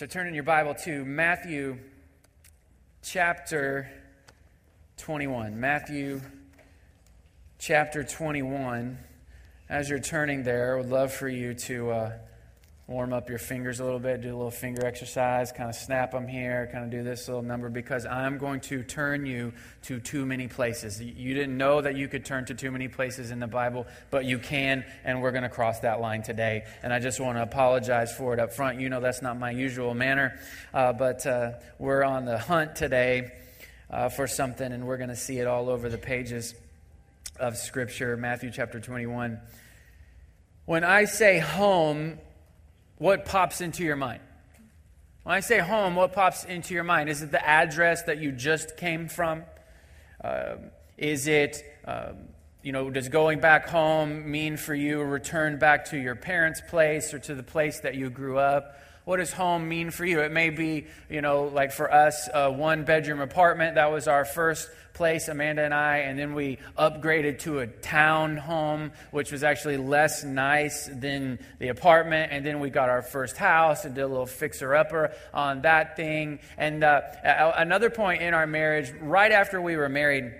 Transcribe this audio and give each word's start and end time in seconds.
So 0.00 0.06
turn 0.06 0.26
in 0.26 0.32
your 0.32 0.44
Bible 0.44 0.74
to 0.86 1.04
Matthew 1.04 1.76
chapter 3.02 3.90
21. 4.96 5.60
Matthew 5.60 6.22
chapter 7.58 8.02
21. 8.02 8.96
As 9.68 9.90
you're 9.90 9.98
turning 9.98 10.42
there, 10.42 10.72
I 10.72 10.76
would 10.78 10.88
love 10.88 11.12
for 11.12 11.28
you 11.28 11.52
to 11.52 11.90
uh, 11.90 12.12
warm 12.90 13.12
up 13.12 13.28
your 13.28 13.38
fingers 13.38 13.78
a 13.78 13.84
little 13.84 14.00
bit, 14.00 14.20
do 14.20 14.28
a 14.28 14.36
little 14.36 14.50
finger 14.50 14.84
exercise, 14.84 15.52
kind 15.52 15.70
of 15.70 15.76
snap 15.76 16.10
them 16.10 16.26
here, 16.26 16.68
kind 16.72 16.82
of 16.82 16.90
do 16.90 17.04
this 17.04 17.28
little 17.28 17.40
number, 17.42 17.68
because 17.68 18.04
I'm 18.04 18.36
going 18.36 18.58
to 18.62 18.82
turn 18.82 19.26
you 19.26 19.52
to 19.84 20.00
too 20.00 20.26
many 20.26 20.48
places. 20.48 21.00
You 21.00 21.32
didn't 21.32 21.56
know 21.56 21.80
that 21.80 21.94
you 21.94 22.08
could 22.08 22.24
turn 22.24 22.46
to 22.46 22.54
too 22.54 22.72
many 22.72 22.88
places 22.88 23.30
in 23.30 23.38
the 23.38 23.46
Bible, 23.46 23.86
but 24.10 24.24
you 24.24 24.40
can, 24.40 24.84
and 25.04 25.22
we're 25.22 25.30
going 25.30 25.44
to 25.44 25.48
cross 25.48 25.78
that 25.80 26.00
line 26.00 26.24
today. 26.24 26.64
And 26.82 26.92
I 26.92 26.98
just 26.98 27.20
want 27.20 27.38
to 27.38 27.42
apologize 27.42 28.12
for 28.12 28.34
it 28.34 28.40
up 28.40 28.52
front. 28.52 28.80
You 28.80 28.88
know 28.88 28.98
that's 28.98 29.22
not 29.22 29.38
my 29.38 29.52
usual 29.52 29.94
manner, 29.94 30.36
uh, 30.74 30.92
but 30.92 31.24
uh, 31.24 31.52
we're 31.78 32.02
on 32.02 32.24
the 32.24 32.38
hunt 32.38 32.74
today 32.74 33.30
uh, 33.88 34.08
for 34.08 34.26
something, 34.26 34.72
and 34.72 34.84
we're 34.84 34.98
going 34.98 35.10
to 35.10 35.16
see 35.16 35.38
it 35.38 35.46
all 35.46 35.70
over 35.70 35.88
the 35.88 35.98
pages 35.98 36.56
of 37.38 37.56
Scripture, 37.56 38.16
Matthew 38.16 38.50
chapter 38.50 38.80
21. 38.80 39.38
When 40.64 40.82
I 40.82 41.04
say 41.04 41.38
home, 41.38 42.18
what 43.00 43.24
pops 43.24 43.62
into 43.62 43.82
your 43.82 43.96
mind? 43.96 44.20
When 45.22 45.34
I 45.34 45.40
say 45.40 45.58
home, 45.58 45.96
what 45.96 46.12
pops 46.12 46.44
into 46.44 46.74
your 46.74 46.84
mind? 46.84 47.08
Is 47.08 47.22
it 47.22 47.30
the 47.30 47.42
address 47.44 48.02
that 48.02 48.18
you 48.18 48.30
just 48.30 48.76
came 48.76 49.08
from? 49.08 49.44
Uh, 50.22 50.56
is 50.98 51.26
it, 51.26 51.64
um, 51.86 52.28
you 52.62 52.72
know, 52.72 52.90
does 52.90 53.08
going 53.08 53.40
back 53.40 53.70
home 53.70 54.30
mean 54.30 54.58
for 54.58 54.74
you 54.74 55.00
a 55.00 55.04
return 55.04 55.58
back 55.58 55.86
to 55.86 55.96
your 55.96 56.14
parents' 56.14 56.60
place 56.68 57.14
or 57.14 57.18
to 57.20 57.34
the 57.34 57.42
place 57.42 57.80
that 57.80 57.94
you 57.94 58.10
grew 58.10 58.38
up? 58.38 58.76
What 59.10 59.16
does 59.16 59.32
home 59.32 59.68
mean 59.68 59.90
for 59.90 60.04
you? 60.04 60.20
It 60.20 60.30
may 60.30 60.50
be, 60.50 60.86
you 61.08 61.20
know, 61.20 61.46
like 61.46 61.72
for 61.72 61.92
us, 61.92 62.28
a 62.32 62.48
one 62.48 62.84
bedroom 62.84 63.18
apartment. 63.18 63.74
That 63.74 63.90
was 63.90 64.06
our 64.06 64.24
first 64.24 64.70
place, 64.92 65.26
Amanda 65.26 65.64
and 65.64 65.74
I, 65.74 65.96
and 65.96 66.16
then 66.16 66.32
we 66.32 66.58
upgraded 66.78 67.40
to 67.40 67.58
a 67.58 67.66
town 67.66 68.36
home, 68.36 68.92
which 69.10 69.32
was 69.32 69.42
actually 69.42 69.78
less 69.78 70.22
nice 70.22 70.86
than 70.86 71.40
the 71.58 71.70
apartment. 71.70 72.30
And 72.30 72.46
then 72.46 72.60
we 72.60 72.70
got 72.70 72.88
our 72.88 73.02
first 73.02 73.36
house 73.36 73.84
and 73.84 73.96
did 73.96 74.02
a 74.02 74.06
little 74.06 74.26
fixer 74.26 74.76
upper 74.76 75.12
on 75.34 75.62
that 75.62 75.96
thing. 75.96 76.38
And 76.56 76.84
uh, 76.84 77.00
another 77.24 77.90
point 77.90 78.22
in 78.22 78.32
our 78.32 78.46
marriage, 78.46 78.92
right 79.00 79.32
after 79.32 79.60
we 79.60 79.74
were 79.74 79.88
married, 79.88 80.34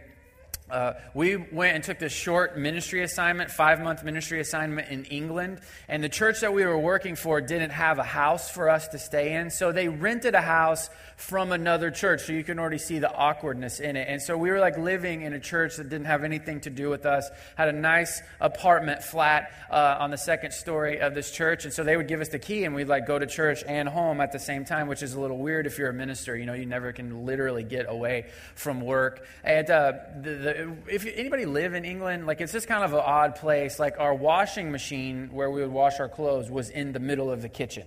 uh, 0.70 0.94
we 1.14 1.36
went 1.36 1.74
and 1.74 1.84
took 1.84 1.98
this 1.98 2.12
short 2.12 2.56
ministry 2.56 3.02
assignment, 3.02 3.50
five 3.50 3.80
month 3.80 4.04
ministry 4.04 4.40
assignment 4.40 4.88
in 4.88 5.04
England. 5.06 5.60
And 5.88 6.02
the 6.02 6.08
church 6.08 6.40
that 6.40 6.52
we 6.52 6.64
were 6.64 6.78
working 6.78 7.16
for 7.16 7.40
didn't 7.40 7.70
have 7.70 7.98
a 7.98 8.04
house 8.04 8.50
for 8.50 8.68
us 8.68 8.88
to 8.88 8.98
stay 8.98 9.34
in. 9.34 9.50
So 9.50 9.72
they 9.72 9.88
rented 9.88 10.34
a 10.34 10.40
house 10.40 10.90
from 11.16 11.52
another 11.52 11.90
church. 11.90 12.22
So 12.22 12.32
you 12.32 12.42
can 12.42 12.58
already 12.58 12.78
see 12.78 12.98
the 12.98 13.12
awkwardness 13.12 13.78
in 13.80 13.96
it. 13.96 14.06
And 14.08 14.22
so 14.22 14.36
we 14.36 14.50
were 14.50 14.58
like 14.58 14.78
living 14.78 15.22
in 15.22 15.34
a 15.34 15.40
church 15.40 15.76
that 15.76 15.88
didn't 15.88 16.06
have 16.06 16.24
anything 16.24 16.60
to 16.62 16.70
do 16.70 16.88
with 16.88 17.04
us, 17.04 17.28
had 17.56 17.68
a 17.68 17.72
nice 17.72 18.22
apartment 18.40 19.02
flat 19.02 19.52
uh, 19.70 19.96
on 20.00 20.10
the 20.10 20.16
second 20.16 20.52
story 20.52 21.00
of 21.00 21.14
this 21.14 21.30
church. 21.30 21.64
And 21.64 21.74
so 21.74 21.84
they 21.84 21.96
would 21.96 22.08
give 22.08 22.20
us 22.20 22.28
the 22.28 22.38
key 22.38 22.64
and 22.64 22.74
we'd 22.74 22.88
like 22.88 23.06
go 23.06 23.18
to 23.18 23.26
church 23.26 23.62
and 23.66 23.88
home 23.88 24.20
at 24.20 24.32
the 24.32 24.38
same 24.38 24.64
time, 24.64 24.88
which 24.88 25.02
is 25.02 25.14
a 25.14 25.20
little 25.20 25.38
weird 25.38 25.66
if 25.66 25.78
you're 25.78 25.90
a 25.90 25.94
minister. 25.94 26.36
You 26.36 26.46
know, 26.46 26.54
you 26.54 26.66
never 26.66 26.92
can 26.92 27.26
literally 27.26 27.64
get 27.64 27.86
away 27.88 28.26
from 28.54 28.80
work. 28.80 29.26
And 29.44 29.68
uh, 29.68 29.92
the, 30.20 30.30
the 30.30 30.59
if 30.88 31.06
anybody 31.06 31.46
live 31.46 31.74
in 31.74 31.84
England, 31.84 32.26
like 32.26 32.40
it's 32.40 32.52
just 32.52 32.68
kind 32.68 32.84
of 32.84 32.92
an 32.92 33.00
odd 33.00 33.36
place. 33.36 33.78
Like 33.78 33.98
our 33.98 34.14
washing 34.14 34.70
machine 34.70 35.30
where 35.32 35.50
we 35.50 35.60
would 35.60 35.70
wash 35.72 36.00
our 36.00 36.08
clothes 36.08 36.50
was 36.50 36.70
in 36.70 36.92
the 36.92 37.00
middle 37.00 37.30
of 37.30 37.42
the 37.42 37.48
kitchen. 37.48 37.84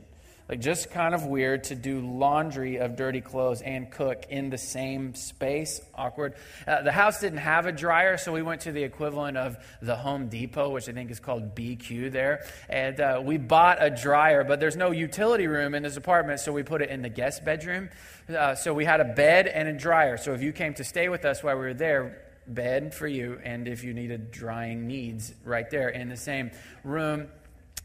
Like 0.49 0.59
just 0.59 0.91
kind 0.91 1.15
of 1.15 1.25
weird 1.25 1.63
to 1.65 1.75
do 1.75 2.01
laundry 2.01 2.75
of 2.75 2.97
dirty 2.97 3.21
clothes 3.21 3.61
and 3.61 3.89
cook 3.89 4.25
in 4.29 4.49
the 4.49 4.57
same 4.57 5.15
space. 5.15 5.81
Awkward. 5.95 6.33
Uh, 6.67 6.81
the 6.81 6.91
house 6.91 7.21
didn't 7.21 7.39
have 7.39 7.65
a 7.65 7.71
dryer, 7.71 8.17
so 8.17 8.33
we 8.33 8.41
went 8.41 8.61
to 8.61 8.73
the 8.73 8.83
equivalent 8.83 9.37
of 9.37 9.55
the 9.81 9.95
Home 9.95 10.27
Depot, 10.27 10.69
which 10.69 10.89
I 10.89 10.91
think 10.91 11.11
is 11.11 11.21
called 11.21 11.55
BQ 11.55 12.11
there. 12.11 12.45
And 12.67 12.99
uh, 12.99 13.21
we 13.23 13.37
bought 13.37 13.77
a 13.79 13.89
dryer, 13.89 14.43
but 14.43 14.59
there's 14.59 14.75
no 14.75 14.91
utility 14.91 15.47
room 15.47 15.73
in 15.75 15.83
this 15.83 15.95
apartment, 15.95 16.41
so 16.41 16.51
we 16.51 16.63
put 16.63 16.81
it 16.81 16.89
in 16.89 17.01
the 17.01 17.09
guest 17.09 17.45
bedroom. 17.45 17.89
Uh, 18.27 18.53
so 18.53 18.73
we 18.73 18.83
had 18.83 18.99
a 18.99 19.05
bed 19.05 19.47
and 19.47 19.69
a 19.69 19.73
dryer. 19.73 20.17
So 20.17 20.33
if 20.33 20.41
you 20.41 20.51
came 20.51 20.73
to 20.73 20.83
stay 20.83 21.07
with 21.07 21.23
us 21.23 21.41
while 21.41 21.55
we 21.55 21.61
were 21.61 21.73
there, 21.73 22.32
bed 22.47 22.93
for 22.93 23.07
you, 23.07 23.39
and 23.43 23.67
if 23.67 23.83
you 23.83 23.93
needed 23.93 24.31
drying 24.31 24.87
needs, 24.87 25.33
right 25.43 25.69
there. 25.69 25.89
In 25.89 26.09
the 26.09 26.17
same 26.17 26.51
room 26.83 27.27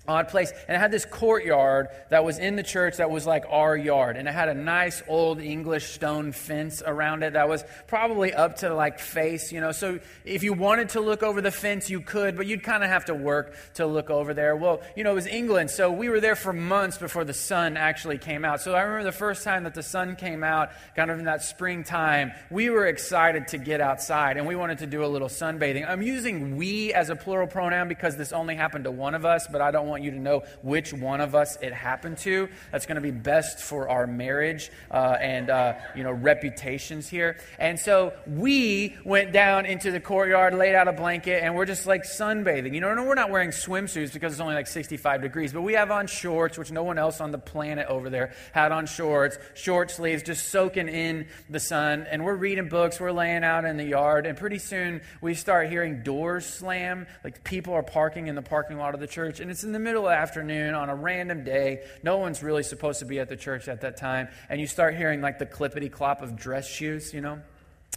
odd 0.09 0.29
place. 0.29 0.51
And 0.67 0.77
it 0.77 0.81
had 0.81 0.91
this 0.91 1.05
courtyard 1.05 1.89
that 2.09 2.25
was 2.25 2.39
in 2.39 2.57
the 2.57 2.63
church 2.63 2.97
that 2.97 3.11
was 3.11 3.27
like 3.27 3.45
our 3.49 3.77
yard. 3.77 4.17
And 4.17 4.27
it 4.27 4.33
had 4.33 4.49
a 4.49 4.55
nice 4.55 5.03
old 5.07 5.41
English 5.41 5.93
stone 5.93 6.33
fence 6.33 6.83
around 6.85 7.23
it 7.23 7.35
that 7.35 7.49
was 7.49 7.65
probably 7.87 8.33
up 8.33 8.57
to 8.59 8.75
like 8.75 8.99
face, 8.99 9.53
you 9.53 9.61
know. 9.61 9.73
So 9.73 10.01
if 10.25 10.43
you 10.43 10.55
wanted 10.55 10.91
to 10.91 11.01
look 11.01 11.23
over 11.23 11.41
the 11.41 11.51
fence, 11.51 11.91
you 11.91 12.01
could, 12.01 12.37
but 12.37 12.47
you'd 12.47 12.63
kind 12.63 12.83
of 12.83 12.91
have 12.91 13.05
to 13.07 13.15
work 13.15 13.55
to 13.75 13.87
look 13.87 14.11
over 14.11 14.35
there. 14.35 14.57
Well, 14.57 14.81
you 14.97 15.05
know, 15.05 15.13
it 15.13 15.15
was 15.15 15.27
England, 15.27 15.71
so 15.71 15.93
we 15.93 16.09
were 16.09 16.21
there 16.21 16.37
for 16.37 16.53
months 16.53 16.97
before 16.97 17.25
the 17.25 17.35
sun 17.35 17.77
actually 17.77 18.19
came 18.19 18.45
out. 18.45 18.61
So 18.61 18.75
I 18.75 18.83
remember 18.83 19.05
the 19.05 19.13
first 19.13 19.45
time 19.45 19.65
that 19.65 19.75
the 19.75 19.83
sun 19.83 20.17
came 20.17 20.43
out, 20.43 20.71
kind 20.97 21.11
of 21.11 21.19
in 21.19 21.27
that 21.27 21.43
springtime, 21.43 22.33
we 22.51 22.71
were 22.71 22.87
excited 22.87 23.49
to 23.49 23.59
get 23.59 23.81
outside 23.81 24.37
and 24.37 24.47
we 24.47 24.57
wanted 24.57 24.79
to 24.79 24.87
do 24.87 25.05
a 25.05 25.07
little 25.07 25.29
sunbathing. 25.29 25.89
I'm 25.89 26.03
using 26.03 26.57
we 26.57 26.93
as 26.95 27.11
a 27.11 27.17
plural 27.17 27.47
pronoun 27.47 27.89
because 27.89 28.17
this 28.17 28.33
only 28.33 28.55
happened 28.55 28.85
to 28.85 28.91
one 28.91 29.15
of 29.15 29.25
us, 29.25 29.47
but 29.51 29.61
I 29.61 29.71
don't 29.71 29.87
want 29.87 29.98
want 29.99 30.05
you 30.05 30.11
to 30.13 30.19
know 30.19 30.45
which 30.63 30.93
one 30.93 31.21
of 31.21 31.35
us 31.35 31.57
it 31.61 31.73
happened 31.73 32.19
to. 32.19 32.49
That's 32.71 32.87
going 32.87 32.97
to 32.97 33.03
be 33.03 33.11
best 33.11 33.59
for 33.59 33.89
our 33.89 34.07
marriage 34.07 34.71
uh, 34.91 35.17
and, 35.21 35.51
uh, 35.51 35.75
you 35.97 36.05
know, 36.05 36.13
reputations 36.13 37.09
here. 37.09 37.39
And 37.59 37.79
so 37.79 38.13
we 38.27 38.97
went 39.05 39.33
down 39.33 39.67
into 39.67 39.91
the 39.91 39.99
courtyard, 39.99 40.55
laid 40.55 40.77
out 40.77 40.87
a 40.87 40.93
blanket, 40.93 41.43
and 41.43 41.57
we're 41.57 41.67
just 41.67 41.87
like 41.87 42.05
sunbathing. 42.05 42.75
You 42.75 42.81
know, 42.81 42.95
no, 42.95 43.05
we're 43.05 43.15
not 43.15 43.31
wearing 43.31 43.51
swimsuits 43.51 44.13
because 44.13 44.33
it's 44.33 44.41
only 44.41 44.55
like 44.55 44.69
65 44.69 45.21
degrees, 45.23 45.53
but 45.53 45.63
we 45.63 45.73
have 45.73 45.91
on 45.91 46.07
shorts, 46.07 46.57
which 46.57 46.71
no 46.71 46.85
one 46.85 46.99
else 46.99 47.21
on 47.21 47.33
the 47.33 47.39
planet 47.39 47.87
over 47.89 48.09
there 48.09 48.33
had 48.53 48.71
on 48.71 48.87
shorts, 48.87 49.37
short 49.55 49.91
sleeves, 49.91 50.23
just 50.23 50.49
soaking 50.51 50.89
in 50.89 51.27
the 51.51 51.61
sun. 51.61 52.07
And 52.09 52.25
we're 52.25 52.37
reading 52.37 52.69
books, 52.69 53.01
we're 53.01 53.11
laying 53.11 53.43
out 53.43 53.65
in 53.65 53.77
the 53.77 53.85
yard, 53.85 54.27
and 54.27 54.39
pretty 54.39 54.59
soon 54.59 55.01
we 55.21 55.35
start 55.35 55.71
hearing 55.71 56.05
doors 56.05 56.47
slam. 56.47 57.07
Like 57.25 57.43
people 57.43 57.75
are 57.75 57.83
parking 57.83 58.29
in 58.29 58.37
the 58.37 58.43
parking 58.43 58.79
lot 58.79 58.95
of 58.95 59.01
the 59.01 59.09
church, 59.09 59.41
and 59.41 59.51
it's 59.51 59.65
in 59.65 59.73
the 59.73 59.78
middle 59.79 60.07
of 60.07 60.11
the 60.11 60.17
afternoon 60.17 60.75
on 60.75 60.89
a 60.89 60.95
random 60.95 61.45
day. 61.45 61.85
No 62.03 62.19
one's 62.19 62.43
really 62.43 62.63
supposed 62.63 63.01
to 63.01 63.05
be 63.05 63.19
at 63.19 63.29
the 63.29 63.37
church 63.37 63.69
at 63.69 63.81
that 63.83 63.97
time. 63.97 64.29
And 64.49 64.61
you 64.61 64.67
start 64.67 64.97
hearing 64.97 65.21
like 65.21 65.39
the 65.39 65.47
clippity 65.47 65.91
clop 65.91 66.23
of 66.23 66.37
dress 66.37 66.69
shoes, 66.69 67.13
you 67.13 67.21
know? 67.21 67.41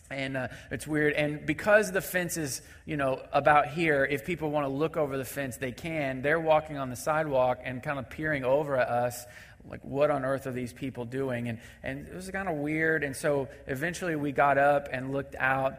and 0.09 0.36
uh, 0.38 0.47
it's 0.70 0.86
weird 0.86 1.14
and 1.14 1.46
because 1.46 1.91
the 1.91 2.02
fence 2.02 2.38
is 2.38 2.62
you 2.86 2.97
know 2.97 3.22
about 3.31 3.68
here 3.68 4.06
if 4.06 4.25
people 4.25 4.52
want 4.52 4.66
to 4.66 4.70
look 4.70 4.97
over 4.97 5.18
the 5.18 5.25
fence 5.25 5.58
they 5.58 5.72
can 5.72 6.22
they're 6.22 6.40
walking 6.40 6.78
on 6.78 6.90
the 6.90 6.96
sidewalk 6.96 7.59
and 7.64 7.81
kind 7.81 7.97
of 7.97 8.09
peering 8.09 8.44
over 8.44 8.78
at 8.78 8.88
us 8.88 9.25
like 9.70 9.84
what 9.84 10.12
on 10.12 10.25
earth 10.25 10.47
are 10.47 10.52
these 10.52 10.74
people 10.74 11.06
doing 11.06 11.47
and 11.47 11.59
and 11.84 12.08
it 12.08 12.14
was 12.14 12.30
kind 12.30 12.50
of 12.50 12.56
weird 12.56 13.03
and 13.03 13.16
so 13.16 13.47
eventually 13.68 14.16
we 14.16 14.31
got 14.31 14.58
up 14.58 14.90
and 14.91 15.12
looked 15.12 15.36
out 15.36 15.75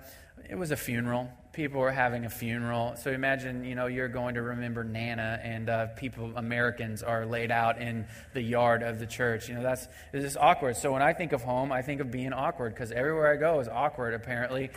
it 0.49 0.57
was 0.57 0.71
a 0.71 0.77
funeral 0.77 1.31
people 1.53 1.81
were 1.81 1.93
having 1.93 2.25
a 2.25 2.31
funeral. 2.31 2.97
So 2.97 3.11
imagine, 3.11 3.65
you 3.65 3.75
know, 3.75 3.87
you're 3.87 4.09
going 4.09 4.35
to 4.35 4.43
remember 4.43 4.85
Nana, 4.85 5.39
and 5.43 5.69
uh, 5.69 5.87
people, 5.89 6.33
Americans, 6.37 7.03
are 7.03 7.27
laid 7.27 7.51
out 7.51 7.81
in 7.81 8.07
the 8.33 8.43
yard 8.43 8.83
of 8.83 8.99
the 8.99 9.07
church. 9.07 9.49
You 9.49 9.55
know, 9.55 9.63
that's 9.63 9.87
this 10.13 10.25
is 10.25 10.37
awkward. 10.37 10.77
So 10.77 10.93
when 10.93 11.03
I 11.03 11.13
think 11.13 11.33
of 11.33 11.43
home, 11.43 11.71
I 11.71 11.83
think 11.83 12.01
of 12.01 12.11
being 12.11 12.33
awkward 12.33 12.75
because 12.75 12.91
everywhere 12.91 13.33
I 13.33 13.37
go 13.37 13.61
is 13.61 13.69
awkward, 13.69 14.15
apparently. 14.15 14.71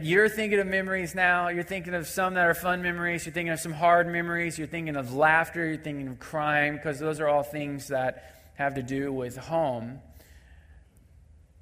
You're 0.00 0.28
thinking 0.28 0.60
of 0.60 0.68
memories 0.68 1.12
now. 1.14 1.48
You're 1.48 1.64
thinking 1.64 1.94
of 1.94 2.06
some 2.06 2.34
that 2.34 2.46
are 2.46 2.54
fun 2.54 2.82
memories. 2.82 3.26
You're 3.26 3.32
thinking 3.32 3.52
of 3.52 3.58
some 3.58 3.72
hard 3.72 4.06
memories. 4.06 4.56
You're 4.56 4.68
thinking 4.68 4.94
of 4.94 5.12
laughter. 5.12 5.66
You're 5.66 5.76
thinking 5.76 6.06
of 6.06 6.20
crime 6.20 6.76
because 6.76 7.00
those 7.00 7.18
are 7.18 7.28
all 7.28 7.42
things 7.42 7.88
that 7.88 8.52
have 8.54 8.76
to 8.76 8.82
do 8.82 9.12
with 9.12 9.36
home. 9.36 9.98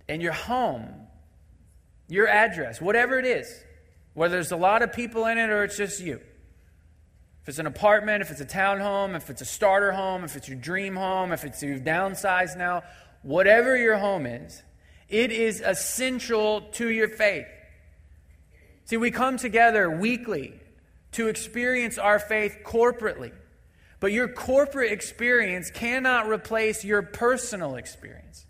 And 0.07 0.21
your 0.21 0.35
home 0.35 1.07
your 2.11 2.29
address, 2.29 2.81
whatever 2.81 3.19
it 3.19 3.25
is, 3.25 3.63
whether 4.15 4.35
there's 4.35 4.53
a 4.53 4.57
lot 4.57 4.83
of 4.83 4.93
people 4.93 5.27
in 5.27 5.39
it 5.39 5.51
or 5.51 5.65
it's 5.65 5.77
just 5.77 6.01
you. 6.01 6.21
If 7.43 7.49
it's 7.49 7.59
an 7.59 7.67
apartment, 7.67 8.23
if 8.23 8.31
it's 8.31 8.41
a 8.41 8.47
townhome, 8.47 9.17
if 9.17 9.31
it's 9.31 9.41
a 9.41 9.47
starter 9.47 9.93
home, 9.93 10.25
if 10.25 10.37
it's 10.37 10.49
your 10.49 10.59
dream 10.59 10.97
home, 10.97 11.33
if 11.33 11.45
it's 11.45 11.63
you've 11.63 11.83
downsized 11.83 12.57
now, 12.57 12.83
whatever 13.23 13.77
your 13.77 13.97
home 13.97 14.27
is, 14.27 14.63
it 15.09 15.33
is 15.33 15.61
essential 15.61 16.63
to 16.73 16.89
your 16.89 17.09
faith. 17.09 17.47
See, 18.85 18.97
we 18.97 19.11
come 19.11 19.37
together 19.37 19.91
weekly 19.91 20.61
to 21.13 21.29
experience 21.29 21.97
our 21.99 22.19
faith 22.19 22.59
corporately. 22.65 23.33
But 24.01 24.13
your 24.13 24.29
corporate 24.29 24.93
experience 24.93 25.71
cannot 25.71 26.29
replace 26.29 26.85
your 26.85 27.03
personal 27.03 27.77
experience. 27.77 28.47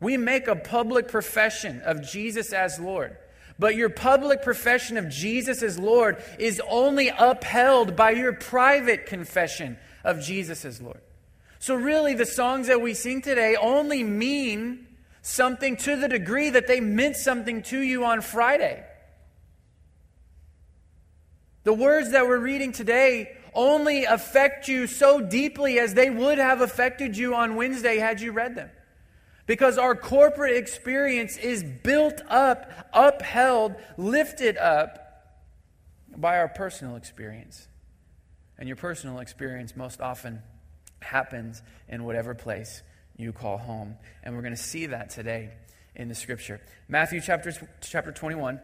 We 0.00 0.16
make 0.16 0.48
a 0.48 0.56
public 0.56 1.08
profession 1.08 1.80
of 1.82 2.02
Jesus 2.02 2.52
as 2.52 2.78
Lord. 2.78 3.16
But 3.58 3.76
your 3.76 3.88
public 3.88 4.42
profession 4.42 4.96
of 4.96 5.08
Jesus 5.08 5.62
as 5.62 5.78
Lord 5.78 6.22
is 6.38 6.60
only 6.68 7.08
upheld 7.08 7.94
by 7.94 8.10
your 8.10 8.32
private 8.32 9.06
confession 9.06 9.78
of 10.02 10.20
Jesus 10.20 10.64
as 10.64 10.82
Lord. 10.82 11.00
So, 11.60 11.74
really, 11.74 12.14
the 12.14 12.26
songs 12.26 12.66
that 12.66 12.82
we 12.82 12.94
sing 12.94 13.22
today 13.22 13.56
only 13.56 14.02
mean 14.02 14.86
something 15.22 15.76
to 15.78 15.96
the 15.96 16.08
degree 16.08 16.50
that 16.50 16.66
they 16.66 16.80
meant 16.80 17.16
something 17.16 17.62
to 17.62 17.80
you 17.80 18.04
on 18.04 18.20
Friday. 18.20 18.84
The 21.62 21.72
words 21.72 22.10
that 22.10 22.26
we're 22.26 22.38
reading 22.38 22.72
today 22.72 23.36
only 23.54 24.04
affect 24.04 24.68
you 24.68 24.86
so 24.86 25.20
deeply 25.20 25.78
as 25.78 25.94
they 25.94 26.10
would 26.10 26.38
have 26.38 26.60
affected 26.60 27.16
you 27.16 27.34
on 27.34 27.56
Wednesday 27.56 27.96
had 27.96 28.20
you 28.20 28.32
read 28.32 28.56
them. 28.56 28.70
Because 29.46 29.76
our 29.76 29.94
corporate 29.94 30.56
experience 30.56 31.36
is 31.36 31.62
built 31.62 32.20
up, 32.28 32.88
upheld, 32.92 33.74
lifted 33.96 34.56
up 34.56 35.04
by 36.16 36.38
our 36.38 36.48
personal 36.48 36.96
experience. 36.96 37.68
And 38.58 38.68
your 38.68 38.76
personal 38.76 39.18
experience 39.18 39.76
most 39.76 40.00
often 40.00 40.42
happens 41.00 41.62
in 41.88 42.04
whatever 42.04 42.34
place 42.34 42.82
you 43.16 43.32
call 43.32 43.58
home. 43.58 43.96
And 44.22 44.34
we're 44.34 44.42
going 44.42 44.56
to 44.56 44.62
see 44.62 44.86
that 44.86 45.10
today 45.10 45.50
in 45.94 46.08
the 46.08 46.14
scripture. 46.14 46.60
Matthew 46.88 47.20
chapter, 47.20 47.52
chapter 47.80 48.12
21. 48.12 48.60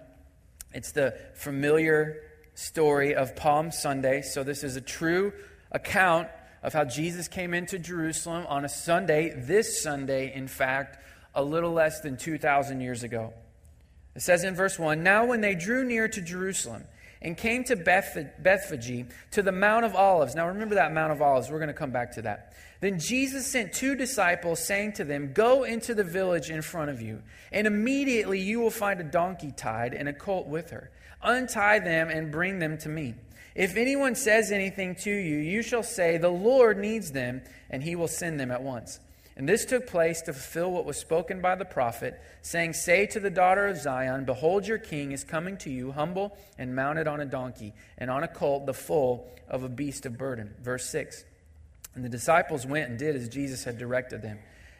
It's 0.72 0.92
the 0.92 1.18
familiar 1.34 2.22
story 2.54 3.14
of 3.14 3.36
Palm 3.36 3.72
Sunday. 3.72 4.22
So, 4.22 4.42
this 4.44 4.64
is 4.64 4.76
a 4.76 4.80
true 4.80 5.32
account 5.72 6.28
of 6.62 6.72
how 6.72 6.84
Jesus 6.84 7.28
came 7.28 7.54
into 7.54 7.78
Jerusalem 7.78 8.46
on 8.48 8.64
a 8.64 8.68
Sunday, 8.68 9.32
this 9.36 9.82
Sunday, 9.82 10.32
in 10.34 10.48
fact, 10.48 10.98
a 11.34 11.42
little 11.42 11.72
less 11.72 12.00
than 12.00 12.16
2,000 12.16 12.80
years 12.80 13.02
ago. 13.02 13.32
It 14.14 14.22
says 14.22 14.44
in 14.44 14.54
verse 14.54 14.78
1 14.78 15.02
Now, 15.02 15.24
when 15.24 15.40
they 15.40 15.54
drew 15.54 15.84
near 15.84 16.08
to 16.08 16.20
Jerusalem 16.20 16.84
and 17.22 17.36
came 17.36 17.64
to 17.64 17.76
Beth- 17.76 18.42
Bethphage, 18.42 19.06
to 19.32 19.42
the 19.42 19.52
Mount 19.52 19.84
of 19.84 19.94
Olives. 19.94 20.34
Now, 20.34 20.48
remember 20.48 20.76
that 20.76 20.92
Mount 20.92 21.12
of 21.12 21.22
Olives. 21.22 21.50
We're 21.50 21.58
going 21.58 21.68
to 21.68 21.74
come 21.74 21.90
back 21.90 22.12
to 22.12 22.22
that. 22.22 22.54
Then 22.80 22.98
Jesus 22.98 23.46
sent 23.46 23.74
two 23.74 23.94
disciples, 23.94 24.64
saying 24.64 24.94
to 24.94 25.04
them, 25.04 25.32
Go 25.34 25.64
into 25.64 25.94
the 25.94 26.04
village 26.04 26.50
in 26.50 26.62
front 26.62 26.90
of 26.90 27.02
you, 27.02 27.22
and 27.52 27.66
immediately 27.66 28.40
you 28.40 28.58
will 28.58 28.70
find 28.70 29.00
a 29.00 29.04
donkey 29.04 29.52
tied 29.54 29.92
and 29.92 30.08
a 30.08 30.14
colt 30.14 30.46
with 30.46 30.70
her. 30.70 30.90
Untie 31.22 31.80
them 31.80 32.08
and 32.08 32.32
bring 32.32 32.58
them 32.58 32.78
to 32.78 32.88
me. 32.88 33.14
If 33.60 33.76
anyone 33.76 34.14
says 34.14 34.52
anything 34.52 34.94
to 35.02 35.10
you, 35.10 35.36
you 35.36 35.60
shall 35.60 35.82
say, 35.82 36.16
The 36.16 36.30
Lord 36.30 36.78
needs 36.78 37.12
them, 37.12 37.42
and 37.68 37.82
he 37.82 37.94
will 37.94 38.08
send 38.08 38.40
them 38.40 38.50
at 38.50 38.62
once. 38.62 39.00
And 39.36 39.46
this 39.46 39.66
took 39.66 39.86
place 39.86 40.22
to 40.22 40.32
fulfill 40.32 40.70
what 40.72 40.86
was 40.86 40.96
spoken 40.96 41.42
by 41.42 41.56
the 41.56 41.66
prophet, 41.66 42.18
saying, 42.40 42.72
Say 42.72 43.04
to 43.08 43.20
the 43.20 43.28
daughter 43.28 43.66
of 43.66 43.76
Zion, 43.76 44.24
Behold, 44.24 44.66
your 44.66 44.78
king 44.78 45.12
is 45.12 45.24
coming 45.24 45.58
to 45.58 45.68
you, 45.68 45.92
humble 45.92 46.38
and 46.56 46.74
mounted 46.74 47.06
on 47.06 47.20
a 47.20 47.26
donkey, 47.26 47.74
and 47.98 48.10
on 48.10 48.22
a 48.22 48.28
colt, 48.28 48.64
the 48.64 48.72
foal 48.72 49.30
of 49.46 49.62
a 49.62 49.68
beast 49.68 50.06
of 50.06 50.16
burden. 50.16 50.54
Verse 50.62 50.88
6. 50.88 51.22
And 51.94 52.02
the 52.02 52.08
disciples 52.08 52.64
went 52.64 52.88
and 52.88 52.98
did 52.98 53.14
as 53.14 53.28
Jesus 53.28 53.64
had 53.64 53.76
directed 53.76 54.22
them. 54.22 54.38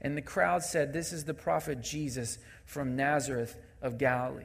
And 0.00 0.16
the 0.16 0.22
crowd 0.22 0.62
said, 0.62 0.92
This 0.92 1.12
is 1.12 1.24
the 1.24 1.34
prophet 1.34 1.82
Jesus 1.82 2.38
from 2.64 2.96
Nazareth 2.96 3.56
of 3.82 3.98
Galilee. 3.98 4.44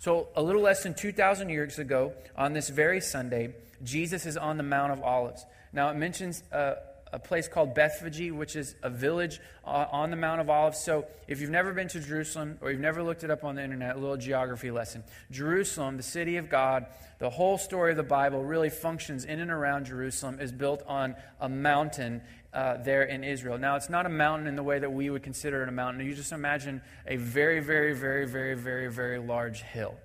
So, 0.00 0.28
a 0.36 0.42
little 0.42 0.62
less 0.62 0.82
than 0.82 0.94
2,000 0.94 1.48
years 1.48 1.78
ago, 1.78 2.12
on 2.36 2.52
this 2.52 2.68
very 2.68 3.00
Sunday, 3.00 3.54
Jesus 3.82 4.26
is 4.26 4.36
on 4.36 4.56
the 4.56 4.62
Mount 4.62 4.92
of 4.92 5.02
Olives. 5.02 5.44
Now, 5.72 5.90
it 5.90 5.96
mentions 5.96 6.42
a 6.52 7.18
place 7.18 7.48
called 7.48 7.74
Bethphage, 7.74 8.30
which 8.30 8.54
is 8.54 8.74
a 8.82 8.90
village 8.90 9.40
uh, 9.64 9.86
on 9.90 10.10
the 10.10 10.16
Mount 10.16 10.40
of 10.40 10.50
Olives. 10.50 10.78
So, 10.84 11.06
if 11.26 11.40
you've 11.40 11.50
never 11.50 11.72
been 11.72 11.88
to 11.88 12.00
Jerusalem 12.00 12.58
or 12.60 12.70
you've 12.70 12.80
never 12.80 13.02
looked 13.02 13.24
it 13.24 13.30
up 13.30 13.44
on 13.44 13.56
the 13.56 13.64
internet, 13.64 13.96
a 13.96 13.98
little 13.98 14.16
geography 14.16 14.70
lesson. 14.70 15.02
Jerusalem, 15.30 15.96
the 15.96 16.02
city 16.02 16.36
of 16.36 16.48
God, 16.48 16.86
the 17.18 17.30
whole 17.30 17.58
story 17.58 17.90
of 17.90 17.96
the 17.96 18.02
Bible 18.02 18.44
really 18.44 18.70
functions 18.70 19.24
in 19.24 19.40
and 19.40 19.50
around 19.50 19.86
Jerusalem, 19.86 20.38
is 20.40 20.52
built 20.52 20.82
on 20.86 21.16
a 21.40 21.48
mountain 21.48 22.22
uh, 22.52 22.78
there 22.78 23.02
in 23.02 23.24
Israel. 23.24 23.58
Now, 23.58 23.76
it's 23.76 23.90
not 23.90 24.06
a 24.06 24.10
mountain 24.10 24.46
in 24.46 24.56
the 24.56 24.62
way 24.62 24.78
that 24.78 24.92
we 24.92 25.10
would 25.10 25.22
consider 25.22 25.62
it 25.62 25.68
a 25.68 25.72
mountain. 25.72 26.04
You 26.06 26.14
just 26.14 26.32
imagine 26.32 26.82
a 27.06 27.16
very, 27.16 27.60
very, 27.60 27.94
very, 27.94 28.26
very, 28.26 28.54
very, 28.54 28.90
very 28.90 29.18
large 29.18 29.62
hill 29.62 29.96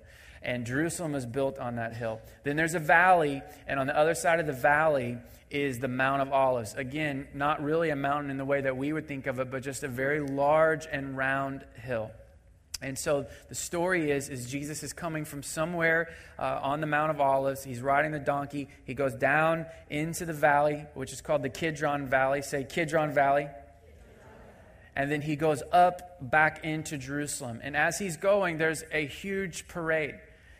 and 0.44 0.66
Jerusalem 0.66 1.14
is 1.14 1.24
built 1.24 1.58
on 1.58 1.76
that 1.76 1.96
hill. 1.96 2.20
Then 2.42 2.56
there's 2.56 2.74
a 2.74 2.78
valley, 2.78 3.42
and 3.66 3.80
on 3.80 3.86
the 3.86 3.98
other 3.98 4.14
side 4.14 4.40
of 4.40 4.46
the 4.46 4.52
valley 4.52 5.16
is 5.50 5.78
the 5.78 5.88
Mount 5.88 6.20
of 6.20 6.32
Olives. 6.32 6.74
Again, 6.74 7.26
not 7.32 7.62
really 7.62 7.90
a 7.90 7.96
mountain 7.96 8.30
in 8.30 8.36
the 8.36 8.44
way 8.44 8.60
that 8.60 8.76
we 8.76 8.92
would 8.92 9.08
think 9.08 9.26
of 9.26 9.40
it, 9.40 9.50
but 9.50 9.62
just 9.62 9.82
a 9.82 9.88
very 9.88 10.20
large 10.20 10.86
and 10.90 11.16
round 11.16 11.64
hill. 11.82 12.10
And 12.84 12.98
so 12.98 13.26
the 13.48 13.54
story 13.54 14.10
is, 14.10 14.28
is 14.28 14.48
Jesus 14.48 14.82
is 14.82 14.92
coming 14.92 15.24
from 15.24 15.42
somewhere 15.42 16.10
uh, 16.38 16.60
on 16.62 16.80
the 16.80 16.86
Mount 16.86 17.10
of 17.10 17.20
Olives. 17.20 17.64
He's 17.64 17.80
riding 17.80 18.12
the 18.12 18.18
donkey. 18.18 18.68
He 18.84 18.92
goes 18.92 19.14
down 19.14 19.66
into 19.88 20.26
the 20.26 20.34
valley, 20.34 20.84
which 20.92 21.12
is 21.12 21.22
called 21.22 21.42
the 21.42 21.48
Kidron 21.48 22.06
Valley. 22.06 22.42
Say 22.42 22.64
Kidron 22.64 23.12
Valley. 23.12 23.48
And 24.94 25.10
then 25.10 25.22
he 25.22 25.34
goes 25.34 25.62
up 25.72 26.18
back 26.20 26.64
into 26.64 26.98
Jerusalem. 26.98 27.60
And 27.62 27.74
as 27.76 27.98
he's 27.98 28.16
going, 28.16 28.58
there's 28.58 28.84
a 28.92 29.06
huge 29.06 29.66
parade. 29.66 30.16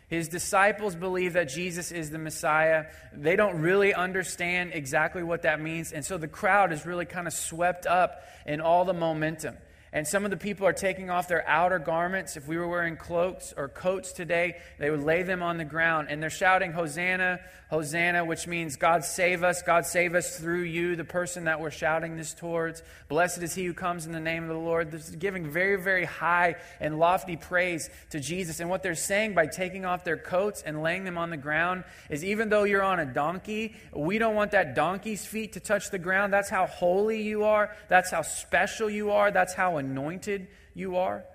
His 0.07 0.27
disciples 0.27 0.95
believe 0.95 1.33
that 1.33 1.49
Jesus 1.49 1.91
is 1.91 2.09
the 2.09 2.19
Messiah. 2.19 2.85
They 3.13 3.35
don't 3.35 3.61
really 3.61 3.93
understand 3.93 4.71
exactly 4.73 5.23
what 5.23 5.43
that 5.43 5.61
means. 5.61 5.91
And 5.91 6.03
so 6.03 6.17
the 6.17 6.27
crowd 6.27 6.73
is 6.73 6.85
really 6.85 7.05
kind 7.05 7.27
of 7.27 7.33
swept 7.33 7.85
up 7.85 8.23
in 8.45 8.61
all 8.61 8.83
the 8.85 8.93
momentum. 8.93 9.55
And 9.95 10.05
some 10.05 10.25
of 10.25 10.29
the 10.29 10.35
people 10.35 10.67
are 10.67 10.73
taking 10.73 11.09
off 11.09 11.29
their 11.29 11.47
outer 11.47 11.79
garments. 11.79 12.35
If 12.35 12.49
we 12.49 12.57
were 12.57 12.67
wearing 12.67 12.97
cloaks 12.97 13.53
or 13.55 13.69
coats 13.69 14.11
today, 14.11 14.57
they 14.77 14.91
would 14.91 15.03
lay 15.03 15.23
them 15.23 15.41
on 15.41 15.55
the 15.55 15.63
ground. 15.63 16.09
And 16.11 16.21
they're 16.21 16.29
shouting, 16.29 16.73
Hosanna, 16.73 17.39
Hosanna, 17.75 18.23
which 18.23 18.47
means 18.47 18.77
God 18.77 19.03
save 19.03 19.43
us, 19.43 19.61
God 19.61 19.85
save 19.85 20.15
us 20.15 20.39
through 20.39 20.61
you, 20.61 20.95
the 20.95 21.03
person 21.03 21.43
that 21.43 21.59
we're 21.59 21.71
shouting 21.71 22.15
this 22.15 22.33
towards. 22.33 22.81
Blessed 23.09 23.43
is 23.43 23.53
he 23.53 23.65
who 23.65 23.73
comes 23.73 24.05
in 24.05 24.13
the 24.13 24.19
name 24.21 24.43
of 24.43 24.49
the 24.49 24.55
Lord. 24.55 24.91
This 24.91 25.09
is 25.09 25.17
giving 25.17 25.51
very, 25.51 25.75
very 25.75 26.05
high 26.05 26.55
and 26.79 26.99
lofty 26.99 27.35
praise 27.35 27.89
to 28.11 28.21
Jesus. 28.21 28.61
And 28.61 28.69
what 28.69 28.81
they're 28.81 28.95
saying 28.95 29.33
by 29.33 29.47
taking 29.47 29.83
off 29.83 30.05
their 30.05 30.15
coats 30.15 30.63
and 30.65 30.81
laying 30.81 31.03
them 31.03 31.17
on 31.17 31.29
the 31.29 31.37
ground 31.37 31.83
is 32.09 32.23
even 32.23 32.47
though 32.47 32.63
you're 32.63 32.81
on 32.81 33.01
a 33.01 33.05
donkey, 33.05 33.75
we 33.93 34.19
don't 34.19 34.35
want 34.35 34.51
that 34.51 34.73
donkey's 34.73 35.25
feet 35.25 35.51
to 35.53 35.59
touch 35.59 35.91
the 35.91 35.99
ground. 35.99 36.31
That's 36.31 36.49
how 36.49 36.67
holy 36.67 37.23
you 37.23 37.43
are, 37.43 37.75
that's 37.89 38.09
how 38.09 38.21
special 38.21 38.89
you 38.89 39.11
are, 39.11 39.31
that's 39.31 39.53
how 39.53 39.75
anointed 39.77 40.47
you 40.73 40.95
are. 40.95 41.25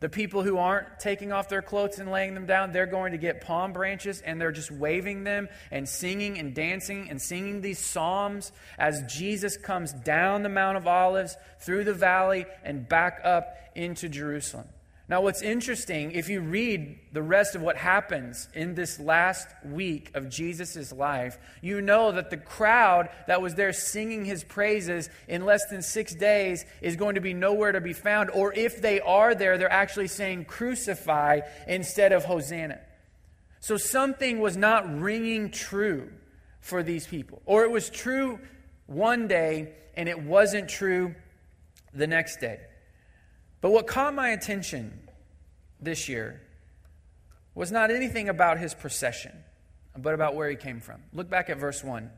The 0.00 0.08
people 0.08 0.42
who 0.42 0.56
aren't 0.56 0.98
taking 0.98 1.30
off 1.30 1.50
their 1.50 1.60
clothes 1.60 1.98
and 1.98 2.10
laying 2.10 2.34
them 2.34 2.46
down, 2.46 2.72
they're 2.72 2.86
going 2.86 3.12
to 3.12 3.18
get 3.18 3.42
palm 3.42 3.74
branches 3.74 4.22
and 4.22 4.40
they're 4.40 4.50
just 4.50 4.70
waving 4.70 5.24
them 5.24 5.48
and 5.70 5.86
singing 5.86 6.38
and 6.38 6.54
dancing 6.54 7.08
and 7.10 7.20
singing 7.20 7.60
these 7.60 7.78
psalms 7.78 8.50
as 8.78 9.02
Jesus 9.02 9.58
comes 9.58 9.92
down 9.92 10.42
the 10.42 10.48
Mount 10.48 10.78
of 10.78 10.86
Olives, 10.86 11.36
through 11.58 11.84
the 11.84 11.94
valley, 11.94 12.46
and 12.64 12.88
back 12.88 13.20
up 13.22 13.54
into 13.74 14.08
Jerusalem. 14.08 14.66
Now, 15.10 15.22
what's 15.22 15.42
interesting, 15.42 16.12
if 16.12 16.28
you 16.28 16.40
read 16.40 16.96
the 17.12 17.20
rest 17.20 17.56
of 17.56 17.62
what 17.62 17.76
happens 17.76 18.48
in 18.54 18.76
this 18.76 19.00
last 19.00 19.48
week 19.64 20.12
of 20.14 20.28
Jesus' 20.28 20.92
life, 20.92 21.36
you 21.60 21.80
know 21.80 22.12
that 22.12 22.30
the 22.30 22.36
crowd 22.36 23.08
that 23.26 23.42
was 23.42 23.56
there 23.56 23.72
singing 23.72 24.24
his 24.24 24.44
praises 24.44 25.10
in 25.26 25.44
less 25.44 25.68
than 25.68 25.82
six 25.82 26.14
days 26.14 26.64
is 26.80 26.94
going 26.94 27.16
to 27.16 27.20
be 27.20 27.34
nowhere 27.34 27.72
to 27.72 27.80
be 27.80 27.92
found. 27.92 28.30
Or 28.30 28.52
if 28.54 28.80
they 28.80 29.00
are 29.00 29.34
there, 29.34 29.58
they're 29.58 29.72
actually 29.72 30.06
saying 30.06 30.44
crucify 30.44 31.40
instead 31.66 32.12
of 32.12 32.24
Hosanna. 32.24 32.78
So 33.58 33.76
something 33.76 34.38
was 34.38 34.56
not 34.56 35.00
ringing 35.00 35.50
true 35.50 36.08
for 36.60 36.84
these 36.84 37.08
people. 37.08 37.42
Or 37.46 37.64
it 37.64 37.72
was 37.72 37.90
true 37.90 38.38
one 38.86 39.26
day 39.26 39.72
and 39.96 40.08
it 40.08 40.22
wasn't 40.22 40.68
true 40.68 41.16
the 41.92 42.06
next 42.06 42.36
day. 42.36 42.60
But 43.60 43.70
what 43.70 43.86
caught 43.86 44.14
my 44.14 44.30
attention 44.30 44.98
this 45.80 46.08
year 46.08 46.40
was 47.54 47.70
not 47.70 47.90
anything 47.90 48.28
about 48.28 48.58
his 48.58 48.74
procession, 48.74 49.32
but 49.96 50.14
about 50.14 50.34
where 50.34 50.48
he 50.48 50.56
came 50.56 50.80
from. 50.80 51.02
Look 51.12 51.28
back 51.28 51.50
at 51.50 51.58
verse 51.58 51.84
1. 51.84 52.04
It 52.04 52.10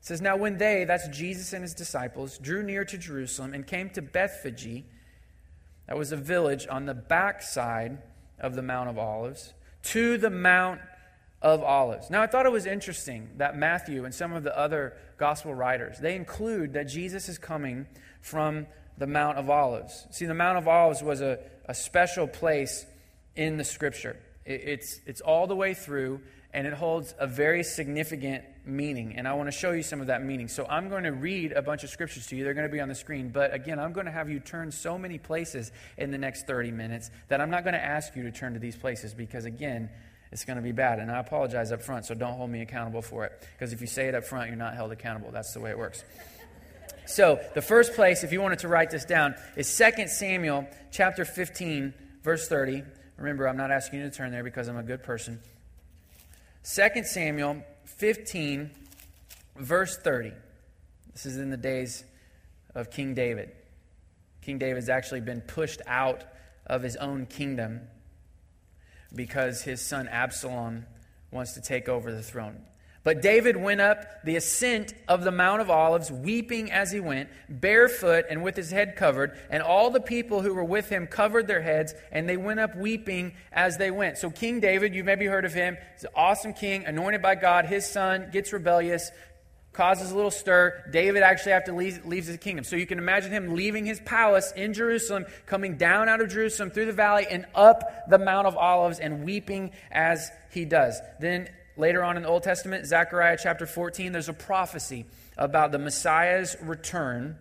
says, 0.00 0.20
Now 0.20 0.36
when 0.36 0.58
they, 0.58 0.84
that's 0.84 1.08
Jesus 1.08 1.52
and 1.52 1.62
his 1.62 1.74
disciples, 1.74 2.38
drew 2.38 2.62
near 2.62 2.84
to 2.84 2.98
Jerusalem 2.98 3.54
and 3.54 3.66
came 3.66 3.90
to 3.90 4.02
Bethphage, 4.02 4.84
that 5.86 5.96
was 5.96 6.12
a 6.12 6.16
village 6.16 6.66
on 6.70 6.86
the 6.86 6.94
backside 6.94 7.98
of 8.38 8.54
the 8.54 8.62
Mount 8.62 8.90
of 8.90 8.98
Olives, 8.98 9.54
to 9.84 10.18
the 10.18 10.30
Mount 10.30 10.80
of 11.40 11.62
Olives. 11.62 12.10
Now 12.10 12.22
I 12.22 12.26
thought 12.26 12.46
it 12.46 12.52
was 12.52 12.66
interesting 12.66 13.30
that 13.36 13.56
Matthew 13.56 14.04
and 14.04 14.14
some 14.14 14.32
of 14.32 14.44
the 14.44 14.56
other 14.56 14.96
gospel 15.16 15.54
writers, 15.54 15.98
they 15.98 16.14
include 16.14 16.74
that 16.74 16.84
Jesus 16.84 17.28
is 17.28 17.38
coming 17.38 17.86
from 18.20 18.66
the 18.98 19.06
Mount 19.06 19.38
of 19.38 19.48
Olives. 19.48 20.06
See, 20.10 20.26
the 20.26 20.34
Mount 20.34 20.58
of 20.58 20.68
Olives 20.68 21.02
was 21.02 21.20
a, 21.20 21.38
a 21.66 21.74
special 21.74 22.26
place 22.26 22.84
in 23.36 23.56
the 23.56 23.64
scripture. 23.64 24.18
It, 24.44 24.62
it's, 24.64 25.00
it's 25.06 25.20
all 25.20 25.46
the 25.46 25.54
way 25.56 25.74
through, 25.74 26.20
and 26.52 26.66
it 26.66 26.72
holds 26.72 27.14
a 27.18 27.26
very 27.26 27.62
significant 27.62 28.44
meaning. 28.66 29.14
And 29.16 29.28
I 29.28 29.34
want 29.34 29.46
to 29.48 29.56
show 29.56 29.70
you 29.70 29.82
some 29.82 30.00
of 30.00 30.08
that 30.08 30.24
meaning. 30.24 30.48
So 30.48 30.66
I'm 30.66 30.88
going 30.88 31.04
to 31.04 31.12
read 31.12 31.52
a 31.52 31.62
bunch 31.62 31.84
of 31.84 31.90
scriptures 31.90 32.26
to 32.26 32.36
you. 32.36 32.42
They're 32.42 32.54
going 32.54 32.66
to 32.66 32.72
be 32.72 32.80
on 32.80 32.88
the 32.88 32.94
screen. 32.94 33.30
But 33.30 33.54
again, 33.54 33.78
I'm 33.78 33.92
going 33.92 34.06
to 34.06 34.12
have 34.12 34.28
you 34.28 34.40
turn 34.40 34.72
so 34.72 34.98
many 34.98 35.18
places 35.18 35.70
in 35.96 36.10
the 36.10 36.18
next 36.18 36.46
30 36.46 36.72
minutes 36.72 37.10
that 37.28 37.40
I'm 37.40 37.50
not 37.50 37.64
going 37.64 37.74
to 37.74 37.84
ask 37.84 38.16
you 38.16 38.24
to 38.24 38.32
turn 38.32 38.54
to 38.54 38.58
these 38.58 38.76
places 38.76 39.14
because, 39.14 39.44
again, 39.44 39.90
it's 40.32 40.44
going 40.44 40.56
to 40.56 40.62
be 40.62 40.72
bad. 40.72 40.98
And 40.98 41.10
I 41.10 41.20
apologize 41.20 41.70
up 41.70 41.82
front, 41.82 42.06
so 42.06 42.14
don't 42.14 42.34
hold 42.34 42.50
me 42.50 42.62
accountable 42.62 43.02
for 43.02 43.24
it. 43.24 43.46
Because 43.52 43.72
if 43.72 43.80
you 43.80 43.86
say 43.86 44.08
it 44.08 44.14
up 44.14 44.24
front, 44.24 44.48
you're 44.48 44.56
not 44.56 44.74
held 44.74 44.92
accountable. 44.92 45.30
That's 45.30 45.54
the 45.54 45.60
way 45.60 45.70
it 45.70 45.78
works. 45.78 46.04
So, 47.08 47.40
the 47.54 47.62
first 47.62 47.94
place, 47.94 48.22
if 48.22 48.32
you 48.32 48.42
wanted 48.42 48.58
to 48.58 48.68
write 48.68 48.90
this 48.90 49.06
down, 49.06 49.34
is 49.56 49.74
2 49.74 50.08
Samuel 50.08 50.68
chapter 50.90 51.24
15, 51.24 51.94
verse 52.22 52.46
30. 52.48 52.82
Remember, 53.16 53.48
I'm 53.48 53.56
not 53.56 53.70
asking 53.70 54.00
you 54.00 54.10
to 54.10 54.14
turn 54.14 54.30
there 54.30 54.44
because 54.44 54.68
I'm 54.68 54.76
a 54.76 54.82
good 54.82 55.02
person. 55.02 55.40
2 56.64 57.04
Samuel 57.04 57.62
15, 57.86 58.70
verse 59.56 59.96
30. 59.96 60.32
This 61.14 61.24
is 61.24 61.38
in 61.38 61.48
the 61.48 61.56
days 61.56 62.04
of 62.74 62.90
King 62.90 63.14
David. 63.14 63.52
King 64.42 64.58
David's 64.58 64.90
actually 64.90 65.22
been 65.22 65.40
pushed 65.40 65.80
out 65.86 66.24
of 66.66 66.82
his 66.82 66.96
own 66.96 67.24
kingdom 67.24 67.80
because 69.14 69.62
his 69.62 69.80
son 69.80 70.08
Absalom 70.08 70.84
wants 71.30 71.54
to 71.54 71.62
take 71.62 71.88
over 71.88 72.12
the 72.12 72.22
throne. 72.22 72.60
But 73.04 73.22
David 73.22 73.56
went 73.56 73.80
up 73.80 74.04
the 74.24 74.36
ascent 74.36 74.92
of 75.06 75.24
the 75.24 75.30
Mount 75.30 75.60
of 75.60 75.70
Olives, 75.70 76.10
weeping 76.10 76.70
as 76.70 76.90
he 76.90 77.00
went, 77.00 77.28
barefoot 77.48 78.26
and 78.28 78.42
with 78.42 78.56
his 78.56 78.70
head 78.70 78.96
covered. 78.96 79.38
And 79.50 79.62
all 79.62 79.90
the 79.90 80.00
people 80.00 80.42
who 80.42 80.52
were 80.52 80.64
with 80.64 80.88
him 80.88 81.06
covered 81.06 81.46
their 81.46 81.62
heads, 81.62 81.94
and 82.10 82.28
they 82.28 82.36
went 82.36 82.60
up 82.60 82.76
weeping 82.76 83.34
as 83.52 83.78
they 83.78 83.90
went. 83.90 84.18
So, 84.18 84.30
King 84.30 84.60
David, 84.60 84.94
you've 84.94 85.06
maybe 85.06 85.26
heard 85.26 85.44
of 85.44 85.54
him. 85.54 85.76
He's 85.94 86.04
an 86.04 86.10
awesome 86.14 86.52
king, 86.52 86.84
anointed 86.86 87.22
by 87.22 87.36
God. 87.36 87.66
His 87.66 87.86
son 87.86 88.30
gets 88.32 88.52
rebellious, 88.52 89.10
causes 89.72 90.10
a 90.10 90.16
little 90.16 90.32
stir. 90.32 90.84
David 90.90 91.22
actually 91.22 91.52
have 91.52 91.64
to 91.64 91.72
leave, 91.72 92.04
leaves 92.04 92.26
his 92.26 92.38
kingdom. 92.38 92.64
So 92.64 92.74
you 92.74 92.86
can 92.86 92.98
imagine 92.98 93.30
him 93.30 93.54
leaving 93.54 93.86
his 93.86 94.00
palace 94.00 94.52
in 94.56 94.74
Jerusalem, 94.74 95.24
coming 95.46 95.76
down 95.76 96.08
out 96.08 96.20
of 96.20 96.30
Jerusalem 96.30 96.70
through 96.70 96.86
the 96.86 96.92
valley 96.92 97.26
and 97.30 97.46
up 97.54 98.10
the 98.10 98.18
Mount 98.18 98.48
of 98.48 98.56
Olives 98.56 98.98
and 98.98 99.24
weeping 99.24 99.70
as 99.92 100.30
he 100.50 100.64
does. 100.64 101.00
Then 101.20 101.48
Later 101.78 102.02
on 102.02 102.16
in 102.16 102.24
the 102.24 102.28
Old 102.28 102.42
Testament, 102.42 102.86
Zechariah 102.86 103.38
chapter 103.40 103.64
14, 103.64 104.10
there's 104.10 104.28
a 104.28 104.32
prophecy 104.32 105.06
about 105.36 105.70
the 105.70 105.78
Messiah's 105.78 106.56
return 106.60 107.38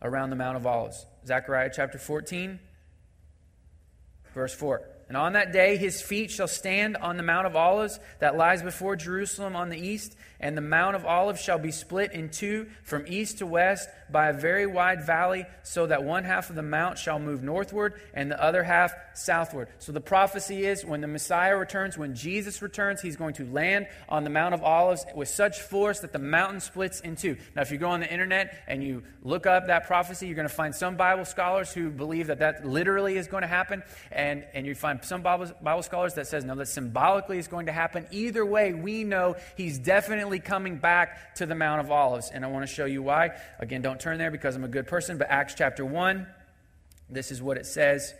around 0.00 0.30
the 0.30 0.36
Mount 0.36 0.56
of 0.56 0.64
Olives. 0.64 1.04
Zechariah 1.26 1.70
chapter 1.74 1.98
14, 1.98 2.60
verse 4.32 4.54
4. 4.54 4.89
And 5.10 5.16
on 5.16 5.32
that 5.32 5.52
day 5.52 5.76
his 5.76 6.00
feet 6.00 6.30
shall 6.30 6.46
stand 6.46 6.96
on 6.96 7.16
the 7.16 7.24
Mount 7.24 7.44
of 7.44 7.56
Olives 7.56 7.98
that 8.20 8.36
lies 8.36 8.62
before 8.62 8.94
Jerusalem 8.94 9.56
on 9.56 9.68
the 9.68 9.76
east, 9.76 10.16
and 10.38 10.56
the 10.56 10.62
Mount 10.62 10.94
of 10.94 11.04
Olives 11.04 11.42
shall 11.42 11.58
be 11.58 11.72
split 11.72 12.12
in 12.12 12.28
two 12.28 12.68
from 12.84 13.04
east 13.08 13.38
to 13.38 13.46
west 13.46 13.88
by 14.08 14.28
a 14.28 14.32
very 14.32 14.66
wide 14.66 15.04
valley, 15.04 15.46
so 15.64 15.88
that 15.88 16.04
one 16.04 16.22
half 16.22 16.48
of 16.48 16.56
the 16.56 16.62
mount 16.62 16.96
shall 16.96 17.18
move 17.18 17.42
northward 17.42 18.00
and 18.14 18.30
the 18.30 18.42
other 18.42 18.62
half 18.62 18.92
southward. 19.14 19.68
So 19.78 19.92
the 19.92 20.00
prophecy 20.00 20.64
is 20.64 20.84
when 20.84 21.00
the 21.00 21.06
Messiah 21.06 21.56
returns, 21.56 21.98
when 21.98 22.14
Jesus 22.14 22.62
returns, 22.62 23.00
he's 23.00 23.16
going 23.16 23.34
to 23.34 23.44
land 23.52 23.88
on 24.08 24.24
the 24.24 24.30
Mount 24.30 24.54
of 24.54 24.62
Olives 24.62 25.04
with 25.14 25.28
such 25.28 25.60
force 25.60 26.00
that 26.00 26.12
the 26.12 26.18
mountain 26.18 26.60
splits 26.60 27.00
in 27.00 27.16
two. 27.16 27.36
Now, 27.54 27.62
if 27.62 27.70
you 27.70 27.78
go 27.78 27.90
on 27.90 28.00
the 28.00 28.10
internet 28.10 28.62
and 28.66 28.82
you 28.82 29.02
look 29.22 29.46
up 29.46 29.66
that 29.66 29.86
prophecy, 29.86 30.26
you're 30.26 30.36
going 30.36 30.48
to 30.48 30.54
find 30.54 30.74
some 30.74 30.96
Bible 30.96 31.24
scholars 31.24 31.72
who 31.72 31.90
believe 31.90 32.28
that 32.28 32.38
that 32.38 32.64
literally 32.64 33.16
is 33.16 33.26
going 33.26 33.42
to 33.42 33.48
happen, 33.48 33.82
and, 34.12 34.44
and 34.54 34.66
you 34.66 34.74
find 34.74 34.99
some 35.04 35.22
Bible, 35.22 35.50
Bible 35.62 35.82
scholars 35.82 36.14
that 36.14 36.26
says 36.26 36.44
no, 36.44 36.54
that 36.54 36.66
symbolically 36.66 37.38
is 37.38 37.48
going 37.48 37.66
to 37.66 37.72
happen. 37.72 38.06
Either 38.10 38.44
way, 38.44 38.72
we 38.72 39.04
know 39.04 39.36
he's 39.56 39.78
definitely 39.78 40.40
coming 40.40 40.76
back 40.76 41.34
to 41.36 41.46
the 41.46 41.54
Mount 41.54 41.80
of 41.80 41.90
Olives, 41.90 42.30
and 42.32 42.44
I 42.44 42.48
want 42.48 42.66
to 42.66 42.72
show 42.72 42.84
you 42.84 43.02
why. 43.02 43.30
Again, 43.58 43.82
don't 43.82 44.00
turn 44.00 44.18
there 44.18 44.30
because 44.30 44.56
I'm 44.56 44.64
a 44.64 44.68
good 44.68 44.86
person, 44.86 45.18
but 45.18 45.28
Acts 45.30 45.54
chapter 45.54 45.84
1, 45.84 46.26
this 47.08 47.30
is 47.30 47.42
what 47.42 47.56
it 47.56 47.66
says 47.66 48.14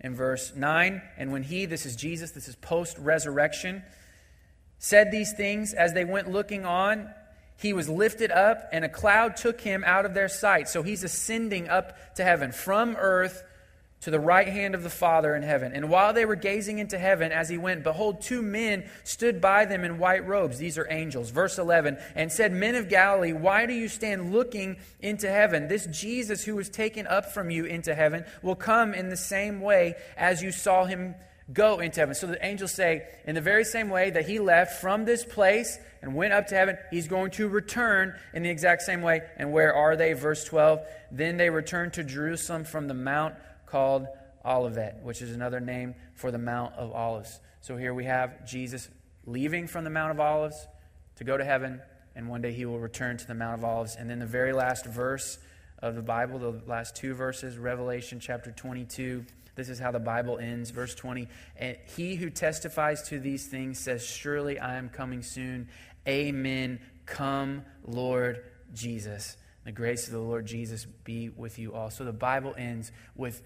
in 0.00 0.14
verse 0.14 0.52
9. 0.54 1.02
And 1.16 1.32
when 1.32 1.42
he, 1.42 1.66
this 1.66 1.86
is 1.86 1.96
Jesus, 1.96 2.32
this 2.32 2.48
is 2.48 2.56
post 2.56 2.98
resurrection, 2.98 3.82
said 4.78 5.10
these 5.10 5.32
things 5.32 5.74
as 5.74 5.92
they 5.92 6.04
went 6.04 6.30
looking 6.30 6.64
on, 6.64 7.10
he 7.58 7.72
was 7.72 7.88
lifted 7.88 8.30
up, 8.30 8.68
and 8.72 8.84
a 8.84 8.88
cloud 8.88 9.36
took 9.36 9.60
him 9.60 9.82
out 9.86 10.04
of 10.04 10.14
their 10.14 10.28
sight. 10.28 10.68
So 10.68 10.82
he's 10.82 11.04
ascending 11.04 11.68
up 11.68 12.16
to 12.16 12.24
heaven 12.24 12.52
from 12.52 12.96
earth 12.98 13.42
to 14.02 14.10
the 14.10 14.20
right 14.20 14.46
hand 14.46 14.74
of 14.74 14.82
the 14.82 14.90
Father 14.90 15.34
in 15.34 15.42
heaven. 15.42 15.72
And 15.72 15.88
while 15.88 16.12
they 16.12 16.24
were 16.24 16.36
gazing 16.36 16.78
into 16.78 16.98
heaven 16.98 17.32
as 17.32 17.48
he 17.48 17.58
went, 17.58 17.82
behold, 17.82 18.20
two 18.20 18.42
men 18.42 18.88
stood 19.04 19.40
by 19.40 19.64
them 19.64 19.84
in 19.84 19.98
white 19.98 20.26
robes. 20.26 20.58
These 20.58 20.78
are 20.78 20.86
angels. 20.90 21.30
Verse 21.30 21.58
11, 21.58 21.98
and 22.14 22.30
said, 22.30 22.52
Men 22.52 22.74
of 22.74 22.88
Galilee, 22.88 23.32
why 23.32 23.66
do 23.66 23.72
you 23.72 23.88
stand 23.88 24.32
looking 24.32 24.76
into 25.00 25.28
heaven? 25.28 25.68
This 25.68 25.86
Jesus 25.86 26.44
who 26.44 26.54
was 26.54 26.68
taken 26.68 27.06
up 27.06 27.32
from 27.32 27.50
you 27.50 27.64
into 27.64 27.94
heaven 27.94 28.24
will 28.42 28.54
come 28.54 28.94
in 28.94 29.08
the 29.08 29.16
same 29.16 29.60
way 29.60 29.94
as 30.16 30.42
you 30.42 30.52
saw 30.52 30.84
him 30.84 31.14
go 31.52 31.78
into 31.80 32.00
heaven. 32.00 32.14
So 32.14 32.26
the 32.26 32.44
angels 32.44 32.72
say, 32.72 33.06
in 33.26 33.34
the 33.34 33.40
very 33.40 33.64
same 33.64 33.88
way 33.88 34.10
that 34.10 34.26
he 34.26 34.38
left 34.38 34.80
from 34.80 35.04
this 35.04 35.24
place 35.24 35.78
and 36.02 36.14
went 36.14 36.32
up 36.32 36.48
to 36.48 36.54
heaven, 36.54 36.76
he's 36.90 37.08
going 37.08 37.30
to 37.32 37.48
return 37.48 38.14
in 38.34 38.42
the 38.42 38.50
exact 38.50 38.82
same 38.82 39.02
way. 39.02 39.22
And 39.36 39.52
where 39.52 39.74
are 39.74 39.96
they? 39.96 40.12
Verse 40.12 40.44
12, 40.44 40.80
then 41.10 41.36
they 41.36 41.50
returned 41.50 41.94
to 41.94 42.04
Jerusalem 42.04 42.64
from 42.64 42.88
the 42.88 42.94
mount 42.94 43.34
called 43.66 44.06
Olivet, 44.44 45.02
which 45.02 45.20
is 45.22 45.34
another 45.34 45.60
name 45.60 45.94
for 46.14 46.30
the 46.30 46.38
Mount 46.38 46.74
of 46.74 46.92
Olives. 46.92 47.40
So 47.60 47.76
here 47.76 47.92
we 47.92 48.04
have 48.04 48.46
Jesus 48.46 48.88
leaving 49.26 49.66
from 49.66 49.84
the 49.84 49.90
Mount 49.90 50.12
of 50.12 50.20
Olives 50.20 50.66
to 51.16 51.24
go 51.24 51.36
to 51.36 51.44
heaven, 51.44 51.80
and 52.14 52.28
one 52.28 52.40
day 52.40 52.52
he 52.52 52.64
will 52.64 52.78
return 52.78 53.16
to 53.16 53.26
the 53.26 53.34
Mount 53.34 53.58
of 53.58 53.64
Olives. 53.64 53.96
And 53.96 54.08
then 54.08 54.20
the 54.20 54.26
very 54.26 54.52
last 54.52 54.86
verse 54.86 55.38
of 55.80 55.94
the 55.94 56.02
Bible, 56.02 56.38
the 56.38 56.62
last 56.66 56.96
two 56.96 57.14
verses, 57.14 57.58
Revelation 57.58 58.20
chapter 58.20 58.52
22. 58.52 59.24
This 59.56 59.68
is 59.68 59.78
how 59.78 59.90
the 59.90 59.98
Bible 59.98 60.38
ends, 60.38 60.70
verse 60.70 60.94
20. 60.94 61.28
And 61.56 61.76
he 61.96 62.14
who 62.14 62.30
testifies 62.30 63.02
to 63.08 63.18
these 63.18 63.46
things 63.46 63.78
says, 63.78 64.06
Surely 64.06 64.58
I 64.58 64.76
am 64.76 64.88
coming 64.88 65.22
soon. 65.22 65.68
Amen. 66.06 66.78
Come, 67.06 67.64
Lord 67.84 68.44
Jesus. 68.74 69.36
The 69.64 69.72
grace 69.72 70.06
of 70.06 70.12
the 70.12 70.20
Lord 70.20 70.46
Jesus 70.46 70.84
be 70.84 71.30
with 71.30 71.58
you 71.58 71.74
all. 71.74 71.90
So 71.90 72.04
the 72.04 72.12
Bible 72.12 72.54
ends 72.56 72.92
with 73.16 73.42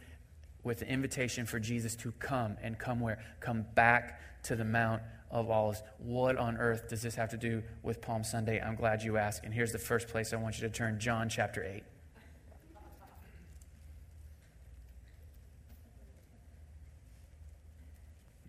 with 0.62 0.80
the 0.80 0.88
invitation 0.88 1.46
for 1.46 1.58
Jesus 1.58 1.96
to 1.96 2.12
come 2.12 2.56
and 2.62 2.78
come 2.78 3.00
where? 3.00 3.18
Come 3.40 3.66
back 3.74 4.20
to 4.44 4.56
the 4.56 4.64
Mount 4.64 5.02
of 5.30 5.50
Olives. 5.50 5.82
What 5.98 6.36
on 6.36 6.56
earth 6.56 6.88
does 6.88 7.02
this 7.02 7.14
have 7.14 7.30
to 7.30 7.36
do 7.36 7.62
with 7.82 8.00
Palm 8.00 8.24
Sunday? 8.24 8.60
I'm 8.60 8.74
glad 8.74 9.02
you 9.02 9.16
asked. 9.16 9.44
And 9.44 9.54
here's 9.54 9.72
the 9.72 9.78
first 9.78 10.08
place 10.08 10.32
I 10.32 10.36
want 10.36 10.60
you 10.60 10.68
to 10.68 10.74
turn 10.74 10.98
John 10.98 11.28
chapter 11.28 11.64
8. 11.64 11.82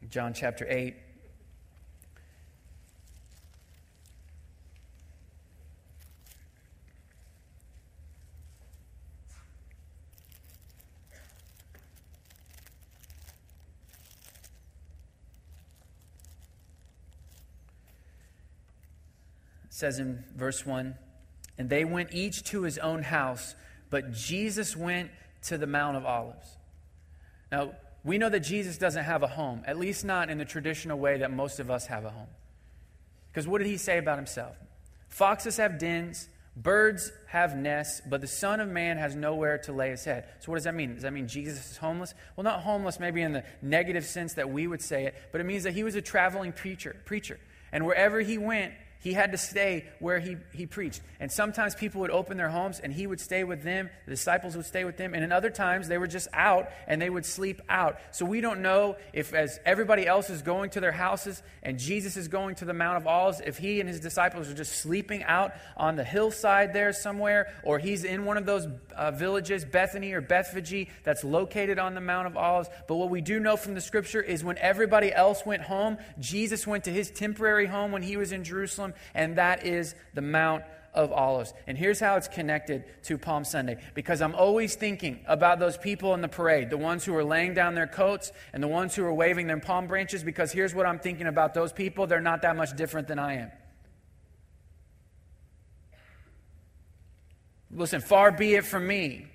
John 0.10 0.34
chapter 0.34 0.66
8. 0.70 0.96
Says 19.82 20.00
in 20.00 20.24
verse 20.36 20.66
1 20.66 20.96
And 21.58 21.70
they 21.70 21.84
went 21.84 22.14
each 22.14 22.44
to 22.46 22.62
his 22.62 22.78
own 22.78 23.04
house, 23.04 23.56
but 23.90 24.14
Jesus 24.14 24.78
went 24.78 25.12
to 25.44 25.58
the 25.58 25.68
Mount 25.68 25.98
of 25.98 26.06
Olives. 26.06 26.48
Now, 27.52 27.74
we 28.04 28.18
know 28.18 28.30
that 28.30 28.40
Jesus 28.40 28.78
doesn't 28.78 29.04
have 29.04 29.22
a 29.22 29.28
home, 29.28 29.64
at 29.66 29.78
least 29.78 30.06
not 30.06 30.30
in 30.30 30.38
the 30.38 30.46
traditional 30.46 30.98
way 30.98 31.18
that 31.18 31.32
most 31.32 31.60
of 31.60 31.70
us 31.70 31.88
have 31.88 32.06
a 32.06 32.10
home. 32.10 32.30
Because 33.32 33.48
what 33.48 33.58
did 33.58 33.68
he 33.68 33.78
say 33.78 33.98
about 33.98 34.18
himself? 34.18 34.56
Foxes 35.10 35.58
have 35.58 35.78
dens, 35.78 36.30
birds 36.56 37.12
have 37.28 37.56
nests, 37.56 38.02
but 38.08 38.22
the 38.22 38.28
Son 38.28 38.60
of 38.60 38.70
Man 38.70 38.98
has 38.98 39.16
nowhere 39.16 39.58
to 39.60 39.74
lay 39.74 39.90
his 39.90 40.04
head. 40.06 40.28
So, 40.40 40.52
what 40.52 40.58
does 40.58 40.64
that 40.64 40.76
mean? 40.76 40.94
Does 40.94 41.04
that 41.04 41.14
mean 41.14 41.28
Jesus 41.28 41.72
is 41.72 41.78
homeless? 41.78 42.14
Well, 42.36 42.44
not 42.44 42.62
homeless, 42.62 43.00
maybe 43.00 43.22
in 43.22 43.34
the 43.34 43.44
negative 43.62 44.06
sense 44.06 44.34
that 44.36 44.50
we 44.50 44.68
would 44.68 44.82
say 44.82 45.06
it, 45.06 45.16
but 45.32 45.42
it 45.42 45.44
means 45.44 45.64
that 45.64 45.74
he 45.74 45.84
was 45.84 45.96
a 45.96 46.02
traveling 46.02 46.54
preacher. 46.54 46.96
preacher. 47.06 47.40
And 47.72 47.86
wherever 47.86 48.20
he 48.20 48.38
went, 48.38 48.74
he 49.02 49.14
had 49.14 49.32
to 49.32 49.38
stay 49.38 49.86
where 50.00 50.20
he, 50.20 50.38
he 50.54 50.66
preached. 50.66 51.02
And 51.20 51.32
sometimes 51.32 51.76
people 51.76 52.02
would 52.02 52.12
open 52.12 52.38
their 52.38 52.50
homes 52.50 52.80
and 52.80 52.94
he 52.94 53.08
would 53.08 53.20
stay 53.20 53.44
with 53.44 53.64
them, 53.64 53.90
the 54.06 54.12
disciples 54.12 54.56
would 54.56 54.66
stay 54.66 54.86
with 54.86 54.98
them, 54.98 55.14
and 55.14 55.24
in 55.24 55.32
other 55.32 55.50
times 55.50 55.88
they 55.88 55.98
were 55.98 56.08
just 56.08 56.28
out 56.34 56.70
and 56.88 57.02
they 57.02 57.10
would 57.10 57.26
sleep 57.26 57.62
out. 57.68 58.00
So 58.12 58.26
we 58.26 58.42
don't 58.42 58.62
know 58.62 58.96
if, 59.12 59.34
as 59.34 59.60
everybody 59.66 60.08
else 60.08 60.30
is 60.30 60.42
going 60.42 60.70
to 60.72 60.80
their 60.80 60.92
houses 60.92 61.42
and 61.64 61.80
Jesus 61.80 62.16
is 62.16 62.28
going 62.28 62.56
to 62.56 62.66
the 62.66 62.74
Mount 62.74 62.98
of 62.98 63.08
Olives, 63.08 63.42
if 63.46 63.58
he 63.58 63.80
and 63.80 63.90
his 63.90 64.00
disciples 64.00 64.50
are 64.50 64.54
just 64.54 64.74
sleeping 64.74 65.24
out 65.24 65.54
on 65.76 65.96
the 65.96 66.04
hillside 66.04 66.74
there 66.74 66.94
somewhere, 66.94 67.54
or 67.64 67.80
he's 67.80 68.04
in 68.04 68.26
one 68.26 68.38
of 68.38 68.46
those 68.46 68.68
uh, 68.96 69.12
villages, 69.12 69.66
Bethany 69.66 70.14
or 70.14 70.22
Bethphage, 70.22 70.88
that's 71.04 71.24
located 71.24 71.80
on 71.80 71.96
the 71.96 72.02
Mount 72.02 72.28
of 72.28 72.38
Olives. 72.38 72.70
But 72.88 72.96
what 72.96 73.10
we 73.10 73.22
do 73.22 73.40
know 73.40 73.58
from 73.58 73.74
the 73.74 73.82
scripture 73.82 74.22
is 74.22 74.44
when 74.44 74.58
everybody 74.60 75.12
else 75.12 75.46
went 75.46 75.64
home, 75.64 75.98
Jesus 76.20 76.68
went 76.68 76.84
to 76.86 76.92
his 76.92 77.10
temporary 77.10 77.66
home 77.66 77.92
when 77.92 78.04
he 78.04 78.18
was 78.18 78.32
in 78.32 78.44
Jerusalem, 78.92 79.12
and 79.14 79.38
that 79.38 79.66
is 79.66 79.96
the 80.14 80.22
Mount 80.22 80.64
of 80.94 81.12
Olives. 81.12 81.54
And 81.68 81.78
here's 81.78 82.00
how 82.00 82.18
it's 82.18 82.28
connected 82.28 82.84
to 83.04 83.18
Palm 83.18 83.46
Sunday 83.46 83.78
because 83.94 84.22
I'm 84.22 84.36
always 84.36 84.76
thinking 84.76 85.22
about 85.26 85.60
those 85.60 85.78
people 85.78 86.14
in 86.14 86.22
the 86.22 86.28
parade, 86.28 86.70
the 86.70 86.78
ones 86.78 87.06
who 87.06 87.16
are 87.16 87.24
laying 87.24 87.54
down 87.54 87.76
their 87.76 87.88
coats 87.88 88.32
and 88.54 88.62
the 88.62 88.68
ones 88.68 88.96
who 88.96 89.04
are 89.06 89.14
waving 89.14 89.48
their 89.48 89.60
palm 89.60 89.88
branches, 89.88 90.24
because 90.24 90.52
here's 90.52 90.76
what 90.76 90.86
I'm 90.86 91.00
thinking 91.00 91.28
about 91.28 91.54
those 91.54 91.72
people. 91.72 92.08
They're 92.08 92.20
not 92.20 92.42
that 92.42 92.56
much 92.56 92.76
different 92.76 93.08
than 93.08 93.20
I 93.20 93.36
am. 93.36 93.52
Listen, 97.74 98.02
far 98.02 98.34
be 98.34 98.56
it 98.56 98.66
from 98.66 98.86
me 98.86 99.28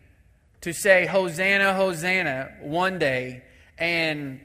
to 0.60 0.74
say, 0.74 1.06
Hosanna, 1.06 1.72
Hosanna, 1.72 2.50
one 2.60 2.98
day, 2.98 3.42
and 3.78 4.40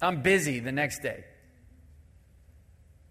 I'm 0.00 0.22
busy 0.22 0.60
the 0.60 0.70
next 0.70 1.00
day. 1.00 1.24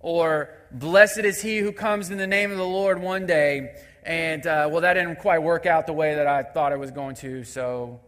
Or, 0.01 0.49
blessed 0.71 1.19
is 1.19 1.41
he 1.41 1.59
who 1.59 1.71
comes 1.71 2.09
in 2.09 2.17
the 2.17 2.27
name 2.27 2.51
of 2.51 2.57
the 2.57 2.65
Lord 2.65 2.99
one 2.99 3.27
day. 3.27 3.75
And, 4.03 4.45
uh, 4.47 4.67
well, 4.71 4.81
that 4.81 4.95
didn't 4.95 5.19
quite 5.19 5.43
work 5.43 5.67
out 5.67 5.85
the 5.85 5.93
way 5.93 6.15
that 6.15 6.25
I 6.25 6.41
thought 6.41 6.71
it 6.71 6.79
was 6.79 6.89
going 6.89 7.15
to, 7.17 7.43
so 7.43 8.01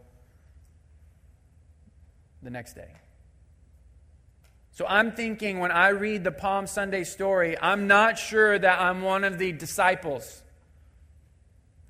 the 2.42 2.50
next 2.50 2.74
day. 2.74 2.90
So 4.72 4.84
I'm 4.88 5.12
thinking 5.12 5.60
when 5.60 5.70
I 5.70 5.90
read 5.90 6.24
the 6.24 6.32
Palm 6.32 6.66
Sunday 6.66 7.04
story, 7.04 7.56
I'm 7.56 7.86
not 7.86 8.18
sure 8.18 8.58
that 8.58 8.80
I'm 8.80 9.02
one 9.02 9.22
of 9.22 9.38
the 9.38 9.52
disciples 9.52 10.42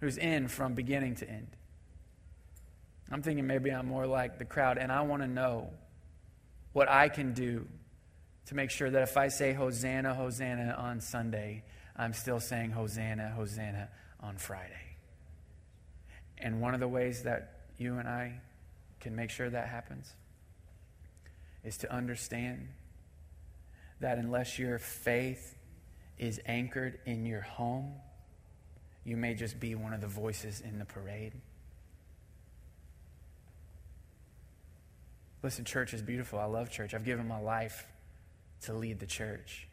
who's 0.00 0.18
in 0.18 0.49
from 0.49 0.75
beginning 0.75 1.14
to 1.16 1.28
end. 1.28 1.49
I'm 3.11 3.23
thinking 3.23 3.46
maybe 3.46 3.70
I'm 3.70 3.87
more 3.87 4.06
like 4.06 4.38
the 4.38 4.44
crowd, 4.44 4.76
and 4.76 4.92
I 4.92 5.00
want 5.00 5.23
to 5.23 5.28
know 5.28 5.70
what 6.75 6.90
I 6.90 7.08
can 7.08 7.32
do 7.32 7.66
to 8.47 8.55
make 8.55 8.71
sure 8.71 8.91
that 8.91 9.03
if 9.03 9.17
I 9.17 9.29
say 9.29 9.53
Hosanna, 9.53 10.15
Hosanna 10.15 10.75
on 10.79 11.01
Sunday, 11.01 11.65
I'm 11.97 12.13
still 12.13 12.41
saying 12.41 12.73
Hosanna, 12.73 13.31
Hosanna 13.31 13.89
on 14.21 14.37
Friday. 14.37 14.97
And 16.39 16.61
one 16.61 16.75
of 16.75 16.81
the 16.81 16.89
ways 16.89 17.23
that 17.23 17.61
you 17.79 17.99
and 17.99 18.09
I 18.09 18.41
can 19.01 19.17
make 19.17 19.31
sure 19.31 19.49
that 19.49 19.69
happens 19.69 20.13
is 21.63 21.79
to 21.79 21.93
understand 21.93 22.69
that 24.01 24.19
unless 24.19 24.59
your 24.59 24.79
faith 24.79 25.57
is 26.19 26.41
anchored 26.47 26.99
in 27.07 27.25
your 27.25 27.41
home, 27.41 27.95
you 29.05 29.17
may 29.17 29.35
just 29.35 29.59
be 29.59 29.75
one 29.75 29.93
of 29.93 30.01
the 30.01 30.07
voices 30.07 30.61
in 30.61 30.79
the 30.79 30.85
parade. 30.85 31.33
Listen, 35.43 35.65
church 35.65 35.93
is 35.93 36.03
beautiful. 36.03 36.39
I 36.39 36.47
love 36.47 36.71
church. 36.71 36.95
I've 36.95 37.05
given 37.05 37.29
my 37.29 37.41
life 37.41 37.87
to 38.64 38.73
lead 38.73 39.00
the 39.00 39.06
church, 39.06 39.68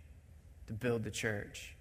to 0.67 0.73
build 0.73 1.03
the 1.03 1.11
church. 1.11 1.75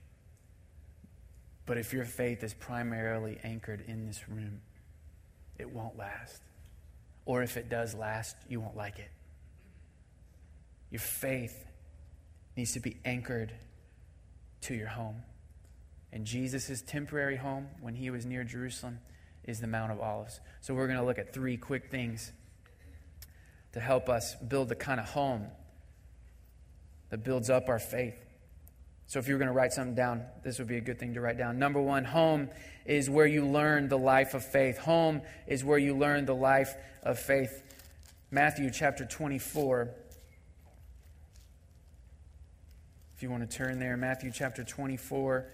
But 1.67 1.79
if 1.79 1.93
your 1.93 2.05
faith 2.05 2.43
is 2.43 2.55
primarily 2.55 3.39
anchored 3.45 3.85
in 3.87 4.07
this 4.07 4.29
room, 4.29 4.61
it 5.59 5.71
won't 5.71 5.97
last. 5.97 6.43
Or 7.25 7.43
if 7.43 7.57
it 7.57 7.69
does 7.69 7.95
last, 7.95 8.37
you 8.49 8.61
won't 8.61 8.77
like 8.77 8.99
it. 8.99 9.11
Your 10.91 11.01
faith 11.01 11.65
needs 12.57 12.73
to 12.73 12.81
be 12.81 12.97
anchored 13.05 13.53
to 14.63 14.75
your 14.75 14.89
home. 14.89 15.23
And 16.13 16.25
Jesus' 16.25 16.83
temporary 16.83 17.37
home, 17.37 17.69
when 17.81 17.95
he 17.95 18.11
was 18.11 18.27
near 18.27 18.43
Jerusalem, 18.43 18.99
is 19.45 19.61
the 19.61 19.69
Mount 19.69 19.93
of 19.93 20.01
Olives. 20.01 20.41
So 20.61 20.75
we're 20.75 20.89
going 20.89 20.99
to 20.99 21.05
look 21.05 21.19
at 21.19 21.33
three 21.33 21.57
quick 21.57 21.91
things 21.91 22.33
to 23.73 23.81
help 23.81 24.09
us 24.09 24.35
build 24.35 24.69
the 24.69 24.75
kind 24.75 24.99
of 24.99 25.07
home 25.11 25.47
that 27.11 27.25
builds 27.25 27.51
up 27.51 27.69
our 27.69 27.79
faith. 27.79 28.15
So, 29.07 29.19
if 29.19 29.27
you 29.27 29.35
were 29.35 29.39
going 29.39 29.49
to 29.49 29.55
write 29.55 29.73
something 29.73 29.97
down, 29.97 30.23
this 30.45 30.59
would 30.59 30.69
be 30.69 30.77
a 30.77 30.81
good 30.81 30.99
thing 30.99 31.15
to 31.15 31.21
write 31.21 31.37
down. 31.37 31.59
Number 31.59 31.81
one, 31.81 32.05
home 32.05 32.49
is 32.87 33.11
where 33.11 33.27
you 33.27 33.45
learn 33.45 33.89
the 33.89 33.99
life 33.99 34.35
of 34.35 34.45
faith. 34.45 34.79
Home 34.79 35.23
is 35.49 35.65
where 35.65 35.79
you 35.79 35.97
learn 35.97 36.27
the 36.27 36.35
life 36.35 36.77
of 37.03 37.19
faith. 37.19 37.63
Matthew 38.31 38.71
chapter 38.71 39.05
24. 39.05 39.91
If 43.17 43.23
you 43.25 43.31
want 43.31 43.51
to 43.51 43.57
turn 43.57 43.81
there, 43.81 43.97
Matthew 43.97 44.31
chapter 44.33 44.63
24 44.63 45.47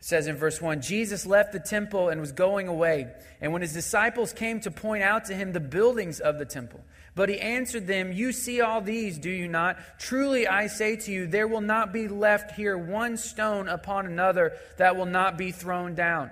says 0.00 0.26
in 0.26 0.36
verse 0.36 0.60
1 0.60 0.80
Jesus 0.80 1.26
left 1.26 1.52
the 1.52 1.60
temple 1.60 2.08
and 2.08 2.20
was 2.20 2.32
going 2.32 2.68
away. 2.68 3.08
And 3.40 3.52
when 3.52 3.62
his 3.62 3.72
disciples 3.72 4.32
came 4.32 4.60
to 4.60 4.70
point 4.70 5.02
out 5.02 5.26
to 5.26 5.34
him 5.34 5.52
the 5.52 5.60
buildings 5.60 6.20
of 6.20 6.38
the 6.38 6.46
temple, 6.46 6.80
but 7.14 7.28
he 7.28 7.38
answered 7.40 7.86
them, 7.86 8.12
You 8.12 8.32
see 8.32 8.60
all 8.60 8.80
these, 8.80 9.18
do 9.18 9.30
you 9.30 9.48
not? 9.48 9.78
Truly 9.98 10.46
I 10.46 10.68
say 10.68 10.96
to 10.96 11.12
you, 11.12 11.26
there 11.26 11.48
will 11.48 11.60
not 11.60 11.92
be 11.92 12.08
left 12.08 12.52
here 12.52 12.76
one 12.78 13.16
stone 13.16 13.68
upon 13.68 14.06
another 14.06 14.52
that 14.78 14.96
will 14.96 15.06
not 15.06 15.36
be 15.36 15.50
thrown 15.50 15.94
down. 15.94 16.30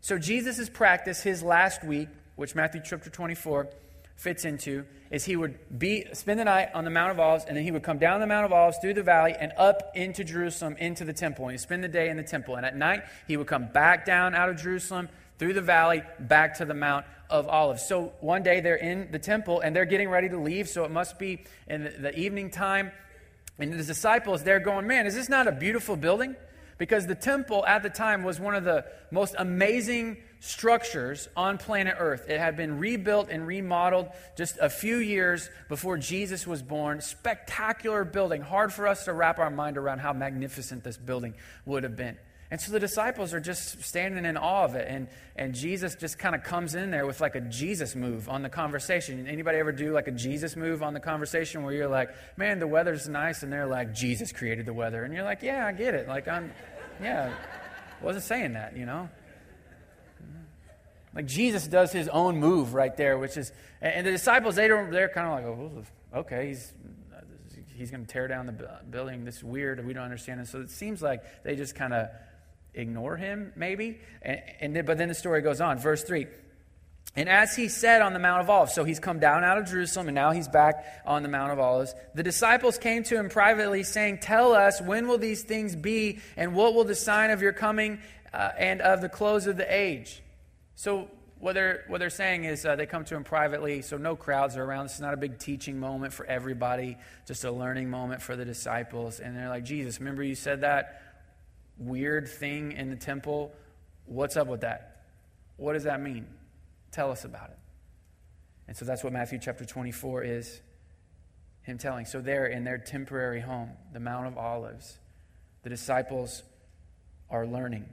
So 0.00 0.18
Jesus' 0.18 0.68
practice, 0.68 1.22
his 1.22 1.42
last 1.42 1.84
week, 1.84 2.08
which 2.34 2.54
Matthew 2.56 2.80
chapter 2.84 3.08
24 3.08 3.68
fits 4.16 4.44
into, 4.44 4.84
is 5.12 5.24
he 5.24 5.36
would 5.36 5.58
be 5.78 6.06
spend 6.12 6.40
the 6.40 6.44
night 6.44 6.70
on 6.74 6.84
the 6.84 6.90
Mount 6.90 7.12
of 7.12 7.20
Olives, 7.20 7.44
and 7.46 7.56
then 7.56 7.62
he 7.62 7.70
would 7.70 7.82
come 7.84 7.98
down 7.98 8.20
the 8.20 8.26
Mount 8.26 8.44
of 8.44 8.52
Olives 8.52 8.78
through 8.78 8.94
the 8.94 9.02
valley 9.02 9.34
and 9.38 9.52
up 9.56 9.92
into 9.94 10.24
Jerusalem, 10.24 10.76
into 10.78 11.04
the 11.04 11.12
temple. 11.12 11.44
And 11.44 11.52
he'd 11.52 11.58
spend 11.58 11.84
the 11.84 11.88
day 11.88 12.08
in 12.08 12.16
the 12.16 12.22
temple. 12.24 12.56
And 12.56 12.66
at 12.66 12.76
night, 12.76 13.04
he 13.28 13.36
would 13.36 13.46
come 13.46 13.68
back 13.68 14.04
down 14.04 14.34
out 14.34 14.48
of 14.48 14.56
Jerusalem, 14.56 15.08
through 15.38 15.54
the 15.54 15.60
valley, 15.60 16.02
back 16.20 16.58
to 16.58 16.64
the 16.64 16.74
Mount 16.74 17.04
of 17.32 17.48
Olives. 17.48 17.84
So 17.84 18.12
one 18.20 18.42
day 18.42 18.60
they're 18.60 18.76
in 18.76 19.10
the 19.10 19.18
temple 19.18 19.60
and 19.60 19.74
they're 19.74 19.86
getting 19.86 20.10
ready 20.10 20.28
to 20.28 20.38
leave. 20.38 20.68
So 20.68 20.84
it 20.84 20.90
must 20.90 21.18
be 21.18 21.44
in 21.66 21.84
the 21.98 22.16
evening 22.16 22.50
time. 22.50 22.92
And 23.58 23.72
the 23.72 23.82
disciples, 23.82 24.44
they're 24.44 24.60
going, 24.60 24.86
Man, 24.86 25.06
is 25.06 25.14
this 25.14 25.28
not 25.28 25.48
a 25.48 25.52
beautiful 25.52 25.96
building? 25.96 26.36
Because 26.78 27.06
the 27.06 27.14
temple 27.14 27.64
at 27.66 27.82
the 27.82 27.90
time 27.90 28.22
was 28.22 28.38
one 28.38 28.54
of 28.54 28.64
the 28.64 28.84
most 29.10 29.34
amazing 29.38 30.18
structures 30.40 31.28
on 31.36 31.56
planet 31.56 31.94
Earth. 31.98 32.28
It 32.28 32.38
had 32.38 32.56
been 32.56 32.78
rebuilt 32.78 33.28
and 33.30 33.46
remodeled 33.46 34.08
just 34.36 34.58
a 34.60 34.68
few 34.68 34.96
years 34.96 35.48
before 35.68 35.96
Jesus 35.96 36.46
was 36.46 36.62
born. 36.62 37.00
Spectacular 37.00 38.04
building. 38.04 38.42
Hard 38.42 38.72
for 38.72 38.88
us 38.88 39.04
to 39.04 39.12
wrap 39.12 39.38
our 39.38 39.50
mind 39.50 39.78
around 39.78 40.00
how 40.00 40.12
magnificent 40.12 40.82
this 40.82 40.96
building 40.96 41.34
would 41.64 41.84
have 41.84 41.96
been. 41.96 42.18
And 42.52 42.60
so 42.60 42.70
the 42.70 42.80
disciples 42.80 43.32
are 43.32 43.40
just 43.40 43.82
standing 43.82 44.26
in 44.26 44.36
awe 44.36 44.64
of 44.64 44.74
it. 44.74 44.86
And, 44.86 45.08
and 45.36 45.54
Jesus 45.54 45.94
just 45.94 46.18
kind 46.18 46.34
of 46.34 46.42
comes 46.42 46.74
in 46.74 46.90
there 46.90 47.06
with 47.06 47.18
like 47.18 47.34
a 47.34 47.40
Jesus 47.40 47.96
move 47.96 48.28
on 48.28 48.42
the 48.42 48.50
conversation. 48.50 49.26
Anybody 49.26 49.56
ever 49.56 49.72
do 49.72 49.90
like 49.90 50.06
a 50.06 50.10
Jesus 50.10 50.54
move 50.54 50.82
on 50.82 50.92
the 50.92 51.00
conversation 51.00 51.62
where 51.62 51.72
you're 51.72 51.88
like, 51.88 52.10
man, 52.36 52.58
the 52.58 52.66
weather's 52.66 53.08
nice. 53.08 53.42
And 53.42 53.50
they're 53.50 53.66
like, 53.66 53.94
Jesus 53.94 54.32
created 54.32 54.66
the 54.66 54.74
weather. 54.74 55.02
And 55.02 55.14
you're 55.14 55.22
like, 55.22 55.42
yeah, 55.42 55.66
I 55.66 55.72
get 55.72 55.94
it. 55.94 56.06
Like, 56.06 56.28
I'm, 56.28 56.52
yeah, 57.02 57.32
wasn't 58.02 58.26
saying 58.26 58.52
that, 58.52 58.76
you 58.76 58.84
know? 58.84 59.08
Like 61.14 61.24
Jesus 61.24 61.66
does 61.66 61.90
his 61.90 62.08
own 62.08 62.36
move 62.36 62.74
right 62.74 62.94
there, 62.98 63.16
which 63.16 63.38
is, 63.38 63.50
and 63.80 64.06
the 64.06 64.10
disciples, 64.10 64.56
they 64.56 64.68
don't, 64.68 64.90
they're 64.90 65.08
kind 65.08 65.26
of 65.26 65.32
like, 65.32 65.84
oh, 66.14 66.18
okay, 66.20 66.48
he's, 66.48 66.70
he's 67.74 67.90
going 67.90 68.04
to 68.04 68.12
tear 68.12 68.28
down 68.28 68.44
the 68.44 68.80
building. 68.90 69.24
This 69.24 69.38
is 69.38 69.44
weird. 69.44 69.82
We 69.86 69.94
don't 69.94 70.04
understand 70.04 70.42
it. 70.42 70.48
So 70.48 70.60
it 70.60 70.70
seems 70.70 71.00
like 71.00 71.22
they 71.44 71.56
just 71.56 71.74
kind 71.74 71.94
of 71.94 72.08
ignore 72.74 73.16
him, 73.16 73.52
maybe. 73.56 74.00
And, 74.22 74.40
and 74.60 74.76
then, 74.76 74.84
but 74.84 74.98
then 74.98 75.08
the 75.08 75.14
story 75.14 75.42
goes 75.42 75.60
on. 75.60 75.78
Verse 75.78 76.02
3. 76.02 76.26
And 77.14 77.28
as 77.28 77.54
he 77.54 77.68
said 77.68 78.00
on 78.00 78.14
the 78.14 78.18
Mount 78.18 78.40
of 78.40 78.48
Olives, 78.48 78.72
so 78.72 78.84
he's 78.84 78.98
come 78.98 79.18
down 79.18 79.44
out 79.44 79.58
of 79.58 79.66
Jerusalem 79.66 80.08
and 80.08 80.14
now 80.14 80.30
he's 80.30 80.48
back 80.48 81.02
on 81.04 81.22
the 81.22 81.28
Mount 81.28 81.52
of 81.52 81.58
Olives. 81.58 81.94
The 82.14 82.22
disciples 82.22 82.78
came 82.78 83.02
to 83.04 83.16
him 83.16 83.28
privately, 83.28 83.82
saying, 83.82 84.20
Tell 84.22 84.54
us, 84.54 84.80
when 84.80 85.06
will 85.06 85.18
these 85.18 85.42
things 85.42 85.76
be, 85.76 86.20
and 86.36 86.54
what 86.54 86.74
will 86.74 86.84
the 86.84 86.94
sign 86.94 87.30
of 87.30 87.42
your 87.42 87.52
coming 87.52 87.98
uh, 88.32 88.50
and 88.56 88.80
of 88.80 89.02
the 89.02 89.10
close 89.10 89.46
of 89.46 89.58
the 89.58 89.74
age? 89.74 90.22
So 90.74 91.10
what 91.38 91.52
they're, 91.52 91.84
what 91.88 91.98
they're 91.98 92.08
saying 92.08 92.44
is 92.44 92.64
uh, 92.64 92.76
they 92.76 92.86
come 92.86 93.04
to 93.04 93.14
him 93.14 93.24
privately, 93.24 93.82
so 93.82 93.98
no 93.98 94.16
crowds 94.16 94.56
are 94.56 94.64
around. 94.64 94.86
This 94.86 94.94
is 94.94 95.00
not 95.00 95.12
a 95.12 95.18
big 95.18 95.38
teaching 95.38 95.78
moment 95.78 96.14
for 96.14 96.24
everybody, 96.24 96.96
just 97.26 97.44
a 97.44 97.52
learning 97.52 97.90
moment 97.90 98.22
for 98.22 98.36
the 98.36 98.46
disciples. 98.46 99.20
And 99.20 99.36
they're 99.36 99.50
like, 99.50 99.64
Jesus, 99.64 99.98
remember 100.00 100.22
you 100.22 100.34
said 100.34 100.62
that 100.62 101.11
weird 101.78 102.28
thing 102.28 102.72
in 102.72 102.90
the 102.90 102.96
temple? 102.96 103.52
What's 104.06 104.36
up 104.36 104.46
with 104.46 104.62
that? 104.62 105.04
What 105.56 105.74
does 105.74 105.84
that 105.84 106.00
mean? 106.00 106.26
Tell 106.90 107.10
us 107.10 107.24
about 107.24 107.50
it. 107.50 107.58
And 108.68 108.76
so 108.76 108.84
that's 108.84 109.02
what 109.04 109.12
Matthew 109.12 109.38
chapter 109.40 109.64
24 109.64 110.24
is. 110.24 110.60
him 111.62 111.78
telling. 111.78 112.06
So, 112.06 112.20
there 112.20 112.46
in 112.46 112.64
their 112.64 112.78
temporary 112.78 113.40
home, 113.40 113.70
the 113.92 114.00
Mount 114.00 114.26
of 114.26 114.36
Olives, 114.36 114.98
the 115.62 115.70
disciples 115.70 116.42
are 117.30 117.46
learning. 117.46 117.88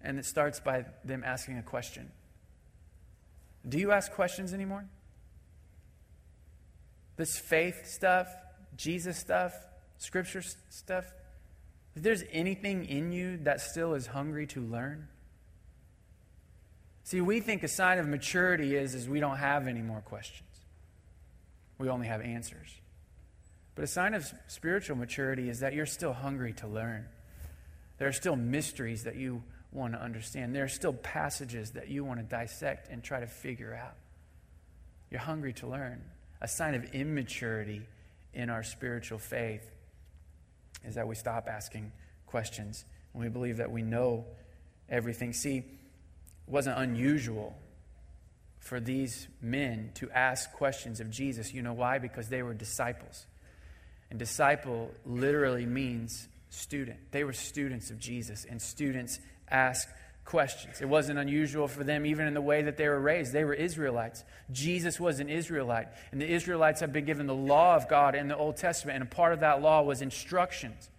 And 0.00 0.18
it 0.18 0.24
starts 0.24 0.60
by 0.60 0.84
them 1.04 1.22
asking 1.24 1.58
a 1.58 1.62
question 1.62 2.10
Do 3.68 3.78
you 3.78 3.92
ask 3.92 4.12
questions 4.12 4.52
anymore? 4.52 4.86
This 7.16 7.36
faith 7.36 7.86
stuff, 7.86 8.28
Jesus 8.76 9.18
stuff, 9.18 9.52
scripture 9.98 10.42
stuff, 10.70 11.04
if 11.98 12.04
there's 12.04 12.22
anything 12.30 12.84
in 12.84 13.10
you 13.10 13.38
that 13.38 13.60
still 13.60 13.94
is 13.94 14.06
hungry 14.06 14.46
to 14.46 14.60
learn, 14.60 15.08
see, 17.02 17.20
we 17.20 17.40
think 17.40 17.64
a 17.64 17.68
sign 17.68 17.98
of 17.98 18.06
maturity 18.06 18.76
is, 18.76 18.94
is 18.94 19.08
we 19.08 19.18
don't 19.18 19.38
have 19.38 19.66
any 19.66 19.82
more 19.82 20.00
questions. 20.00 20.48
We 21.76 21.88
only 21.88 22.06
have 22.06 22.20
answers. 22.20 22.68
But 23.74 23.82
a 23.82 23.88
sign 23.88 24.14
of 24.14 24.32
spiritual 24.46 24.96
maturity 24.96 25.48
is 25.48 25.58
that 25.58 25.74
you're 25.74 25.86
still 25.86 26.12
hungry 26.12 26.52
to 26.54 26.68
learn. 26.68 27.04
There 27.98 28.06
are 28.06 28.12
still 28.12 28.36
mysteries 28.36 29.02
that 29.02 29.16
you 29.16 29.42
want 29.72 29.94
to 29.94 30.00
understand. 30.00 30.54
There 30.54 30.64
are 30.64 30.68
still 30.68 30.92
passages 30.92 31.72
that 31.72 31.88
you 31.88 32.04
want 32.04 32.20
to 32.20 32.24
dissect 32.24 32.92
and 32.92 33.02
try 33.02 33.18
to 33.18 33.26
figure 33.26 33.74
out. 33.74 33.96
You're 35.10 35.18
hungry 35.18 35.52
to 35.54 35.66
learn. 35.66 36.00
A 36.40 36.46
sign 36.46 36.76
of 36.76 36.94
immaturity 36.94 37.82
in 38.34 38.50
our 38.50 38.62
spiritual 38.62 39.18
faith 39.18 39.68
is 40.84 40.94
that 40.94 41.06
we 41.06 41.14
stop 41.14 41.48
asking 41.48 41.92
questions 42.26 42.84
and 43.12 43.22
we 43.22 43.28
believe 43.28 43.56
that 43.58 43.70
we 43.70 43.82
know 43.82 44.24
everything. 44.88 45.32
See, 45.32 45.58
it 45.58 45.64
wasn't 46.46 46.78
unusual 46.78 47.56
for 48.58 48.80
these 48.80 49.28
men 49.40 49.90
to 49.94 50.10
ask 50.10 50.52
questions 50.52 51.00
of 51.00 51.10
Jesus. 51.10 51.52
You 51.52 51.62
know 51.62 51.72
why? 51.72 51.98
Because 51.98 52.28
they 52.28 52.42
were 52.42 52.54
disciples. 52.54 53.26
And 54.10 54.18
disciple 54.18 54.90
literally 55.04 55.66
means 55.66 56.28
student. 56.50 56.98
They 57.10 57.24
were 57.24 57.32
students 57.32 57.90
of 57.90 57.98
Jesus, 57.98 58.46
and 58.48 58.60
students 58.60 59.20
ask 59.50 59.88
questions. 60.28 60.82
It 60.82 60.88
wasn't 60.88 61.18
unusual 61.18 61.68
for 61.68 61.82
them, 61.84 62.04
even 62.04 62.26
in 62.26 62.34
the 62.34 62.42
way 62.42 62.60
that 62.60 62.76
they 62.76 62.86
were 62.86 63.00
raised. 63.00 63.32
They 63.32 63.44
were 63.44 63.54
Israelites. 63.54 64.24
Jesus 64.52 65.00
was 65.00 65.20
an 65.20 65.30
Israelite, 65.30 65.88
and 66.12 66.20
the 66.20 66.30
Israelites 66.30 66.80
had 66.80 66.92
been 66.92 67.06
given 67.06 67.26
the 67.26 67.34
law 67.34 67.76
of 67.76 67.88
God 67.88 68.14
in 68.14 68.28
the 68.28 68.36
Old 68.36 68.58
Testament, 68.58 68.96
and 68.96 69.04
a 69.10 69.14
part 69.14 69.32
of 69.32 69.40
that 69.40 69.62
law 69.62 69.80
was 69.80 70.02
instructions 70.02 70.90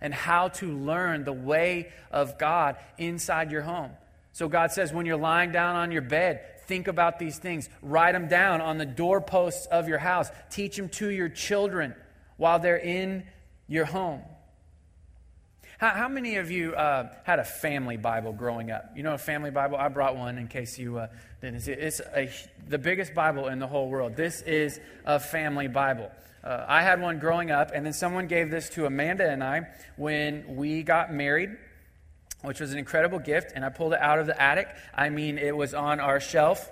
and 0.00 0.12
how 0.12 0.48
to 0.48 0.66
learn 0.66 1.22
the 1.22 1.32
way 1.32 1.92
of 2.10 2.38
God 2.38 2.74
inside 2.98 3.52
your 3.52 3.62
home. 3.62 3.92
So 4.32 4.48
God 4.48 4.72
says, 4.72 4.92
when 4.92 5.06
you're 5.06 5.16
lying 5.16 5.52
down 5.52 5.76
on 5.76 5.92
your 5.92 6.02
bed, 6.02 6.40
think 6.66 6.88
about 6.88 7.20
these 7.20 7.38
things. 7.38 7.68
Write 7.82 8.12
them 8.12 8.26
down 8.26 8.60
on 8.60 8.78
the 8.78 8.86
doorposts 8.86 9.66
of 9.66 9.86
your 9.86 9.98
house. 9.98 10.28
Teach 10.50 10.76
them 10.76 10.88
to 10.88 11.08
your 11.08 11.28
children 11.28 11.94
while 12.36 12.58
they're 12.58 12.76
in 12.76 13.22
your 13.68 13.84
home. 13.84 14.22
How, 15.82 15.90
how 15.90 16.08
many 16.08 16.36
of 16.36 16.48
you 16.48 16.76
uh, 16.76 17.08
had 17.24 17.40
a 17.40 17.44
family 17.44 17.96
Bible 17.96 18.32
growing 18.32 18.70
up? 18.70 18.92
You 18.94 19.02
know 19.02 19.14
a 19.14 19.18
family 19.18 19.50
Bible? 19.50 19.76
I 19.76 19.88
brought 19.88 20.16
one 20.16 20.38
in 20.38 20.46
case 20.46 20.78
you 20.78 20.96
uh, 20.96 21.08
didn't 21.40 21.58
see 21.62 21.72
it. 21.72 21.80
It's 21.80 22.00
a, 22.14 22.30
the 22.68 22.78
biggest 22.78 23.14
Bible 23.14 23.48
in 23.48 23.58
the 23.58 23.66
whole 23.66 23.88
world. 23.88 24.14
This 24.14 24.42
is 24.42 24.78
a 25.04 25.18
family 25.18 25.66
Bible. 25.66 26.08
Uh, 26.44 26.64
I 26.68 26.82
had 26.82 27.00
one 27.00 27.18
growing 27.18 27.50
up, 27.50 27.72
and 27.74 27.84
then 27.84 27.94
someone 27.94 28.28
gave 28.28 28.48
this 28.48 28.68
to 28.70 28.86
Amanda 28.86 29.28
and 29.28 29.42
I 29.42 29.62
when 29.96 30.54
we 30.54 30.84
got 30.84 31.12
married, 31.12 31.50
which 32.42 32.60
was 32.60 32.70
an 32.72 32.78
incredible 32.78 33.18
gift, 33.18 33.50
and 33.56 33.64
I 33.64 33.68
pulled 33.68 33.92
it 33.92 34.00
out 34.00 34.20
of 34.20 34.28
the 34.28 34.40
attic. 34.40 34.68
I 34.94 35.10
mean, 35.10 35.36
it 35.36 35.56
was 35.56 35.74
on 35.74 35.98
our 35.98 36.20
shelf 36.20 36.70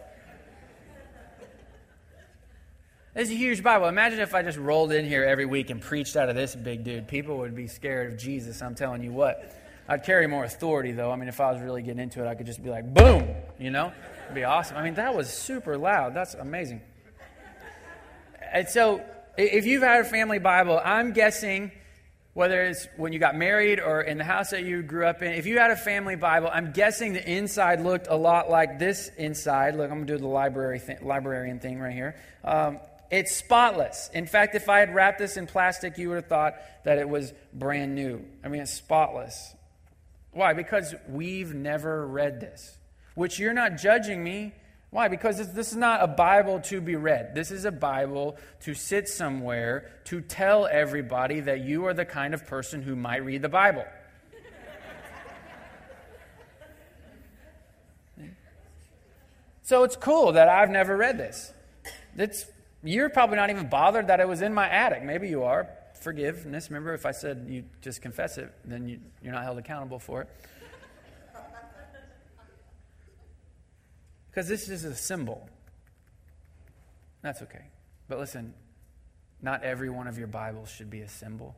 It's 3.12 3.28
a 3.28 3.34
huge 3.34 3.64
Bible. 3.64 3.88
Imagine 3.88 4.20
if 4.20 4.36
I 4.36 4.42
just 4.42 4.56
rolled 4.56 4.92
in 4.92 5.04
here 5.04 5.24
every 5.24 5.44
week 5.44 5.70
and 5.70 5.80
preached 5.80 6.14
out 6.14 6.28
of 6.28 6.36
this 6.36 6.54
big 6.54 6.84
dude. 6.84 7.08
People 7.08 7.38
would 7.38 7.56
be 7.56 7.66
scared 7.66 8.12
of 8.12 8.18
Jesus, 8.18 8.62
I'm 8.62 8.76
telling 8.76 9.02
you 9.02 9.10
what. 9.10 9.52
I'd 9.88 10.04
carry 10.04 10.28
more 10.28 10.44
authority, 10.44 10.92
though. 10.92 11.10
I 11.10 11.16
mean, 11.16 11.28
if 11.28 11.40
I 11.40 11.50
was 11.50 11.60
really 11.60 11.82
getting 11.82 12.00
into 12.00 12.24
it, 12.24 12.28
I 12.28 12.36
could 12.36 12.46
just 12.46 12.62
be 12.62 12.70
like, 12.70 12.94
boom, 12.94 13.28
you 13.58 13.70
know? 13.70 13.92
It'd 14.26 14.36
be 14.36 14.44
awesome. 14.44 14.76
I 14.76 14.84
mean, 14.84 14.94
that 14.94 15.12
was 15.12 15.28
super 15.28 15.76
loud. 15.76 16.14
That's 16.14 16.34
amazing. 16.34 16.82
And 18.52 18.68
so, 18.68 19.04
if 19.36 19.66
you've 19.66 19.82
had 19.82 20.02
a 20.02 20.04
family 20.04 20.38
Bible, 20.38 20.80
I'm 20.82 21.12
guessing 21.12 21.72
whether 22.34 22.62
it's 22.62 22.86
when 22.96 23.12
you 23.12 23.18
got 23.18 23.34
married 23.34 23.80
or 23.80 24.02
in 24.02 24.18
the 24.18 24.24
house 24.24 24.50
that 24.50 24.62
you 24.62 24.82
grew 24.82 25.04
up 25.04 25.20
in, 25.20 25.32
if 25.32 25.46
you 25.46 25.58
had 25.58 25.72
a 25.72 25.76
family 25.76 26.14
Bible, 26.14 26.48
I'm 26.52 26.70
guessing 26.70 27.12
the 27.12 27.28
inside 27.28 27.80
looked 27.80 28.06
a 28.08 28.14
lot 28.14 28.48
like 28.48 28.78
this 28.78 29.10
inside. 29.18 29.74
Look, 29.74 29.90
I'm 29.90 29.98
going 29.98 30.06
to 30.06 30.12
do 30.12 30.18
the 30.20 30.28
library 30.28 30.78
th- 30.78 31.02
librarian 31.02 31.58
thing 31.58 31.80
right 31.80 31.92
here. 31.92 32.14
Um, 32.44 32.78
it's 33.10 33.34
spotless. 33.34 34.08
In 34.14 34.26
fact, 34.26 34.54
if 34.54 34.68
I 34.68 34.78
had 34.78 34.94
wrapped 34.94 35.18
this 35.18 35.36
in 35.36 35.48
plastic, 35.48 35.98
you 35.98 36.08
would 36.10 36.14
have 36.16 36.26
thought 36.26 36.54
that 36.84 36.98
it 36.98 37.08
was 37.08 37.32
brand 37.52 37.96
new. 37.96 38.24
I 38.44 38.48
mean, 38.48 38.62
it's 38.62 38.72
spotless. 38.72 39.54
Why? 40.32 40.52
Because 40.52 40.94
we've 41.08 41.52
never 41.52 42.06
read 42.06 42.40
this, 42.40 42.78
which 43.16 43.40
you're 43.40 43.52
not 43.52 43.78
judging 43.78 44.22
me. 44.22 44.54
Why? 44.90 45.08
Because 45.08 45.52
this 45.52 45.70
is 45.70 45.76
not 45.76 46.04
a 46.04 46.06
Bible 46.06 46.60
to 46.62 46.80
be 46.80 46.94
read. 46.94 47.34
This 47.34 47.50
is 47.50 47.64
a 47.64 47.72
Bible 47.72 48.36
to 48.60 48.74
sit 48.74 49.08
somewhere 49.08 49.90
to 50.04 50.20
tell 50.20 50.66
everybody 50.66 51.40
that 51.40 51.60
you 51.60 51.86
are 51.86 51.94
the 51.94 52.04
kind 52.04 52.32
of 52.34 52.46
person 52.46 52.82
who 52.82 52.94
might 52.94 53.24
read 53.24 53.42
the 53.42 53.48
Bible. 53.48 53.84
so 59.62 59.82
it's 59.84 59.96
cool 59.96 60.32
that 60.32 60.48
I've 60.48 60.70
never 60.70 60.96
read 60.96 61.18
this. 61.18 61.52
It's 62.16 62.46
you're 62.82 63.10
probably 63.10 63.36
not 63.36 63.50
even 63.50 63.68
bothered 63.68 64.06
that 64.06 64.20
it 64.20 64.28
was 64.28 64.42
in 64.42 64.54
my 64.54 64.68
attic. 64.68 65.02
Maybe 65.02 65.28
you 65.28 65.42
are. 65.42 65.68
Forgiveness. 66.00 66.70
Remember, 66.70 66.94
if 66.94 67.04
I 67.04 67.10
said 67.10 67.46
you 67.48 67.64
just 67.82 68.00
confess 68.00 68.38
it, 68.38 68.52
then 68.64 68.88
you, 68.88 69.00
you're 69.22 69.32
not 69.32 69.44
held 69.44 69.58
accountable 69.58 69.98
for 69.98 70.22
it. 70.22 70.28
Because 74.30 74.48
this 74.48 74.68
is 74.68 74.84
a 74.84 74.94
symbol. 74.94 75.48
That's 77.20 77.42
okay. 77.42 77.64
But 78.08 78.18
listen, 78.18 78.54
not 79.42 79.62
every 79.62 79.90
one 79.90 80.06
of 80.06 80.16
your 80.16 80.28
Bibles 80.28 80.70
should 80.70 80.88
be 80.88 81.00
a 81.00 81.08
symbol. 81.08 81.56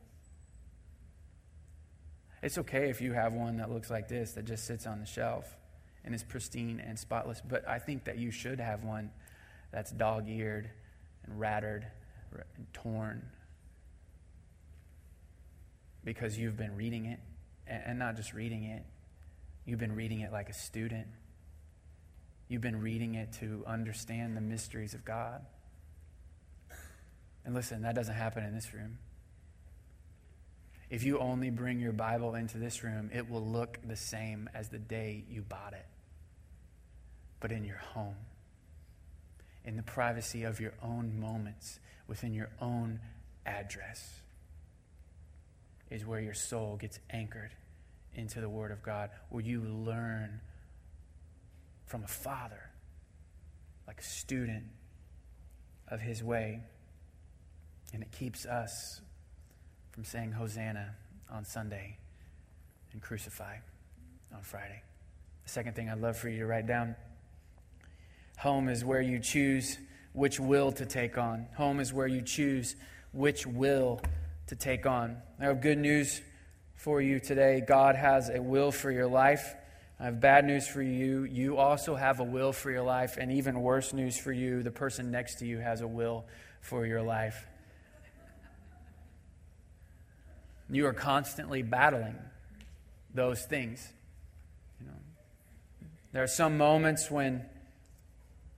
It's 2.42 2.58
okay 2.58 2.90
if 2.90 3.00
you 3.00 3.12
have 3.12 3.34
one 3.34 3.58
that 3.58 3.70
looks 3.70 3.90
like 3.90 4.08
this 4.08 4.32
that 4.32 4.44
just 4.44 4.64
sits 4.64 4.86
on 4.86 4.98
the 4.98 5.06
shelf 5.06 5.56
and 6.04 6.14
is 6.14 6.24
pristine 6.24 6.80
and 6.84 6.98
spotless, 6.98 7.40
but 7.40 7.66
I 7.68 7.78
think 7.78 8.04
that 8.04 8.18
you 8.18 8.32
should 8.32 8.58
have 8.58 8.82
one 8.82 9.10
that's 9.70 9.92
dog 9.92 10.28
eared 10.28 10.70
and 11.24 11.38
rattered 11.38 11.86
and 12.56 12.66
torn 12.72 13.22
because 16.04 16.36
you've 16.38 16.56
been 16.56 16.74
reading 16.74 17.06
it, 17.06 17.20
and 17.66 17.98
not 17.98 18.16
just 18.16 18.34
reading 18.34 18.64
it, 18.64 18.84
you've 19.64 19.78
been 19.78 19.94
reading 19.94 20.20
it 20.20 20.32
like 20.32 20.48
a 20.48 20.52
student. 20.52 21.06
You've 22.48 22.60
been 22.60 22.80
reading 22.80 23.14
it 23.14 23.32
to 23.40 23.64
understand 23.66 24.36
the 24.36 24.40
mysteries 24.40 24.94
of 24.94 25.04
God. 25.04 25.44
And 27.44 27.54
listen, 27.54 27.82
that 27.82 27.94
doesn't 27.94 28.14
happen 28.14 28.44
in 28.44 28.54
this 28.54 28.74
room. 28.74 28.98
If 30.90 31.04
you 31.04 31.18
only 31.18 31.50
bring 31.50 31.80
your 31.80 31.92
Bible 31.92 32.34
into 32.34 32.58
this 32.58 32.84
room, 32.84 33.10
it 33.14 33.30
will 33.30 33.46
look 33.46 33.78
the 33.84 33.96
same 33.96 34.50
as 34.54 34.68
the 34.68 34.78
day 34.78 35.24
you 35.30 35.42
bought 35.42 35.72
it, 35.72 35.86
but 37.40 37.52
in 37.52 37.64
your 37.64 37.78
home 37.78 38.16
in 39.64 39.76
the 39.76 39.82
privacy 39.82 40.44
of 40.44 40.60
your 40.60 40.74
own 40.82 41.18
moments 41.20 41.78
within 42.06 42.32
your 42.32 42.50
own 42.60 43.00
address 43.46 44.22
is 45.90 46.06
where 46.06 46.20
your 46.20 46.34
soul 46.34 46.76
gets 46.76 46.98
anchored 47.10 47.50
into 48.14 48.40
the 48.40 48.48
Word 48.48 48.70
of 48.70 48.82
God, 48.82 49.10
where 49.28 49.42
you 49.42 49.60
learn 49.60 50.40
from 51.86 52.02
a 52.04 52.08
father, 52.08 52.70
like 53.86 54.00
a 54.00 54.04
student 54.04 54.64
of 55.88 56.00
His 56.00 56.22
way. 56.22 56.62
And 57.92 58.02
it 58.02 58.10
keeps 58.10 58.46
us 58.46 59.00
from 59.90 60.04
saying 60.04 60.32
Hosanna 60.32 60.94
on 61.30 61.44
Sunday 61.44 61.98
and 62.92 63.02
crucify 63.02 63.56
on 64.34 64.42
Friday. 64.42 64.82
The 65.44 65.50
second 65.50 65.76
thing 65.76 65.90
I'd 65.90 66.00
love 66.00 66.16
for 66.16 66.28
you 66.28 66.38
to 66.38 66.46
write 66.46 66.66
down 66.66 66.96
Home 68.42 68.68
is 68.68 68.84
where 68.84 69.00
you 69.00 69.20
choose 69.20 69.78
which 70.14 70.40
will 70.40 70.72
to 70.72 70.84
take 70.84 71.16
on. 71.16 71.46
Home 71.54 71.78
is 71.78 71.92
where 71.92 72.08
you 72.08 72.22
choose 72.22 72.74
which 73.12 73.46
will 73.46 74.00
to 74.48 74.56
take 74.56 74.84
on. 74.84 75.16
I 75.38 75.44
have 75.44 75.60
good 75.60 75.78
news 75.78 76.20
for 76.74 77.00
you 77.00 77.20
today. 77.20 77.62
God 77.64 77.94
has 77.94 78.30
a 78.30 78.42
will 78.42 78.72
for 78.72 78.90
your 78.90 79.06
life. 79.06 79.54
I 80.00 80.06
have 80.06 80.20
bad 80.20 80.44
news 80.44 80.66
for 80.66 80.82
you. 80.82 81.22
You 81.22 81.56
also 81.56 81.94
have 81.94 82.18
a 82.18 82.24
will 82.24 82.52
for 82.52 82.72
your 82.72 82.82
life. 82.82 83.16
And 83.16 83.30
even 83.30 83.62
worse 83.62 83.92
news 83.92 84.18
for 84.18 84.32
you 84.32 84.64
the 84.64 84.72
person 84.72 85.12
next 85.12 85.36
to 85.36 85.46
you 85.46 85.58
has 85.58 85.80
a 85.80 85.86
will 85.86 86.24
for 86.60 86.84
your 86.84 87.00
life. 87.00 87.46
You 90.68 90.86
are 90.86 90.92
constantly 90.92 91.62
battling 91.62 92.18
those 93.14 93.44
things. 93.44 93.88
You 94.80 94.88
know, 94.88 94.98
there 96.10 96.24
are 96.24 96.26
some 96.26 96.58
moments 96.58 97.08
when 97.08 97.46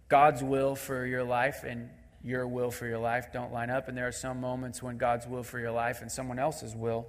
God's 0.09 0.43
will 0.43 0.77
for 0.77 1.07
your 1.07 1.25
life, 1.25 1.65
and 1.65 1.91
your 2.23 2.47
will 2.47 2.71
for 2.71 2.87
your 2.87 2.99
life 2.99 3.33
don't 3.33 3.53
line 3.53 3.71
up, 3.71 3.89
and 3.89 3.97
there 3.97 4.09
are 4.09 4.13
some 4.13 4.41
moments 4.41 4.83
when 4.83 4.97
God's 4.97 5.27
will 5.27 5.43
for 5.43 5.59
your 5.59 5.73
life 5.73 6.01
and 6.01 6.11
someone 6.11 6.39
else's 6.39 6.75
will 6.75 7.07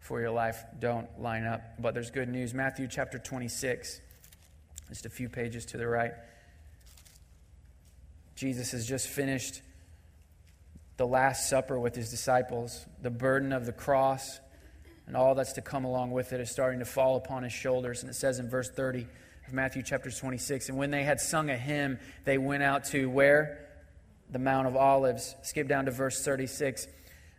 for 0.00 0.20
your 0.20 0.30
life 0.30 0.64
don't 0.78 1.08
line 1.20 1.44
up. 1.44 1.62
But 1.78 1.94
there's 1.94 2.10
good 2.10 2.28
news. 2.28 2.52
Matthew 2.52 2.88
chapter 2.88 3.18
26, 3.18 4.00
just 4.88 5.06
a 5.06 5.08
few 5.10 5.28
pages 5.28 5.66
to 5.66 5.76
the 5.76 5.86
right. 5.86 6.12
Jesus 8.34 8.72
has 8.72 8.86
just 8.86 9.08
finished 9.08 9.62
the 10.96 11.06
Last 11.06 11.48
Supper 11.48 11.78
with 11.78 11.94
his 11.94 12.10
disciples. 12.10 12.84
The 13.02 13.10
burden 13.10 13.52
of 13.52 13.66
the 13.66 13.72
cross 13.72 14.40
and 15.06 15.16
all 15.16 15.34
that's 15.34 15.52
to 15.54 15.62
come 15.62 15.84
along 15.84 16.10
with 16.10 16.32
it 16.32 16.40
is 16.40 16.50
starting 16.50 16.80
to 16.80 16.84
fall 16.84 17.16
upon 17.16 17.44
his 17.44 17.52
shoulders. 17.52 18.02
And 18.02 18.10
it 18.10 18.14
says 18.14 18.38
in 18.38 18.48
verse 18.48 18.68
30 18.68 19.06
of 19.46 19.54
Matthew 19.54 19.82
chapter 19.82 20.10
26 20.10 20.68
And 20.68 20.78
when 20.78 20.90
they 20.90 21.04
had 21.04 21.20
sung 21.20 21.50
a 21.50 21.56
hymn, 21.56 21.98
they 22.24 22.38
went 22.38 22.62
out 22.62 22.84
to 22.86 23.08
where? 23.08 23.66
The 24.30 24.38
Mount 24.38 24.66
of 24.66 24.76
Olives. 24.76 25.34
Skip 25.42 25.68
down 25.68 25.84
to 25.84 25.90
verse 25.90 26.24
36. 26.24 26.88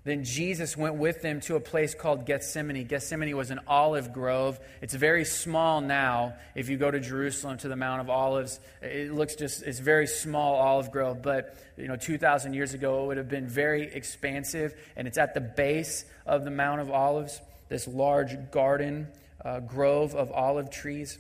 Then 0.06 0.24
Jesus 0.24 0.78
went 0.78 0.96
with 0.96 1.22
them 1.22 1.42
to 1.42 1.58
a 1.58 1.60
place 1.60 1.94
called 1.94 2.26
Gethsemane. 2.26 2.88
Gethsemane 2.88 3.36
was 3.36 3.52
an 3.52 3.60
olive 3.68 4.14
grove. 4.14 4.58
It's 4.82 4.94
very 4.94 5.26
small 5.26 5.82
now. 5.82 6.36
If 6.56 6.70
you 6.70 6.78
go 6.78 6.90
to 6.90 7.02
Jerusalem 7.02 7.58
to 7.58 7.68
the 7.68 7.76
Mount 7.76 8.00
of 8.00 8.10
Olives, 8.10 8.62
it 8.82 9.12
looks 9.12 9.36
just, 9.36 9.64
it's 9.64 9.80
very 9.80 10.08
small 10.08 10.56
olive 10.56 10.92
grove. 10.92 11.22
But, 11.22 11.58
you 11.76 11.90
know, 11.90 11.98
2,000 11.98 12.54
years 12.54 12.74
ago, 12.74 13.04
it 13.04 13.08
would 13.08 13.18
have 13.18 13.28
been 13.28 13.50
very 13.50 13.94
expansive. 13.94 14.74
And 14.96 15.10
it's 15.10 15.18
at 15.18 15.34
the 15.34 15.42
base 15.42 16.06
of 16.26 16.46
the 16.46 16.52
Mount 16.52 16.80
of 16.80 16.90
Olives, 16.90 17.42
this 17.68 17.86
large 17.86 18.50
garden, 18.50 19.10
uh, 19.44 19.60
grove 19.60 20.16
of 20.16 20.32
olive 20.32 20.70
trees. 20.70 21.20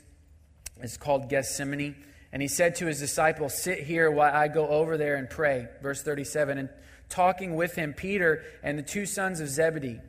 It's 0.82 0.98
called 0.98 1.30
Gethsemane. 1.30 1.96
And 2.32 2.42
he 2.42 2.48
said 2.48 2.76
to 2.78 2.86
his 2.86 3.00
disciples, 3.00 3.54
Sit 3.54 3.80
here 3.80 4.12
while 4.12 4.34
I 4.34 4.48
go 4.48 4.68
over 4.68 4.98
there 4.98 5.16
and 5.16 5.30
pray. 5.30 5.68
Verse 5.82 6.02
37. 6.02 6.58
And 6.58 6.70
talking 7.10 7.56
with 7.56 7.76
him 7.76 7.94
Peter 7.94 8.44
and 8.64 8.78
the 8.78 8.84
two 8.84 9.06
sons 9.06 9.40
of 9.40 9.48
Zebedee. 9.48 10.00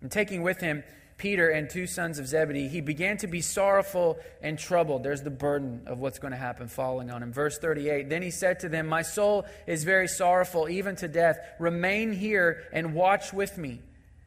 And 0.00 0.10
taking 0.10 0.42
with 0.42 0.60
him 0.60 0.84
Peter 1.16 1.48
and 1.48 1.70
two 1.70 1.86
sons 1.86 2.18
of 2.18 2.26
Zebedee, 2.26 2.68
he 2.68 2.80
began 2.80 3.16
to 3.18 3.26
be 3.26 3.40
sorrowful 3.40 4.18
and 4.42 4.58
troubled. 4.58 5.04
There's 5.04 5.22
the 5.22 5.30
burden 5.30 5.82
of 5.86 5.98
what's 5.98 6.18
going 6.18 6.32
to 6.32 6.38
happen 6.38 6.66
falling 6.68 7.10
on 7.10 7.22
him. 7.22 7.32
Verse 7.32 7.58
38 7.58 8.10
Then 8.10 8.22
he 8.22 8.30
said 8.30 8.60
to 8.60 8.68
them, 8.68 8.86
My 8.86 9.02
soul 9.02 9.46
is 9.66 9.84
very 9.84 10.08
sorrowful, 10.08 10.68
even 10.68 10.96
to 10.96 11.08
death. 11.08 11.38
Remain 11.58 12.12
here 12.12 12.64
and 12.72 12.94
watch 12.94 13.32
with 13.32 13.56
me. 13.56 13.80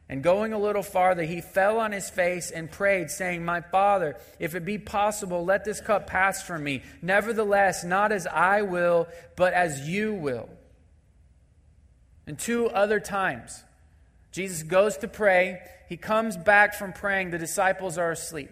And 0.08 0.22
going 0.22 0.52
a 0.52 0.58
little 0.58 0.84
farther, 0.84 1.24
he 1.24 1.40
fell 1.40 1.80
on 1.80 1.90
his 1.90 2.08
face 2.08 2.52
and 2.52 2.70
prayed, 2.70 3.10
saying, 3.10 3.44
My 3.44 3.60
Father, 3.60 4.16
if 4.38 4.54
it 4.54 4.64
be 4.64 4.78
possible, 4.78 5.44
let 5.44 5.64
this 5.64 5.80
cup 5.80 6.06
pass 6.06 6.42
from 6.42 6.62
me. 6.62 6.82
Nevertheless, 7.02 7.82
not 7.82 8.12
as 8.12 8.26
I 8.26 8.62
will, 8.62 9.08
but 9.34 9.52
as 9.52 9.88
you 9.88 10.14
will. 10.14 10.48
And 12.26 12.38
two 12.38 12.68
other 12.68 13.00
times, 13.00 13.64
Jesus 14.30 14.62
goes 14.62 14.96
to 14.98 15.08
pray. 15.08 15.60
He 15.88 15.96
comes 15.96 16.36
back 16.36 16.74
from 16.74 16.92
praying. 16.92 17.30
The 17.30 17.38
disciples 17.38 17.98
are 17.98 18.12
asleep. 18.12 18.50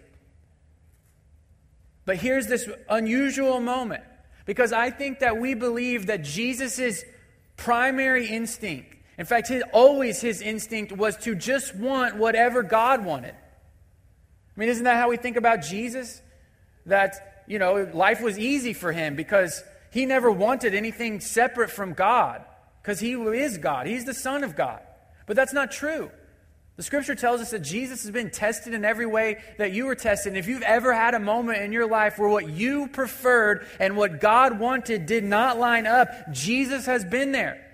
But 2.05 2.17
here's 2.17 2.47
this 2.47 2.69
unusual 2.89 3.59
moment 3.59 4.03
because 4.45 4.71
I 4.71 4.91
think 4.91 5.19
that 5.19 5.37
we 5.37 5.53
believe 5.53 6.07
that 6.07 6.23
Jesus' 6.23 7.03
primary 7.57 8.27
instinct, 8.27 8.94
in 9.17 9.25
fact, 9.25 9.47
his, 9.47 9.63
always 9.71 10.21
his 10.21 10.41
instinct 10.41 10.91
was 10.91 11.15
to 11.17 11.35
just 11.35 11.75
want 11.75 12.17
whatever 12.17 12.63
God 12.63 13.05
wanted. 13.05 13.33
I 13.33 14.59
mean, 14.59 14.69
isn't 14.69 14.83
that 14.83 14.97
how 14.97 15.09
we 15.09 15.17
think 15.17 15.37
about 15.37 15.61
Jesus? 15.61 16.21
That, 16.85 17.43
you 17.47 17.59
know, 17.59 17.89
life 17.93 18.21
was 18.21 18.37
easy 18.37 18.73
for 18.73 18.91
him 18.91 19.15
because 19.15 19.63
he 19.91 20.05
never 20.05 20.29
wanted 20.29 20.75
anything 20.75 21.19
separate 21.19 21.69
from 21.69 21.93
God 21.93 22.43
because 22.81 22.99
he 22.99 23.13
is 23.13 23.57
God. 23.57 23.87
He's 23.87 24.05
the 24.05 24.13
Son 24.13 24.43
of 24.43 24.55
God. 24.55 24.81
But 25.25 25.35
that's 25.35 25.53
not 25.53 25.71
true. 25.71 26.11
The 26.75 26.83
scripture 26.83 27.15
tells 27.15 27.39
us 27.39 27.51
that 27.51 27.59
Jesus 27.59 28.03
has 28.03 28.11
been 28.11 28.29
tested 28.29 28.73
in 28.73 28.83
every 28.83 29.05
way 29.05 29.37
that 29.57 29.71
you 29.71 29.85
were 29.85 29.95
tested. 29.95 30.33
And 30.33 30.37
if 30.37 30.47
you've 30.47 30.61
ever 30.61 30.93
had 30.93 31.13
a 31.13 31.19
moment 31.19 31.61
in 31.61 31.71
your 31.71 31.87
life 31.87 32.19
where 32.19 32.27
what 32.27 32.49
you 32.49 32.87
preferred 32.89 33.65
and 33.79 33.95
what 33.95 34.19
God 34.19 34.59
wanted 34.59 35.05
did 35.05 35.23
not 35.23 35.57
line 35.57 35.87
up, 35.87 36.09
Jesus 36.31 36.85
has 36.85 37.05
been 37.05 37.31
there. 37.31 37.64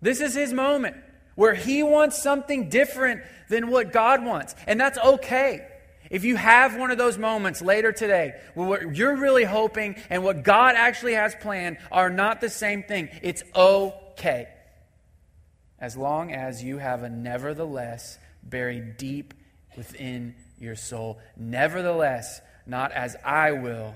This 0.00 0.20
is 0.20 0.34
his 0.34 0.52
moment 0.52 0.96
where 1.34 1.54
he 1.54 1.82
wants 1.82 2.22
something 2.22 2.68
different 2.68 3.22
than 3.48 3.70
what 3.70 3.92
God 3.92 4.24
wants. 4.24 4.54
And 4.66 4.80
that's 4.80 4.98
okay. 4.98 5.66
If 6.10 6.24
you 6.24 6.36
have 6.36 6.76
one 6.76 6.90
of 6.90 6.98
those 6.98 7.18
moments 7.18 7.62
later 7.62 7.92
today 7.92 8.34
where 8.54 8.68
what 8.68 8.96
you're 8.96 9.16
really 9.16 9.44
hoping 9.44 9.96
and 10.10 10.24
what 10.24 10.42
God 10.42 10.74
actually 10.74 11.14
has 11.14 11.34
planned 11.36 11.78
are 11.92 12.10
not 12.10 12.40
the 12.40 12.50
same 12.50 12.82
thing, 12.82 13.08
it's 13.22 13.42
okay. 13.54 14.48
As 15.78 15.96
long 15.96 16.32
as 16.32 16.62
you 16.62 16.78
have 16.78 17.04
a 17.04 17.08
nevertheless 17.08 18.18
buried 18.42 18.96
deep 18.96 19.34
within 19.76 20.34
your 20.58 20.76
soul. 20.76 21.18
Nevertheless, 21.36 22.40
not 22.66 22.92
as 22.92 23.16
I 23.24 23.52
will, 23.52 23.94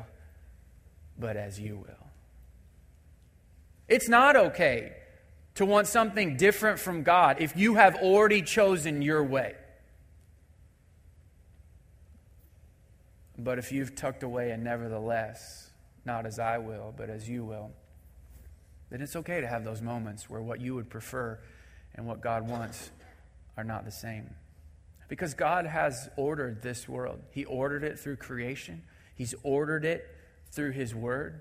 but 1.19 1.37
as 1.37 1.61
you 1.61 1.77
will. 1.77 2.09
It's 3.89 4.09
not 4.09 4.37
okay 4.37 4.93
to 5.55 5.65
want 5.65 5.87
something 5.87 6.37
different 6.37 6.79
from 6.79 7.03
God 7.03 7.37
if 7.41 7.57
you 7.57 7.75
have 7.75 7.97
already 7.97 8.43
chosen 8.43 9.03
your 9.03 9.23
way. 9.23 9.55
But 13.39 13.59
if 13.59 13.73
you've 13.73 13.95
tucked 13.95 14.23
away 14.23 14.51
and 14.51 14.65
nevertheless, 14.65 15.71
not 16.05 16.27
as 16.27 16.39
I 16.39 16.59
will, 16.59 16.95
but 16.97 17.11
as 17.11 17.29
you 17.29 17.45
will, 17.45 17.73
then 18.91 19.01
it's 19.01 19.17
okay 19.17 19.41
to 19.41 19.47
have 19.47 19.65
those 19.65 19.83
moments 19.83 20.29
where 20.29 20.41
what 20.41 20.61
you 20.61 20.75
would 20.75 20.89
prefer 20.89 21.39
and 21.95 22.07
what 22.07 22.21
God 22.21 22.49
wants 22.49 22.91
are 23.57 23.65
not 23.65 23.85
the 23.85 23.91
same. 23.91 24.35
Because 25.09 25.35
God 25.35 25.67
has 25.67 26.09
ordered 26.17 26.63
this 26.63 26.89
world. 26.89 27.21
He 27.31 27.45
ordered 27.45 27.85
it 27.85 27.99
through 27.99 28.17
creation, 28.17 28.83
He's 29.15 29.35
ordered 29.43 29.85
it 29.85 30.09
through 30.51 30.73
His 30.73 30.95
Word. 30.95 31.41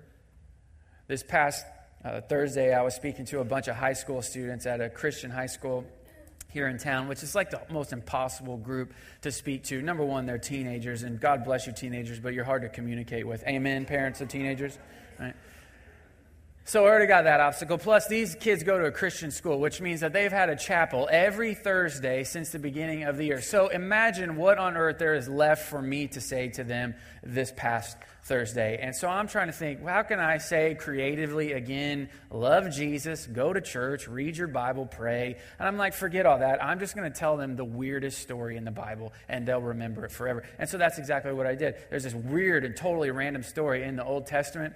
This 1.06 1.22
past 1.22 1.66
uh, 2.04 2.20
Thursday, 2.20 2.74
I 2.74 2.82
was 2.82 2.94
speaking 2.94 3.24
to 3.26 3.40
a 3.40 3.44
bunch 3.44 3.68
of 3.68 3.76
high 3.76 3.94
school 3.94 4.20
students 4.20 4.66
at 4.66 4.80
a 4.80 4.90
Christian 4.90 5.30
high 5.30 5.46
school 5.46 5.84
here 6.50 6.68
in 6.68 6.78
town, 6.78 7.08
which 7.08 7.22
is 7.22 7.34
like 7.34 7.50
the 7.50 7.60
most 7.70 7.92
impossible 7.92 8.58
group 8.58 8.92
to 9.22 9.32
speak 9.32 9.64
to. 9.64 9.80
Number 9.80 10.04
one, 10.04 10.26
they're 10.26 10.38
teenagers, 10.38 11.02
and 11.02 11.18
God 11.18 11.44
bless 11.44 11.66
you, 11.66 11.72
teenagers, 11.72 12.20
but 12.20 12.34
you're 12.34 12.44
hard 12.44 12.62
to 12.62 12.68
communicate 12.68 13.26
with. 13.26 13.42
Amen, 13.48 13.86
parents 13.86 14.20
of 14.20 14.28
teenagers. 14.28 14.78
So 16.66 16.86
I 16.86 16.88
already 16.88 17.06
got 17.06 17.24
that 17.24 17.40
obstacle. 17.40 17.76
Plus, 17.76 18.08
these 18.08 18.34
kids 18.36 18.62
go 18.62 18.78
to 18.78 18.86
a 18.86 18.90
Christian 18.90 19.30
school, 19.30 19.60
which 19.60 19.82
means 19.82 20.00
that 20.00 20.14
they've 20.14 20.32
had 20.32 20.48
a 20.48 20.56
chapel 20.56 21.06
every 21.12 21.54
Thursday 21.54 22.24
since 22.24 22.50
the 22.50 22.58
beginning 22.58 23.02
of 23.02 23.18
the 23.18 23.26
year. 23.26 23.42
So 23.42 23.68
imagine 23.68 24.36
what 24.36 24.56
on 24.56 24.74
earth 24.74 24.98
there 24.98 25.14
is 25.14 25.28
left 25.28 25.68
for 25.68 25.82
me 25.82 26.06
to 26.08 26.22
say 26.22 26.48
to 26.48 26.64
them 26.64 26.94
this 27.22 27.52
past 27.54 27.98
Thursday. 28.22 28.78
And 28.80 28.96
so 28.96 29.08
I'm 29.08 29.28
trying 29.28 29.48
to 29.48 29.52
think, 29.52 29.84
well, 29.84 29.92
how 29.92 30.04
can 30.04 30.18
I 30.18 30.38
say 30.38 30.74
creatively 30.74 31.52
again, 31.52 32.08
love 32.30 32.70
Jesus, 32.70 33.26
go 33.26 33.52
to 33.52 33.60
church, 33.60 34.08
read 34.08 34.34
your 34.34 34.48
Bible, 34.48 34.86
pray? 34.86 35.36
And 35.58 35.68
I'm 35.68 35.76
like, 35.76 35.92
forget 35.92 36.24
all 36.24 36.38
that. 36.38 36.64
I'm 36.64 36.78
just 36.78 36.96
going 36.96 37.12
to 37.12 37.18
tell 37.18 37.36
them 37.36 37.56
the 37.56 37.64
weirdest 37.64 38.20
story 38.20 38.56
in 38.56 38.64
the 38.64 38.70
Bible, 38.70 39.12
and 39.28 39.46
they'll 39.46 39.60
remember 39.60 40.06
it 40.06 40.12
forever. 40.12 40.42
And 40.58 40.66
so 40.66 40.78
that's 40.78 40.96
exactly 40.96 41.34
what 41.34 41.46
I 41.46 41.56
did. 41.56 41.74
There's 41.90 42.04
this 42.04 42.14
weird 42.14 42.64
and 42.64 42.74
totally 42.74 43.10
random 43.10 43.42
story 43.42 43.82
in 43.82 43.96
the 43.96 44.04
Old 44.04 44.26
Testament 44.26 44.72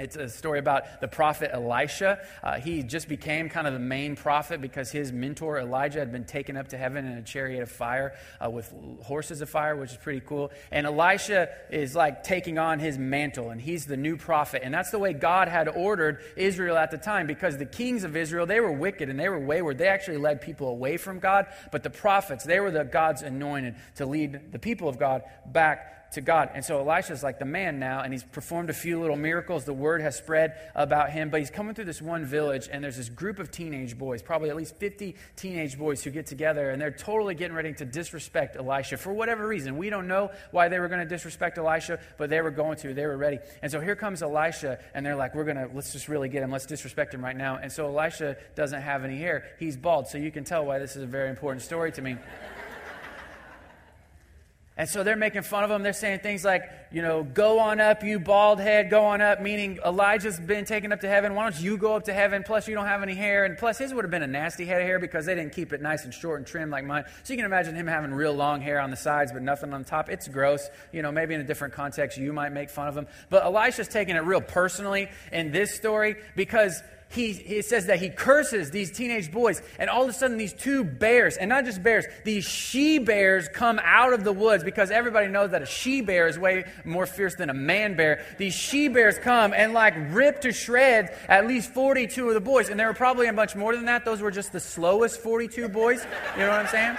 it's 0.00 0.16
a 0.16 0.28
story 0.28 0.58
about 0.58 1.00
the 1.00 1.08
prophet 1.08 1.50
Elisha. 1.52 2.18
Uh, 2.42 2.60
he 2.60 2.82
just 2.82 3.08
became 3.08 3.48
kind 3.48 3.66
of 3.66 3.72
the 3.72 3.78
main 3.78 4.16
prophet 4.16 4.60
because 4.60 4.90
his 4.90 5.12
mentor 5.12 5.58
Elijah 5.58 5.98
had 5.98 6.12
been 6.12 6.24
taken 6.24 6.56
up 6.56 6.68
to 6.68 6.78
heaven 6.78 7.06
in 7.06 7.18
a 7.18 7.22
chariot 7.22 7.62
of 7.62 7.70
fire 7.70 8.14
uh, 8.44 8.50
with 8.50 8.72
horses 9.02 9.40
of 9.40 9.50
fire, 9.50 9.76
which 9.76 9.92
is 9.92 9.96
pretty 9.96 10.20
cool. 10.20 10.50
And 10.70 10.86
Elisha 10.86 11.48
is 11.70 11.94
like 11.94 12.24
taking 12.24 12.58
on 12.58 12.78
his 12.78 12.98
mantle, 12.98 13.50
and 13.50 13.60
he's 13.60 13.86
the 13.86 13.96
new 13.96 14.16
prophet. 14.16 14.62
And 14.64 14.72
that's 14.72 14.90
the 14.90 14.98
way 14.98 15.12
God 15.12 15.48
had 15.48 15.68
ordered 15.68 16.20
Israel 16.36 16.76
at 16.76 16.90
the 16.90 16.98
time 16.98 17.26
because 17.26 17.58
the 17.58 17.66
kings 17.66 18.04
of 18.04 18.16
Israel, 18.16 18.46
they 18.46 18.60
were 18.60 18.72
wicked 18.72 19.08
and 19.08 19.18
they 19.18 19.28
were 19.28 19.38
wayward. 19.38 19.78
They 19.78 19.88
actually 19.88 20.18
led 20.18 20.40
people 20.40 20.68
away 20.68 20.96
from 20.96 21.18
God. 21.18 21.46
But 21.70 21.82
the 21.82 21.90
prophets, 21.90 22.44
they 22.44 22.60
were 22.60 22.70
the 22.70 22.84
God's 22.84 23.22
anointed 23.22 23.76
to 23.96 24.06
lead 24.06 24.52
the 24.52 24.58
people 24.58 24.88
of 24.88 24.98
God 24.98 25.22
back 25.46 25.99
to 26.12 26.20
God. 26.20 26.50
And 26.54 26.64
so 26.64 26.78
Elisha's 26.80 27.22
like 27.22 27.38
the 27.38 27.44
man 27.44 27.78
now, 27.78 28.00
and 28.00 28.12
he's 28.12 28.24
performed 28.24 28.70
a 28.70 28.74
few 28.74 29.00
little 29.00 29.16
miracles. 29.16 29.64
The 29.64 29.72
word 29.72 30.00
has 30.00 30.16
spread 30.16 30.54
about 30.74 31.10
him, 31.10 31.30
but 31.30 31.40
he's 31.40 31.50
coming 31.50 31.74
through 31.74 31.84
this 31.84 32.02
one 32.02 32.24
village, 32.24 32.68
and 32.70 32.82
there's 32.82 32.96
this 32.96 33.08
group 33.08 33.38
of 33.38 33.50
teenage 33.50 33.96
boys, 33.96 34.22
probably 34.22 34.50
at 34.50 34.56
least 34.56 34.76
50 34.76 35.14
teenage 35.36 35.78
boys 35.78 36.02
who 36.02 36.10
get 36.10 36.26
together, 36.26 36.70
and 36.70 36.80
they're 36.80 36.90
totally 36.90 37.34
getting 37.34 37.56
ready 37.56 37.72
to 37.74 37.84
disrespect 37.84 38.56
Elisha 38.56 38.96
for 38.96 39.12
whatever 39.12 39.46
reason. 39.46 39.76
We 39.76 39.90
don't 39.90 40.08
know 40.08 40.30
why 40.50 40.68
they 40.68 40.78
were 40.78 40.88
going 40.88 41.00
to 41.00 41.08
disrespect 41.08 41.58
Elisha, 41.58 42.00
but 42.18 42.30
they 42.30 42.40
were 42.40 42.50
going 42.50 42.76
to. 42.78 42.94
They 42.94 43.06
were 43.06 43.16
ready. 43.16 43.38
And 43.62 43.70
so 43.70 43.80
here 43.80 43.96
comes 43.96 44.22
Elisha, 44.22 44.78
and 44.94 45.04
they're 45.04 45.16
like, 45.16 45.34
we're 45.34 45.44
going 45.44 45.56
to, 45.56 45.68
let's 45.74 45.92
just 45.92 46.08
really 46.08 46.28
get 46.28 46.42
him. 46.42 46.50
Let's 46.50 46.66
disrespect 46.66 47.14
him 47.14 47.24
right 47.24 47.36
now. 47.36 47.56
And 47.56 47.70
so 47.70 47.86
Elisha 47.86 48.36
doesn't 48.54 48.82
have 48.82 49.04
any 49.04 49.18
hair. 49.18 49.44
He's 49.58 49.76
bald, 49.76 50.08
so 50.08 50.18
you 50.18 50.30
can 50.30 50.44
tell 50.44 50.64
why 50.64 50.78
this 50.78 50.96
is 50.96 51.02
a 51.02 51.06
very 51.06 51.30
important 51.30 51.62
story 51.62 51.92
to 51.92 52.02
me. 52.02 52.16
And 54.80 54.88
so 54.88 55.04
they're 55.04 55.14
making 55.14 55.42
fun 55.42 55.62
of 55.62 55.70
him. 55.70 55.82
They're 55.82 55.92
saying 55.92 56.20
things 56.20 56.42
like, 56.42 56.62
you 56.90 57.02
know, 57.02 57.22
go 57.22 57.58
on 57.58 57.80
up, 57.80 58.02
you 58.02 58.18
bald 58.18 58.60
head, 58.60 58.88
go 58.88 59.04
on 59.04 59.20
up, 59.20 59.42
meaning 59.42 59.78
Elijah's 59.84 60.40
been 60.40 60.64
taken 60.64 60.90
up 60.90 61.02
to 61.02 61.06
heaven. 61.06 61.34
Why 61.34 61.42
don't 61.42 61.60
you 61.60 61.76
go 61.76 61.96
up 61.96 62.04
to 62.04 62.14
heaven? 62.14 62.44
Plus, 62.44 62.66
you 62.66 62.74
don't 62.74 62.86
have 62.86 63.02
any 63.02 63.14
hair. 63.14 63.44
And 63.44 63.58
plus, 63.58 63.76
his 63.76 63.92
would 63.92 64.06
have 64.06 64.10
been 64.10 64.22
a 64.22 64.26
nasty 64.26 64.64
head 64.64 64.80
of 64.80 64.86
hair 64.86 64.98
because 64.98 65.26
they 65.26 65.34
didn't 65.34 65.52
keep 65.52 65.74
it 65.74 65.82
nice 65.82 66.04
and 66.06 66.14
short 66.14 66.38
and 66.38 66.46
trim 66.46 66.70
like 66.70 66.86
mine. 66.86 67.04
So 67.24 67.34
you 67.34 67.36
can 67.36 67.44
imagine 67.44 67.74
him 67.74 67.88
having 67.88 68.14
real 68.14 68.32
long 68.32 68.62
hair 68.62 68.80
on 68.80 68.88
the 68.88 68.96
sides, 68.96 69.32
but 69.32 69.42
nothing 69.42 69.74
on 69.74 69.84
top. 69.84 70.08
It's 70.08 70.26
gross. 70.28 70.70
You 70.92 71.02
know, 71.02 71.12
maybe 71.12 71.34
in 71.34 71.42
a 71.42 71.44
different 71.44 71.74
context, 71.74 72.16
you 72.16 72.32
might 72.32 72.52
make 72.52 72.70
fun 72.70 72.88
of 72.88 72.96
him. 72.96 73.06
But 73.28 73.44
Elisha's 73.44 73.86
taking 73.86 74.16
it 74.16 74.24
real 74.24 74.40
personally 74.40 75.10
in 75.30 75.52
this 75.52 75.74
story 75.74 76.16
because 76.36 76.82
he, 77.12 77.60
says 77.62 77.86
that 77.86 77.98
he 77.98 78.08
curses 78.08 78.70
these 78.70 78.92
teenage 78.92 79.32
boys. 79.32 79.60
And 79.80 79.90
all 79.90 80.04
of 80.04 80.08
a 80.08 80.12
sudden, 80.12 80.36
these 80.36 80.52
two 80.52 80.84
bears, 80.84 81.36
and 81.36 81.48
not 81.48 81.64
just 81.64 81.82
bears, 81.82 82.04
these 82.24 82.44
she 82.44 82.98
bears 82.98 83.48
come 83.48 83.80
out 83.82 84.12
of 84.12 84.22
the 84.22 84.32
woods 84.32 84.62
because 84.62 84.92
everybody 84.92 85.26
knows 85.26 85.50
that 85.50 85.60
a 85.60 85.66
she 85.66 86.02
bear 86.02 86.28
is 86.28 86.38
way 86.38 86.64
more 86.84 87.06
fierce 87.06 87.34
than 87.34 87.50
a 87.50 87.54
man 87.54 87.96
bear. 87.96 88.24
These 88.38 88.54
she 88.54 88.86
bears 88.86 89.18
come 89.18 89.52
and 89.52 89.72
like 89.72 89.94
rip 90.10 90.40
to 90.42 90.52
shreds 90.52 91.10
at 91.28 91.48
least 91.48 91.74
42 91.74 92.28
of 92.28 92.34
the 92.34 92.40
boys. 92.40 92.68
And 92.68 92.78
there 92.78 92.86
were 92.86 92.94
probably 92.94 93.26
a 93.26 93.32
bunch 93.32 93.56
more 93.56 93.74
than 93.74 93.86
that. 93.86 94.04
Those 94.04 94.20
were 94.20 94.30
just 94.30 94.52
the 94.52 94.60
slowest 94.60 95.20
42 95.20 95.68
boys. 95.68 96.06
You 96.34 96.42
know 96.42 96.50
what 96.50 96.60
I'm 96.60 96.68
saying? 96.68 96.96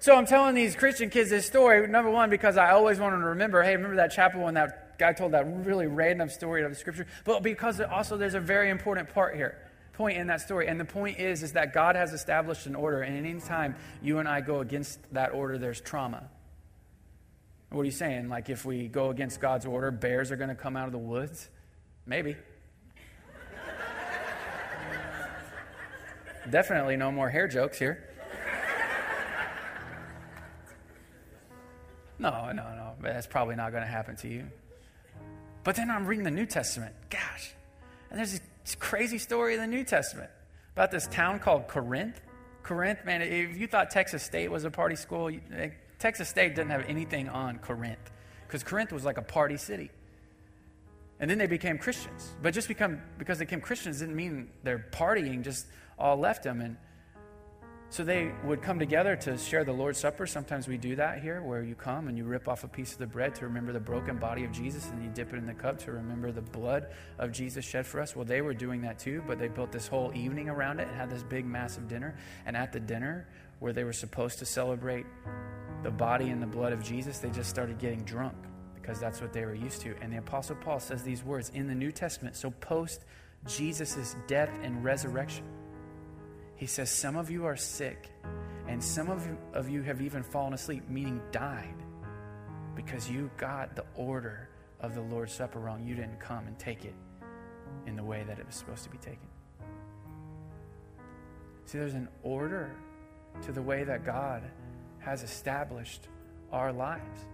So 0.00 0.14
I'm 0.14 0.26
telling 0.26 0.54
these 0.54 0.76
Christian 0.76 1.08
kids 1.08 1.30
this 1.30 1.46
story, 1.46 1.86
number 1.86 2.10
one, 2.10 2.28
because 2.28 2.56
I 2.58 2.72
always 2.72 2.98
want 2.98 3.12
them 3.12 3.20
to 3.20 3.28
remember 3.28 3.62
hey, 3.62 3.76
remember 3.76 3.96
that 3.96 4.12
chapel 4.12 4.42
when 4.42 4.54
that 4.54 4.83
guy 4.98 5.12
told 5.12 5.32
that 5.32 5.66
really 5.66 5.86
random 5.86 6.28
story 6.28 6.64
of 6.64 6.70
the 6.70 6.76
scripture, 6.76 7.06
but 7.24 7.42
because 7.42 7.80
also 7.80 8.16
there's 8.16 8.34
a 8.34 8.40
very 8.40 8.70
important 8.70 9.12
part 9.12 9.36
here 9.36 9.64
point 9.94 10.18
in 10.18 10.26
that 10.26 10.40
story. 10.40 10.68
And 10.68 10.78
the 10.78 10.84
point 10.84 11.18
is, 11.18 11.42
is 11.42 11.52
that 11.52 11.72
God 11.72 11.96
has 11.96 12.12
established 12.12 12.66
an 12.66 12.74
order, 12.74 13.02
and 13.02 13.16
anytime 13.16 13.76
you 14.02 14.18
and 14.18 14.28
I 14.28 14.40
go 14.40 14.60
against 14.60 15.00
that 15.12 15.32
order, 15.32 15.56
there's 15.56 15.80
trauma. 15.80 16.28
What 17.70 17.82
are 17.82 17.86
you 17.86 17.90
saying? 17.90 18.28
Like 18.28 18.50
if 18.50 18.64
we 18.64 18.88
go 18.88 19.10
against 19.10 19.40
God's 19.40 19.66
order, 19.66 19.90
bears 19.90 20.30
are 20.30 20.36
going 20.36 20.50
to 20.50 20.54
come 20.54 20.76
out 20.76 20.86
of 20.86 20.92
the 20.92 20.98
woods? 20.98 21.48
Maybe. 22.06 22.36
Definitely 26.50 26.96
no 26.96 27.10
more 27.10 27.30
hair 27.30 27.48
jokes 27.48 27.78
here. 27.78 28.10
No, 32.16 32.52
no, 32.52 32.62
no. 32.62 32.92
That's 33.02 33.26
probably 33.26 33.56
not 33.56 33.72
going 33.72 33.82
to 33.82 33.88
happen 33.88 34.14
to 34.18 34.28
you. 34.28 34.46
But 35.64 35.76
then 35.76 35.90
I'm 35.90 36.06
reading 36.06 36.24
the 36.24 36.30
New 36.30 36.46
Testament. 36.46 36.94
Gosh. 37.10 37.54
And 38.10 38.18
there's 38.18 38.40
this 38.64 38.74
crazy 38.76 39.18
story 39.18 39.54
in 39.54 39.60
the 39.60 39.66
New 39.66 39.82
Testament 39.82 40.30
about 40.74 40.90
this 40.90 41.06
town 41.08 41.40
called 41.40 41.68
Corinth. 41.68 42.20
Corinth, 42.62 43.04
man, 43.04 43.22
if 43.22 43.56
you 43.56 43.66
thought 43.66 43.90
Texas 43.90 44.22
State 44.22 44.50
was 44.50 44.64
a 44.64 44.70
party 44.70 44.94
school, 44.94 45.28
eh, 45.28 45.70
Texas 45.98 46.28
State 46.28 46.54
doesn't 46.54 46.70
have 46.70 46.84
anything 46.86 47.28
on 47.28 47.58
Corinth 47.58 48.10
because 48.46 48.62
Corinth 48.62 48.92
was 48.92 49.04
like 49.04 49.16
a 49.16 49.22
party 49.22 49.56
city. 49.56 49.90
And 51.18 51.30
then 51.30 51.38
they 51.38 51.46
became 51.46 51.78
Christians. 51.78 52.34
But 52.42 52.52
just 52.52 52.68
become, 52.68 53.00
because 53.18 53.38
they 53.38 53.44
became 53.44 53.60
Christians 53.60 54.00
didn't 54.00 54.16
mean 54.16 54.50
their 54.62 54.86
partying 54.90 55.42
just 55.42 55.66
all 55.98 56.16
left 56.16 56.42
them. 56.42 56.60
And 56.60 56.76
so 57.94 58.02
they 58.02 58.32
would 58.42 58.60
come 58.60 58.80
together 58.80 59.14
to 59.14 59.38
share 59.38 59.62
the 59.62 59.72
Lord's 59.72 60.00
Supper. 60.00 60.26
Sometimes 60.26 60.66
we 60.66 60.76
do 60.76 60.96
that 60.96 61.22
here, 61.22 61.40
where 61.40 61.62
you 61.62 61.76
come 61.76 62.08
and 62.08 62.18
you 62.18 62.24
rip 62.24 62.48
off 62.48 62.64
a 62.64 62.68
piece 62.68 62.90
of 62.90 62.98
the 62.98 63.06
bread 63.06 63.36
to 63.36 63.44
remember 63.44 63.72
the 63.72 63.78
broken 63.78 64.18
body 64.18 64.42
of 64.42 64.50
Jesus, 64.50 64.90
and 64.90 65.00
you 65.00 65.08
dip 65.10 65.32
it 65.32 65.36
in 65.36 65.46
the 65.46 65.54
cup 65.54 65.78
to 65.84 65.92
remember 65.92 66.32
the 66.32 66.42
blood 66.42 66.88
of 67.20 67.30
Jesus 67.30 67.64
shed 67.64 67.86
for 67.86 68.00
us. 68.00 68.16
Well, 68.16 68.24
they 68.24 68.40
were 68.40 68.52
doing 68.52 68.82
that 68.82 68.98
too, 68.98 69.22
but 69.28 69.38
they 69.38 69.46
built 69.46 69.70
this 69.70 69.86
whole 69.86 70.10
evening 70.12 70.48
around 70.48 70.80
it 70.80 70.88
and 70.88 70.96
had 70.96 71.08
this 71.08 71.22
big, 71.22 71.46
massive 71.46 71.86
dinner. 71.86 72.16
And 72.46 72.56
at 72.56 72.72
the 72.72 72.80
dinner, 72.80 73.28
where 73.60 73.72
they 73.72 73.84
were 73.84 73.92
supposed 73.92 74.40
to 74.40 74.44
celebrate 74.44 75.06
the 75.84 75.92
body 75.92 76.30
and 76.30 76.42
the 76.42 76.48
blood 76.48 76.72
of 76.72 76.82
Jesus, 76.82 77.20
they 77.20 77.30
just 77.30 77.48
started 77.48 77.78
getting 77.78 78.02
drunk 78.02 78.34
because 78.74 78.98
that's 78.98 79.20
what 79.20 79.32
they 79.32 79.44
were 79.44 79.54
used 79.54 79.82
to. 79.82 79.94
And 80.02 80.12
the 80.12 80.18
Apostle 80.18 80.56
Paul 80.56 80.80
says 80.80 81.04
these 81.04 81.22
words 81.22 81.52
in 81.54 81.68
the 81.68 81.76
New 81.76 81.92
Testament. 81.92 82.34
So, 82.34 82.50
post 82.50 83.04
Jesus' 83.46 84.16
death 84.26 84.50
and 84.64 84.82
resurrection. 84.82 85.44
He 86.56 86.66
says, 86.66 86.90
Some 86.90 87.16
of 87.16 87.30
you 87.30 87.44
are 87.46 87.56
sick, 87.56 88.10
and 88.68 88.82
some 88.82 89.10
of 89.10 89.26
you, 89.26 89.36
of 89.52 89.68
you 89.68 89.82
have 89.82 90.00
even 90.00 90.22
fallen 90.22 90.54
asleep, 90.54 90.88
meaning 90.88 91.20
died, 91.32 91.74
because 92.74 93.10
you 93.10 93.30
got 93.36 93.76
the 93.76 93.84
order 93.94 94.48
of 94.80 94.94
the 94.94 95.00
Lord's 95.00 95.32
Supper 95.32 95.58
wrong. 95.58 95.84
You 95.84 95.94
didn't 95.94 96.20
come 96.20 96.46
and 96.46 96.58
take 96.58 96.84
it 96.84 96.94
in 97.86 97.96
the 97.96 98.04
way 98.04 98.24
that 98.26 98.38
it 98.38 98.46
was 98.46 98.54
supposed 98.54 98.84
to 98.84 98.90
be 98.90 98.98
taken. 98.98 99.26
See, 101.66 101.78
there's 101.78 101.94
an 101.94 102.08
order 102.22 102.70
to 103.42 103.52
the 103.52 103.62
way 103.62 103.84
that 103.84 104.04
God 104.04 104.42
has 104.98 105.22
established 105.22 106.08
our 106.52 106.72
lives. 106.72 107.26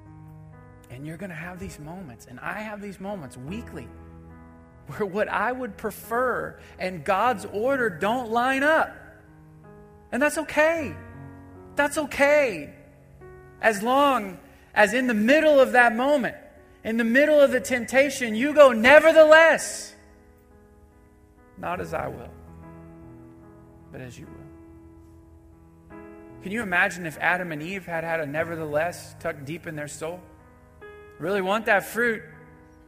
And 0.90 1.06
you're 1.06 1.16
going 1.16 1.30
to 1.30 1.36
have 1.36 1.58
these 1.58 1.78
moments, 1.78 2.26
and 2.26 2.40
I 2.40 2.60
have 2.60 2.80
these 2.80 3.00
moments 3.00 3.36
weekly 3.36 3.88
where 4.86 5.06
what 5.06 5.28
I 5.28 5.52
would 5.52 5.76
prefer 5.76 6.58
and 6.78 7.04
God's 7.04 7.44
order 7.46 7.90
don't 7.90 8.30
line 8.30 8.62
up. 8.62 8.96
And 10.12 10.20
that's 10.20 10.38
okay. 10.38 10.94
That's 11.76 11.98
okay. 11.98 12.74
As 13.60 13.82
long 13.82 14.38
as 14.74 14.94
in 14.94 15.06
the 15.06 15.14
middle 15.14 15.60
of 15.60 15.72
that 15.72 15.94
moment, 15.94 16.36
in 16.84 16.96
the 16.96 17.04
middle 17.04 17.40
of 17.40 17.50
the 17.50 17.60
temptation, 17.60 18.34
you 18.34 18.54
go, 18.54 18.72
nevertheless, 18.72 19.94
not 21.58 21.80
as 21.80 21.92
I 21.92 22.08
will, 22.08 22.30
but 23.92 24.00
as 24.00 24.18
you 24.18 24.26
will. 24.26 25.96
Can 26.42 26.52
you 26.52 26.62
imagine 26.62 27.04
if 27.04 27.18
Adam 27.18 27.52
and 27.52 27.62
Eve 27.62 27.84
had 27.84 28.02
had 28.02 28.20
a 28.20 28.26
nevertheless 28.26 29.14
tucked 29.20 29.44
deep 29.44 29.66
in 29.66 29.76
their 29.76 29.88
soul? 29.88 30.20
Really 31.18 31.42
want 31.42 31.66
that 31.66 31.84
fruit. 31.84 32.22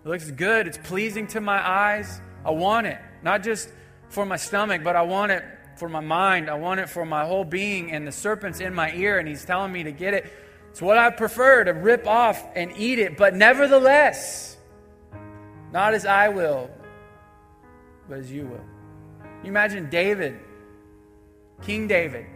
It 0.04 0.08
looks 0.08 0.30
good. 0.30 0.66
It's 0.66 0.78
pleasing 0.78 1.26
to 1.28 1.40
my 1.40 1.66
eyes. 1.66 2.20
I 2.46 2.50
want 2.50 2.86
it. 2.86 2.98
Not 3.22 3.42
just 3.42 3.68
for 4.08 4.24
my 4.24 4.36
stomach, 4.36 4.82
but 4.82 4.96
I 4.96 5.02
want 5.02 5.32
it 5.32 5.44
for 5.78 5.88
my 5.88 6.00
mind. 6.00 6.50
I 6.50 6.54
want 6.54 6.80
it 6.80 6.88
for 6.88 7.04
my 7.04 7.24
whole 7.24 7.44
being. 7.44 7.92
And 7.92 8.06
the 8.06 8.12
serpent's 8.12 8.60
in 8.60 8.74
my 8.74 8.92
ear 8.92 9.18
and 9.18 9.28
he's 9.28 9.44
telling 9.44 9.72
me 9.72 9.82
to 9.84 9.92
get 9.92 10.14
it. 10.14 10.32
It's 10.70 10.80
what 10.80 10.96
I 10.96 11.10
prefer 11.10 11.64
to 11.64 11.72
rip 11.72 12.06
off 12.06 12.42
and 12.54 12.72
eat 12.76 12.98
it. 12.98 13.16
But 13.16 13.34
nevertheless, 13.34 14.56
not 15.70 15.94
as 15.94 16.06
I 16.06 16.28
will, 16.28 16.70
but 18.08 18.18
as 18.18 18.32
you 18.32 18.46
will. 18.46 18.64
You 19.42 19.48
imagine 19.48 19.90
David, 19.90 20.38
King 21.62 21.88
David, 21.88 22.26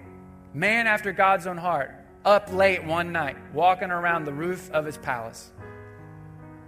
man 0.52 0.86
after 0.86 1.12
God's 1.12 1.46
own 1.46 1.56
heart, 1.56 1.94
up 2.24 2.52
late 2.52 2.84
one 2.84 3.12
night, 3.12 3.36
walking 3.54 3.90
around 3.90 4.24
the 4.24 4.32
roof 4.32 4.70
of 4.72 4.84
his 4.84 4.98
palace. 4.98 5.52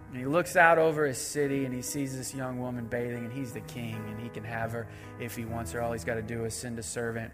And 0.08 0.16
he 0.16 0.24
looks 0.24 0.56
out 0.56 0.78
over 0.78 1.06
his 1.06 1.18
city 1.18 1.66
and 1.66 1.74
he 1.74 1.82
sees 1.82 2.16
this 2.16 2.34
young 2.34 2.58
woman 2.58 2.86
bathing, 2.86 3.24
and 3.24 3.32
he's 3.32 3.52
the 3.52 3.60
king, 3.60 3.94
and 4.08 4.18
he 4.18 4.30
can 4.30 4.44
have 4.44 4.72
her 4.72 4.86
if 5.20 5.36
he 5.36 5.44
wants 5.44 5.72
her. 5.72 5.82
All 5.82 5.92
he's 5.92 6.04
got 6.04 6.14
to 6.14 6.22
do 6.22 6.44
is 6.44 6.54
send 6.54 6.78
a 6.78 6.82
servant. 6.82 7.32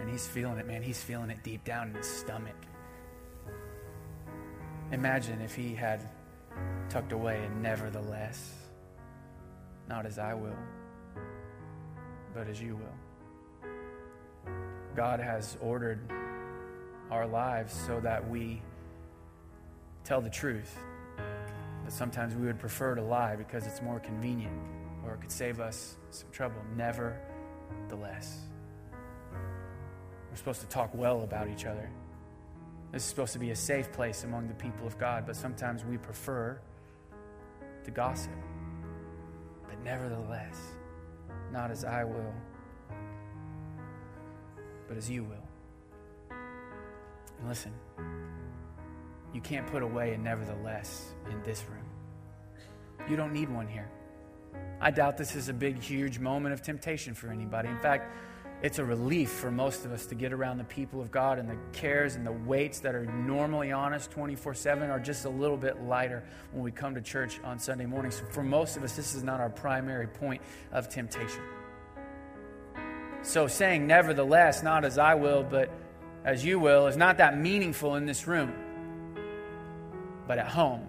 And 0.00 0.08
he's 0.10 0.26
feeling 0.26 0.58
it, 0.58 0.66
man. 0.66 0.82
He's 0.82 1.00
feeling 1.00 1.30
it 1.30 1.42
deep 1.42 1.64
down 1.64 1.90
in 1.90 1.94
his 1.94 2.08
stomach. 2.08 2.56
Imagine 4.90 5.40
if 5.40 5.54
he 5.54 5.74
had 5.74 6.08
tucked 6.88 7.12
away, 7.12 7.44
and 7.44 7.62
nevertheless, 7.62 8.52
not 9.88 10.04
as 10.06 10.18
I 10.18 10.34
will, 10.34 10.58
but 12.34 12.48
as 12.48 12.60
you 12.60 12.76
will. 12.76 14.52
God 14.96 15.20
has 15.20 15.56
ordered 15.60 16.00
our 17.10 17.26
lives 17.26 17.72
so 17.86 18.00
that 18.00 18.28
we 18.28 18.60
tell 20.04 20.20
the 20.20 20.30
truth 20.30 20.76
but 21.92 21.98
sometimes 21.98 22.34
we 22.34 22.46
would 22.46 22.58
prefer 22.58 22.94
to 22.94 23.02
lie 23.02 23.36
because 23.36 23.66
it's 23.66 23.82
more 23.82 24.00
convenient 24.00 24.58
or 25.04 25.12
it 25.12 25.20
could 25.20 25.30
save 25.30 25.60
us 25.60 25.96
some 26.10 26.30
trouble. 26.32 26.56
Nevertheless, 26.74 28.38
we're 30.30 30.36
supposed 30.36 30.62
to 30.62 30.66
talk 30.68 30.94
well 30.94 31.22
about 31.22 31.48
each 31.48 31.66
other. 31.66 31.90
This 32.92 33.02
is 33.02 33.08
supposed 33.08 33.34
to 33.34 33.38
be 33.38 33.50
a 33.50 33.56
safe 33.56 33.92
place 33.92 34.24
among 34.24 34.48
the 34.48 34.54
people 34.54 34.86
of 34.86 34.98
God, 34.98 35.26
but 35.26 35.36
sometimes 35.36 35.84
we 35.84 35.98
prefer 35.98 36.58
to 37.84 37.90
gossip. 37.90 38.32
But 39.68 39.78
nevertheless, 39.84 40.58
not 41.52 41.70
as 41.70 41.84
I 41.84 42.04
will, 42.04 42.34
but 44.88 44.96
as 44.96 45.10
you 45.10 45.24
will. 45.24 46.36
And 47.38 47.48
listen. 47.48 47.72
You 49.34 49.40
can't 49.40 49.66
put 49.66 49.82
away 49.82 50.12
a 50.12 50.18
nevertheless 50.18 51.12
in 51.30 51.42
this 51.42 51.64
room. 51.70 51.81
You 53.08 53.16
don't 53.16 53.32
need 53.32 53.48
one 53.48 53.66
here. 53.66 53.88
I 54.80 54.90
doubt 54.90 55.16
this 55.16 55.36
is 55.36 55.48
a 55.48 55.52
big, 55.52 55.80
huge 55.80 56.18
moment 56.18 56.52
of 56.52 56.62
temptation 56.62 57.14
for 57.14 57.28
anybody. 57.28 57.68
In 57.68 57.78
fact, 57.78 58.12
it's 58.62 58.78
a 58.78 58.84
relief 58.84 59.30
for 59.30 59.50
most 59.50 59.84
of 59.84 59.92
us 59.92 60.06
to 60.06 60.14
get 60.14 60.32
around 60.32 60.58
the 60.58 60.64
people 60.64 61.00
of 61.00 61.10
God, 61.10 61.38
and 61.38 61.48
the 61.48 61.56
cares 61.72 62.14
and 62.14 62.24
the 62.24 62.32
weights 62.32 62.78
that 62.80 62.94
are 62.94 63.06
normally 63.06 63.72
on 63.72 63.92
us 63.92 64.06
24 64.06 64.54
7 64.54 64.88
are 64.90 65.00
just 65.00 65.24
a 65.24 65.28
little 65.28 65.56
bit 65.56 65.82
lighter 65.82 66.22
when 66.52 66.62
we 66.62 66.70
come 66.70 66.94
to 66.94 67.00
church 67.00 67.40
on 67.44 67.58
Sunday 67.58 67.86
mornings. 67.86 68.16
So 68.16 68.24
for 68.30 68.44
most 68.44 68.76
of 68.76 68.84
us, 68.84 68.94
this 68.94 69.14
is 69.14 69.24
not 69.24 69.40
our 69.40 69.50
primary 69.50 70.06
point 70.06 70.42
of 70.70 70.88
temptation. 70.88 71.42
So, 73.22 73.46
saying, 73.46 73.86
nevertheless, 73.86 74.64
not 74.64 74.84
as 74.84 74.98
I 74.98 75.14
will, 75.14 75.44
but 75.44 75.70
as 76.24 76.44
you 76.44 76.58
will, 76.58 76.88
is 76.88 76.96
not 76.96 77.18
that 77.18 77.38
meaningful 77.38 77.94
in 77.94 78.04
this 78.04 78.26
room. 78.26 78.52
But 80.26 80.38
at 80.38 80.48
home, 80.48 80.86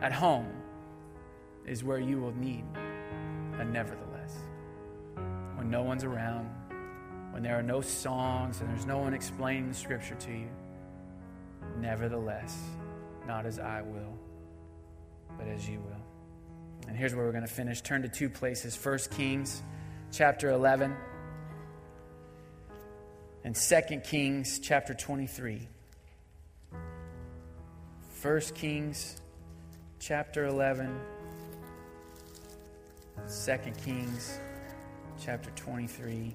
at 0.00 0.12
home 0.12 0.55
is 1.66 1.82
where 1.82 1.98
you 1.98 2.20
will 2.20 2.34
need 2.36 2.64
a 3.58 3.64
nevertheless. 3.64 4.36
When 5.56 5.70
no 5.70 5.82
one's 5.82 6.04
around, 6.04 6.48
when 7.32 7.42
there 7.42 7.58
are 7.58 7.62
no 7.62 7.80
songs 7.80 8.60
and 8.60 8.70
there's 8.70 8.86
no 8.86 8.98
one 8.98 9.14
explaining 9.14 9.68
the 9.68 9.74
scripture 9.74 10.14
to 10.14 10.30
you, 10.30 10.48
nevertheless, 11.78 12.56
not 13.26 13.46
as 13.46 13.58
I 13.58 13.82
will, 13.82 14.18
but 15.36 15.48
as 15.48 15.68
you 15.68 15.80
will. 15.80 16.86
And 16.88 16.96
here's 16.96 17.14
where 17.14 17.24
we're 17.24 17.32
going 17.32 17.46
to 17.46 17.52
finish. 17.52 17.80
Turn 17.80 18.02
to 18.02 18.08
two 18.08 18.30
places. 18.30 18.76
First 18.76 19.10
Kings 19.10 19.62
chapter 20.12 20.50
11 20.50 20.94
and 23.44 23.56
Second 23.56 24.04
Kings 24.04 24.60
chapter 24.60 24.94
23. 24.94 25.68
1 28.22 28.40
Kings 28.54 29.20
chapter 29.98 30.46
11, 30.46 30.98
2 33.24 33.56
Kings 33.84 34.38
chapter 35.18 35.50
23. 35.56 36.34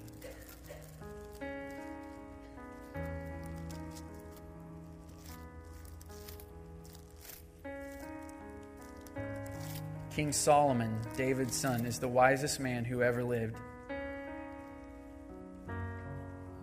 King 10.14 10.32
Solomon, 10.32 11.00
David's 11.16 11.56
son, 11.56 11.86
is 11.86 11.98
the 11.98 12.08
wisest 12.08 12.60
man 12.60 12.84
who 12.84 13.02
ever 13.02 13.24
lived. 13.24 13.56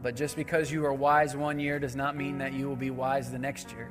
But 0.03 0.15
just 0.15 0.35
because 0.35 0.71
you 0.71 0.85
are 0.85 0.93
wise 0.93 1.35
one 1.35 1.59
year 1.59 1.79
does 1.79 1.95
not 1.95 2.15
mean 2.15 2.37
that 2.37 2.53
you 2.53 2.69
will 2.69 2.75
be 2.75 2.91
wise 2.91 3.31
the 3.31 3.39
next 3.39 3.71
year. 3.71 3.89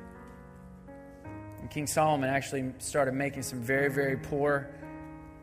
And 1.59 1.69
King 1.69 1.87
Solomon 1.87 2.29
actually 2.29 2.71
started 2.77 3.13
making 3.13 3.43
some 3.43 3.61
very, 3.61 3.89
very 3.91 4.15
poor, 4.15 4.69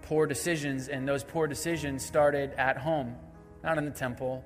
poor 0.07 0.25
decisions, 0.25 0.89
and 0.89 1.07
those 1.07 1.25
poor 1.25 1.49
decisions 1.49 2.05
started 2.05 2.53
at 2.53 2.79
home, 2.79 3.17
not 3.65 3.77
in 3.77 3.85
the 3.85 3.91
temple, 3.91 4.45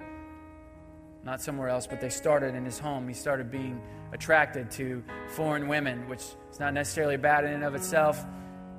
not 1.22 1.42
somewhere 1.42 1.68
else, 1.68 1.86
but 1.86 2.00
they 2.00 2.08
started 2.08 2.54
in 2.54 2.64
his 2.64 2.78
home. 2.78 3.06
He 3.06 3.12
started 3.12 3.50
being 3.50 3.78
attracted 4.10 4.70
to 4.72 5.04
foreign 5.28 5.68
women, 5.68 6.08
which 6.08 6.22
is 6.50 6.58
not 6.58 6.72
necessarily 6.72 7.18
bad 7.18 7.44
in 7.44 7.52
and 7.52 7.62
of 7.62 7.74
itself 7.74 8.24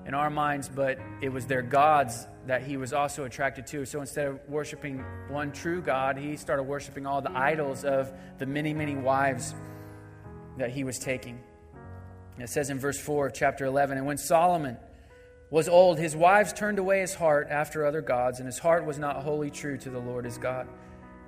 in 0.08 0.16
our 0.16 0.32
minds, 0.32 0.70
but 0.70 0.98
it 1.22 1.30
was 1.30 1.46
their 1.46 1.62
gods 1.62 2.28
that 2.48 2.64
he 2.64 2.78
was 2.78 2.94
also 2.94 3.26
attracted 3.26 3.68
to. 3.68 3.86
So 3.86 4.02
instead 4.02 4.28
of 4.28 4.40
worshiping 4.50 5.06
one 5.30 5.52
true 5.52 5.84
God, 5.84 6.18
he 6.18 6.36
started 6.36 6.64
worshiping 6.64 7.06
all 7.06 7.22
the 7.22 7.32
idols 7.38 7.86
of 7.86 8.12
the 8.40 8.48
many, 8.48 8.74
many 8.74 8.96
wives 8.96 9.54
that 10.58 10.72
he 10.72 10.84
was 10.84 10.98
taking. 10.98 11.40
It 12.40 12.50
says 12.50 12.72
in 12.72 12.80
verse 12.80 13.00
4 13.00 13.28
of 13.28 13.34
chapter 13.36 13.66
11 13.66 14.00
And 14.00 14.08
when 14.08 14.18
Solomon 14.18 14.78
was 15.52 15.70
old, 15.70 16.00
his 16.00 16.16
wives 16.16 16.54
turned 16.54 16.80
away 16.80 17.02
his 17.02 17.14
heart 17.14 17.48
after 17.52 17.86
other 17.86 18.02
gods, 18.02 18.40
and 18.40 18.48
his 18.48 18.58
heart 18.58 18.86
was 18.86 18.98
not 18.98 19.18
wholly 19.18 19.52
true 19.52 19.78
to 19.78 19.90
the 19.90 20.00
Lord 20.00 20.26
his 20.26 20.40
God, 20.40 20.68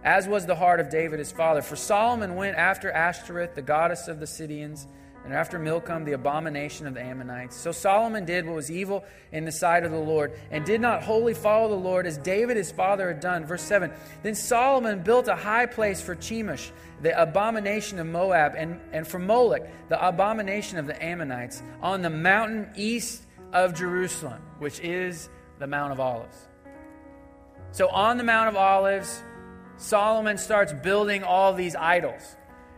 as 0.03 0.28
was 0.28 0.45
the 0.45 0.55
heart 0.55 0.80
of 0.80 0.89
David 0.89 1.19
his 1.19 1.32
father. 1.32 1.61
For 1.61 1.76
Solomon 1.76 2.36
went 2.36 2.57
after 2.57 2.91
Ashtoreth, 2.91 3.53
the 3.53 3.61
goddess 3.61 4.07
of 4.07 4.19
the 4.19 4.26
Sidonians 4.26 4.88
and 5.24 5.34
after 5.34 5.57
Milcom, 5.57 6.03
the 6.03 6.13
abomination 6.13 6.86
of 6.86 6.93
the 6.93 7.01
Ammonites. 7.01 7.55
So 7.55 7.71
Solomon 7.71 8.26
did 8.26 8.45
what 8.45 8.55
was 8.55 8.69
evil 8.69 9.05
in 9.32 9.45
the 9.45 9.51
sight 9.51 9.86
of 9.86 9.91
the 9.91 9.97
Lord, 9.97 10.38
and 10.51 10.65
did 10.65 10.82
not 10.82 11.01
wholly 11.01 11.34
follow 11.34 11.69
the 11.69 11.76
Lord 11.76 12.05
as 12.05 12.17
David 12.17 12.57
his 12.57 12.71
father 12.71 13.07
had 13.07 13.21
done. 13.21 13.45
Verse 13.45 13.61
7 13.61 13.91
Then 14.21 14.36
Solomon 14.36 15.01
built 15.01 15.30
a 15.30 15.36
high 15.36 15.65
place 15.65 16.01
for 16.01 16.15
Chemosh, 16.15 16.71
the 17.01 17.19
abomination 17.19 17.99
of 17.99 18.07
Moab, 18.07 18.55
and, 18.57 18.82
and 18.91 19.07
for 19.07 19.19
Molech, 19.19 19.63
the 19.88 20.05
abomination 20.05 20.78
of 20.78 20.88
the 20.88 21.01
Ammonites, 21.01 21.63
on 21.82 22.01
the 22.01 22.09
mountain 22.09 22.69
east 22.76 23.22
of 23.54 23.74
Jerusalem, 23.74 24.41
which 24.60 24.80
is 24.82 25.30
the 25.60 25.68
Mount 25.68 25.93
of 25.93 25.99
Olives. 25.99 26.49
So 27.72 27.88
on 27.89 28.18
the 28.18 28.24
Mount 28.24 28.49
of 28.49 28.56
Olives, 28.56 29.24
Solomon 29.78 30.38
starts 30.38 30.74
building 30.74 31.24
all 31.24 31.54
these 31.54 31.76
idols. 31.76 32.36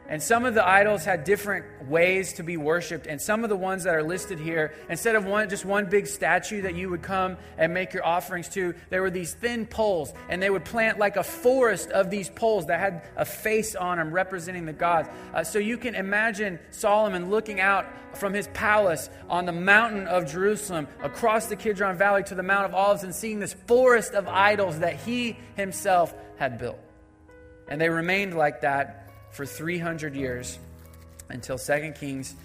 And 0.08 0.22
some 0.22 0.46
of 0.46 0.54
the 0.54 0.68
idols 0.68 1.04
had 1.04 1.24
different 1.24 1.66
ways 1.88 2.34
to 2.34 2.44
be 2.44 2.58
worshiped. 2.58 3.08
And 3.08 3.20
some 3.20 3.44
of 3.44 3.50
the 3.50 3.56
ones 3.56 3.86
that 3.86 3.96
are 3.96 4.04
listed 4.04 4.40
here, 4.40 4.74
instead 4.88 5.16
of 5.16 5.26
one, 5.26 5.50
just 5.50 5.66
one 5.66 5.88
big 5.88 6.06
statue 6.06 6.62
that 6.62 6.76
you 6.76 6.90
would 6.92 7.02
come 7.02 7.38
and 7.58 7.74
make 7.74 7.94
your 7.94 8.06
offerings 8.06 8.48
to, 8.50 8.76
there 8.90 9.02
were 9.02 9.10
these 9.10 9.34
thin 9.34 9.66
poles. 9.66 10.14
And 10.30 10.42
they 10.42 10.50
would 10.50 10.64
plant 10.64 11.00
like 11.00 11.18
a 11.18 11.24
forest 11.24 11.90
of 11.90 12.12
these 12.12 12.30
poles 12.30 12.68
that 12.68 12.80
had 12.80 13.02
a 13.16 13.26
face 13.26 13.76
on 13.76 13.98
them 13.98 14.12
representing 14.12 14.66
the 14.66 14.74
gods. 14.74 15.10
Uh, 15.34 15.44
so 15.44 15.58
you 15.58 15.78
can 15.78 15.96
imagine 15.96 16.60
Solomon 16.70 17.32
looking 17.32 17.60
out 17.60 17.88
from 18.14 18.34
his 18.34 18.48
palace 18.50 19.10
on 19.28 19.46
the 19.46 19.52
mountain 19.52 20.08
of 20.08 20.32
Jerusalem 20.32 20.88
across 21.02 21.48
the 21.48 21.56
Kidron 21.56 21.98
Valley 21.98 22.24
to 22.24 22.36
the 22.36 22.44
Mount 22.44 22.66
of 22.66 22.76
Olives 22.76 23.04
and 23.04 23.14
seeing 23.14 23.40
this 23.40 23.54
forest 23.54 24.14
of 24.14 24.28
idols 24.28 24.80
that 24.80 24.96
he 24.98 25.38
himself 25.56 26.14
had 26.38 26.60
built. 26.60 26.80
And 27.68 27.82
they 27.82 27.90
remained 27.90 28.38
like 28.38 28.62
that 28.62 29.05
for 29.36 29.46
300 29.46 30.16
years 30.16 30.58
until 31.30 31.58
2 31.58 31.94
Kings 32.00 32.36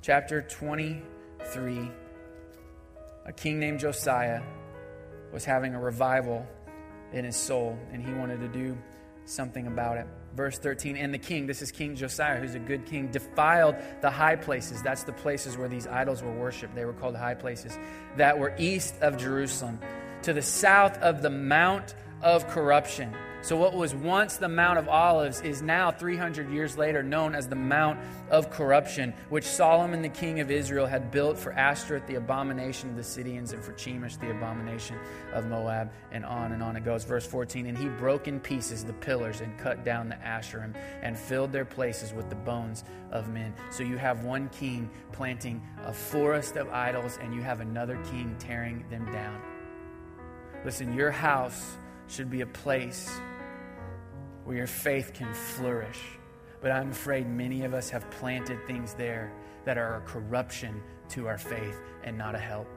chapter 0.00 0.42
23. 0.42 1.90
A 3.24 3.32
king 3.32 3.58
named 3.58 3.80
Josiah 3.80 4.40
was 5.32 5.44
having 5.44 5.74
a 5.74 5.80
revival 5.80 6.46
in 7.12 7.24
his 7.24 7.34
soul, 7.34 7.76
and 7.92 8.00
he 8.00 8.12
wanted 8.12 8.40
to 8.40 8.48
do 8.48 8.78
something 9.24 9.66
about 9.66 9.96
it. 9.96 10.06
Verse 10.36 10.56
13, 10.58 10.96
and 10.96 11.12
the 11.12 11.18
king, 11.18 11.48
this 11.48 11.62
is 11.62 11.72
King 11.72 11.96
Josiah, 11.96 12.38
who's 12.38 12.54
a 12.54 12.60
good 12.60 12.86
king, 12.86 13.08
defiled 13.08 13.74
the 14.00 14.10
high 14.10 14.36
places. 14.36 14.82
That's 14.82 15.02
the 15.02 15.12
places 15.12 15.56
where 15.56 15.68
these 15.68 15.88
idols 15.88 16.22
were 16.22 16.32
worshiped. 16.32 16.76
They 16.76 16.84
were 16.84 16.92
called 16.92 17.16
high 17.16 17.34
places 17.34 17.76
that 18.16 18.38
were 18.38 18.54
east 18.56 18.94
of 19.00 19.16
Jerusalem, 19.16 19.80
to 20.22 20.32
the 20.32 20.42
south 20.42 20.96
of 20.98 21.22
the 21.22 21.30
Mount 21.30 21.96
of 22.22 22.46
Corruption 22.48 23.12
so, 23.46 23.56
what 23.56 23.74
was 23.74 23.94
once 23.94 24.38
the 24.38 24.48
Mount 24.48 24.76
of 24.76 24.88
Olives 24.88 25.40
is 25.40 25.62
now, 25.62 25.92
300 25.92 26.50
years 26.50 26.76
later, 26.76 27.04
known 27.04 27.32
as 27.32 27.46
the 27.46 27.54
Mount 27.54 27.96
of 28.28 28.50
Corruption, 28.50 29.14
which 29.28 29.44
Solomon, 29.44 30.02
the 30.02 30.08
king 30.08 30.40
of 30.40 30.50
Israel, 30.50 30.84
had 30.84 31.12
built 31.12 31.38
for 31.38 31.52
Ashtoreth, 31.52 32.04
the 32.08 32.16
abomination 32.16 32.90
of 32.90 32.96
the 32.96 33.04
Sidonians, 33.04 33.52
and 33.52 33.62
for 33.62 33.72
Chemosh, 33.74 34.18
the 34.18 34.32
abomination 34.32 34.98
of 35.32 35.46
Moab, 35.46 35.92
and 36.10 36.24
on 36.24 36.50
and 36.50 36.60
on 36.60 36.74
it 36.74 36.84
goes. 36.84 37.04
Verse 37.04 37.24
14 37.24 37.66
And 37.66 37.78
he 37.78 37.86
broke 37.86 38.26
in 38.26 38.40
pieces 38.40 38.82
the 38.82 38.94
pillars 38.94 39.40
and 39.40 39.56
cut 39.60 39.84
down 39.84 40.08
the 40.08 40.16
Asherim 40.16 40.74
and 41.02 41.16
filled 41.16 41.52
their 41.52 41.64
places 41.64 42.12
with 42.12 42.28
the 42.28 42.34
bones 42.34 42.82
of 43.12 43.28
men. 43.28 43.54
So, 43.70 43.84
you 43.84 43.96
have 43.96 44.24
one 44.24 44.48
king 44.48 44.90
planting 45.12 45.62
a 45.84 45.92
forest 45.92 46.56
of 46.56 46.68
idols, 46.70 47.16
and 47.22 47.32
you 47.32 47.42
have 47.42 47.60
another 47.60 47.96
king 48.10 48.34
tearing 48.40 48.84
them 48.90 49.04
down. 49.12 49.40
Listen, 50.64 50.92
your 50.92 51.12
house 51.12 51.76
should 52.08 52.28
be 52.28 52.40
a 52.40 52.46
place 52.46 53.20
where 54.46 54.56
your 54.56 54.66
faith 54.66 55.12
can 55.12 55.34
flourish. 55.34 56.00
But 56.62 56.70
I'm 56.70 56.90
afraid 56.90 57.28
many 57.28 57.64
of 57.64 57.74
us 57.74 57.90
have 57.90 58.08
planted 58.12 58.64
things 58.66 58.94
there 58.94 59.32
that 59.64 59.76
are 59.76 59.96
a 59.96 60.00
corruption 60.02 60.80
to 61.10 61.26
our 61.26 61.36
faith 61.36 61.80
and 62.04 62.16
not 62.16 62.36
a 62.36 62.38
help. 62.38 62.68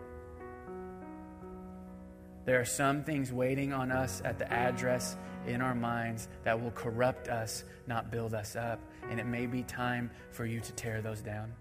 There 2.46 2.60
are 2.60 2.66
some 2.66 3.04
things 3.04 3.32
waiting 3.32 3.72
on 3.72 3.92
us 3.92 4.24
at 4.26 4.40
the 4.40 4.52
address 4.52 5.16
in 5.46 5.62
our 5.62 5.76
minds 5.76 6.28
that 6.44 6.60
will 6.60 6.72
corrupt 6.72 7.28
us, 7.28 7.64
not 7.86 8.10
build 8.10 8.34
us 8.34 8.56
up. 8.56 8.80
And 9.12 9.20
it 9.20 9.28
may 9.28 9.46
be 9.46 9.62
time 9.62 10.10
for 10.32 10.48
you 10.48 10.60
to 10.60 10.72
tear 10.74 11.02
those 11.02 11.22
down. 11.22 11.54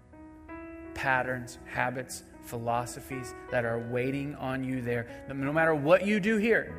Patterns, 0.94 1.58
habits, 1.66 2.24
philosophies 2.42 3.34
that 3.50 3.66
are 3.66 3.78
waiting 3.90 4.34
on 4.36 4.64
you 4.64 4.80
there. 4.80 5.06
No 5.28 5.52
matter 5.52 5.74
what 5.74 6.06
you 6.06 6.18
do 6.18 6.38
here, 6.38 6.74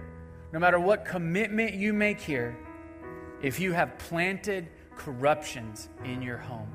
no 0.52 0.58
matter 0.58 0.80
what 0.80 1.06
commitment 1.06 1.76
you 1.76 1.94
make 1.94 2.20
here, 2.20 2.58
if 3.42 3.60
you 3.60 3.72
have 3.72 3.98
planted 3.98 4.68
corruptions 4.96 5.90
in 6.04 6.22
your 6.22 6.38
home, 6.38 6.72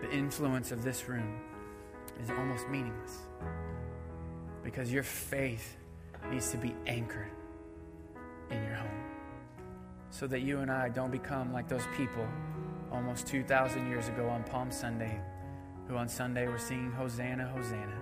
the 0.00 0.10
influence 0.10 0.72
of 0.72 0.82
this 0.82 1.08
room 1.08 1.40
is 2.20 2.30
almost 2.30 2.68
meaningless 2.68 3.18
because 4.64 4.92
your 4.92 5.02
faith 5.02 5.76
needs 6.30 6.50
to 6.50 6.56
be 6.56 6.74
anchored 6.86 7.30
in 8.50 8.62
your 8.64 8.74
home 8.74 9.04
so 10.10 10.26
that 10.26 10.40
you 10.40 10.58
and 10.58 10.70
I 10.70 10.88
don't 10.88 11.10
become 11.10 11.52
like 11.52 11.68
those 11.68 11.86
people 11.96 12.26
almost 12.92 13.26
2,000 13.26 13.88
years 13.88 14.08
ago 14.08 14.28
on 14.28 14.42
Palm 14.44 14.70
Sunday 14.70 15.20
who 15.88 15.96
on 15.96 16.08
Sunday 16.08 16.48
were 16.48 16.58
singing 16.58 16.92
Hosanna, 16.92 17.46
Hosanna, 17.48 17.98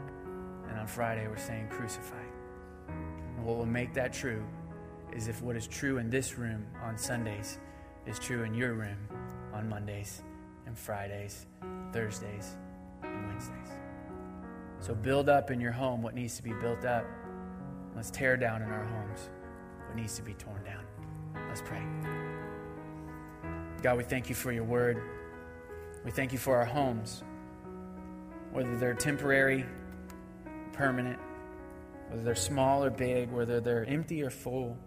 and 0.68 0.78
on 0.78 0.86
Friday 0.86 1.26
were 1.28 1.36
saying 1.36 1.68
crucify. 1.68 2.22
And 2.88 3.44
what 3.44 3.56
will 3.56 3.66
make 3.66 3.94
that 3.94 4.12
true 4.12 4.42
is 5.12 5.28
if 5.28 5.42
what 5.42 5.56
is 5.56 5.66
true 5.66 5.98
in 5.98 6.10
this 6.10 6.38
room 6.38 6.66
on 6.82 6.96
Sundays 6.96 7.58
is 8.06 8.18
true 8.18 8.42
in 8.44 8.54
your 8.54 8.74
room 8.74 8.96
on 9.52 9.68
Mondays 9.68 10.22
and 10.66 10.78
Fridays, 10.78 11.46
Thursdays, 11.92 12.56
and 13.02 13.26
Wednesdays. 13.26 13.68
So 14.80 14.94
build 14.94 15.28
up 15.28 15.50
in 15.50 15.60
your 15.60 15.72
home 15.72 16.02
what 16.02 16.14
needs 16.14 16.36
to 16.36 16.42
be 16.42 16.52
built 16.54 16.84
up. 16.84 17.04
Let's 17.94 18.10
tear 18.10 18.36
down 18.36 18.62
in 18.62 18.68
our 18.68 18.84
homes 18.84 19.28
what 19.86 19.96
needs 19.96 20.16
to 20.16 20.22
be 20.22 20.34
torn 20.34 20.62
down. 20.64 20.84
Let's 21.48 21.62
pray. 21.62 21.82
God, 23.82 23.96
we 23.96 24.04
thank 24.04 24.28
you 24.28 24.34
for 24.34 24.52
your 24.52 24.64
word. 24.64 25.02
We 26.04 26.10
thank 26.10 26.32
you 26.32 26.38
for 26.38 26.56
our 26.56 26.64
homes, 26.64 27.22
whether 28.52 28.76
they're 28.76 28.94
temporary, 28.94 29.66
permanent, 30.72 31.18
whether 32.08 32.22
they're 32.22 32.34
small 32.34 32.82
or 32.84 32.90
big, 32.90 33.30
whether 33.30 33.60
they're 33.60 33.84
empty 33.86 34.22
or 34.22 34.30
full. 34.30 34.78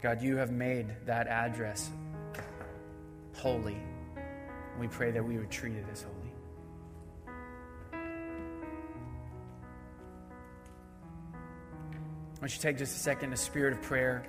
God, 0.00 0.22
you 0.22 0.36
have 0.36 0.52
made 0.52 0.86
that 1.06 1.26
address 1.26 1.90
holy. 3.34 3.76
We 4.78 4.86
pray 4.86 5.10
that 5.10 5.24
we 5.24 5.38
would 5.38 5.50
treat 5.50 5.74
it 5.74 5.84
as 5.90 6.02
holy. 6.02 6.14
Why 12.38 12.42
don't 12.42 12.54
you 12.54 12.60
take 12.60 12.78
just 12.78 12.94
a 12.94 13.00
second, 13.00 13.32
a 13.32 13.36
spirit 13.36 13.72
of 13.72 13.82
prayer? 13.82 14.24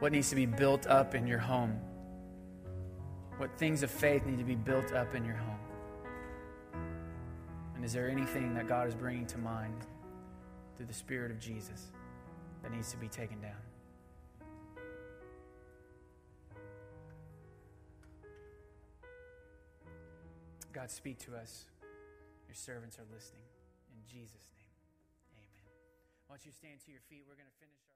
What 0.00 0.12
needs 0.12 0.28
to 0.28 0.36
be 0.36 0.44
built 0.44 0.86
up 0.86 1.14
in 1.14 1.26
your 1.26 1.38
home? 1.38 1.80
What 3.38 3.56
things 3.56 3.82
of 3.82 3.90
faith 3.90 4.26
need 4.26 4.38
to 4.38 4.44
be 4.44 4.56
built 4.56 4.92
up 4.92 5.14
in 5.14 5.24
your 5.24 5.36
home? 5.36 5.58
And 7.74 7.82
is 7.82 7.94
there 7.94 8.10
anything 8.10 8.54
that 8.54 8.68
God 8.68 8.86
is 8.86 8.94
bringing 8.94 9.26
to 9.26 9.38
mind 9.38 9.86
through 10.76 10.86
the 10.86 10.92
Spirit 10.92 11.30
of 11.30 11.40
Jesus 11.40 11.86
that 12.62 12.70
needs 12.70 12.90
to 12.90 12.98
be 12.98 13.08
taken 13.08 13.40
down? 13.40 13.56
God, 20.72 20.90
speak 20.90 21.18
to 21.28 21.36
us. 21.36 21.66
Your 22.48 22.56
servants 22.56 22.96
are 22.98 23.04
listening. 23.12 23.44
In 23.92 24.00
Jesus' 24.08 24.48
name, 24.56 24.72
amen. 25.36 25.68
Don't 26.28 26.40
you 26.48 26.52
stand 26.52 26.80
to 26.84 26.90
your 26.90 27.04
feet? 27.12 27.28
We're 27.28 27.36
going 27.36 27.48
to 27.48 27.60
finish 27.60 27.76
our. 27.84 27.91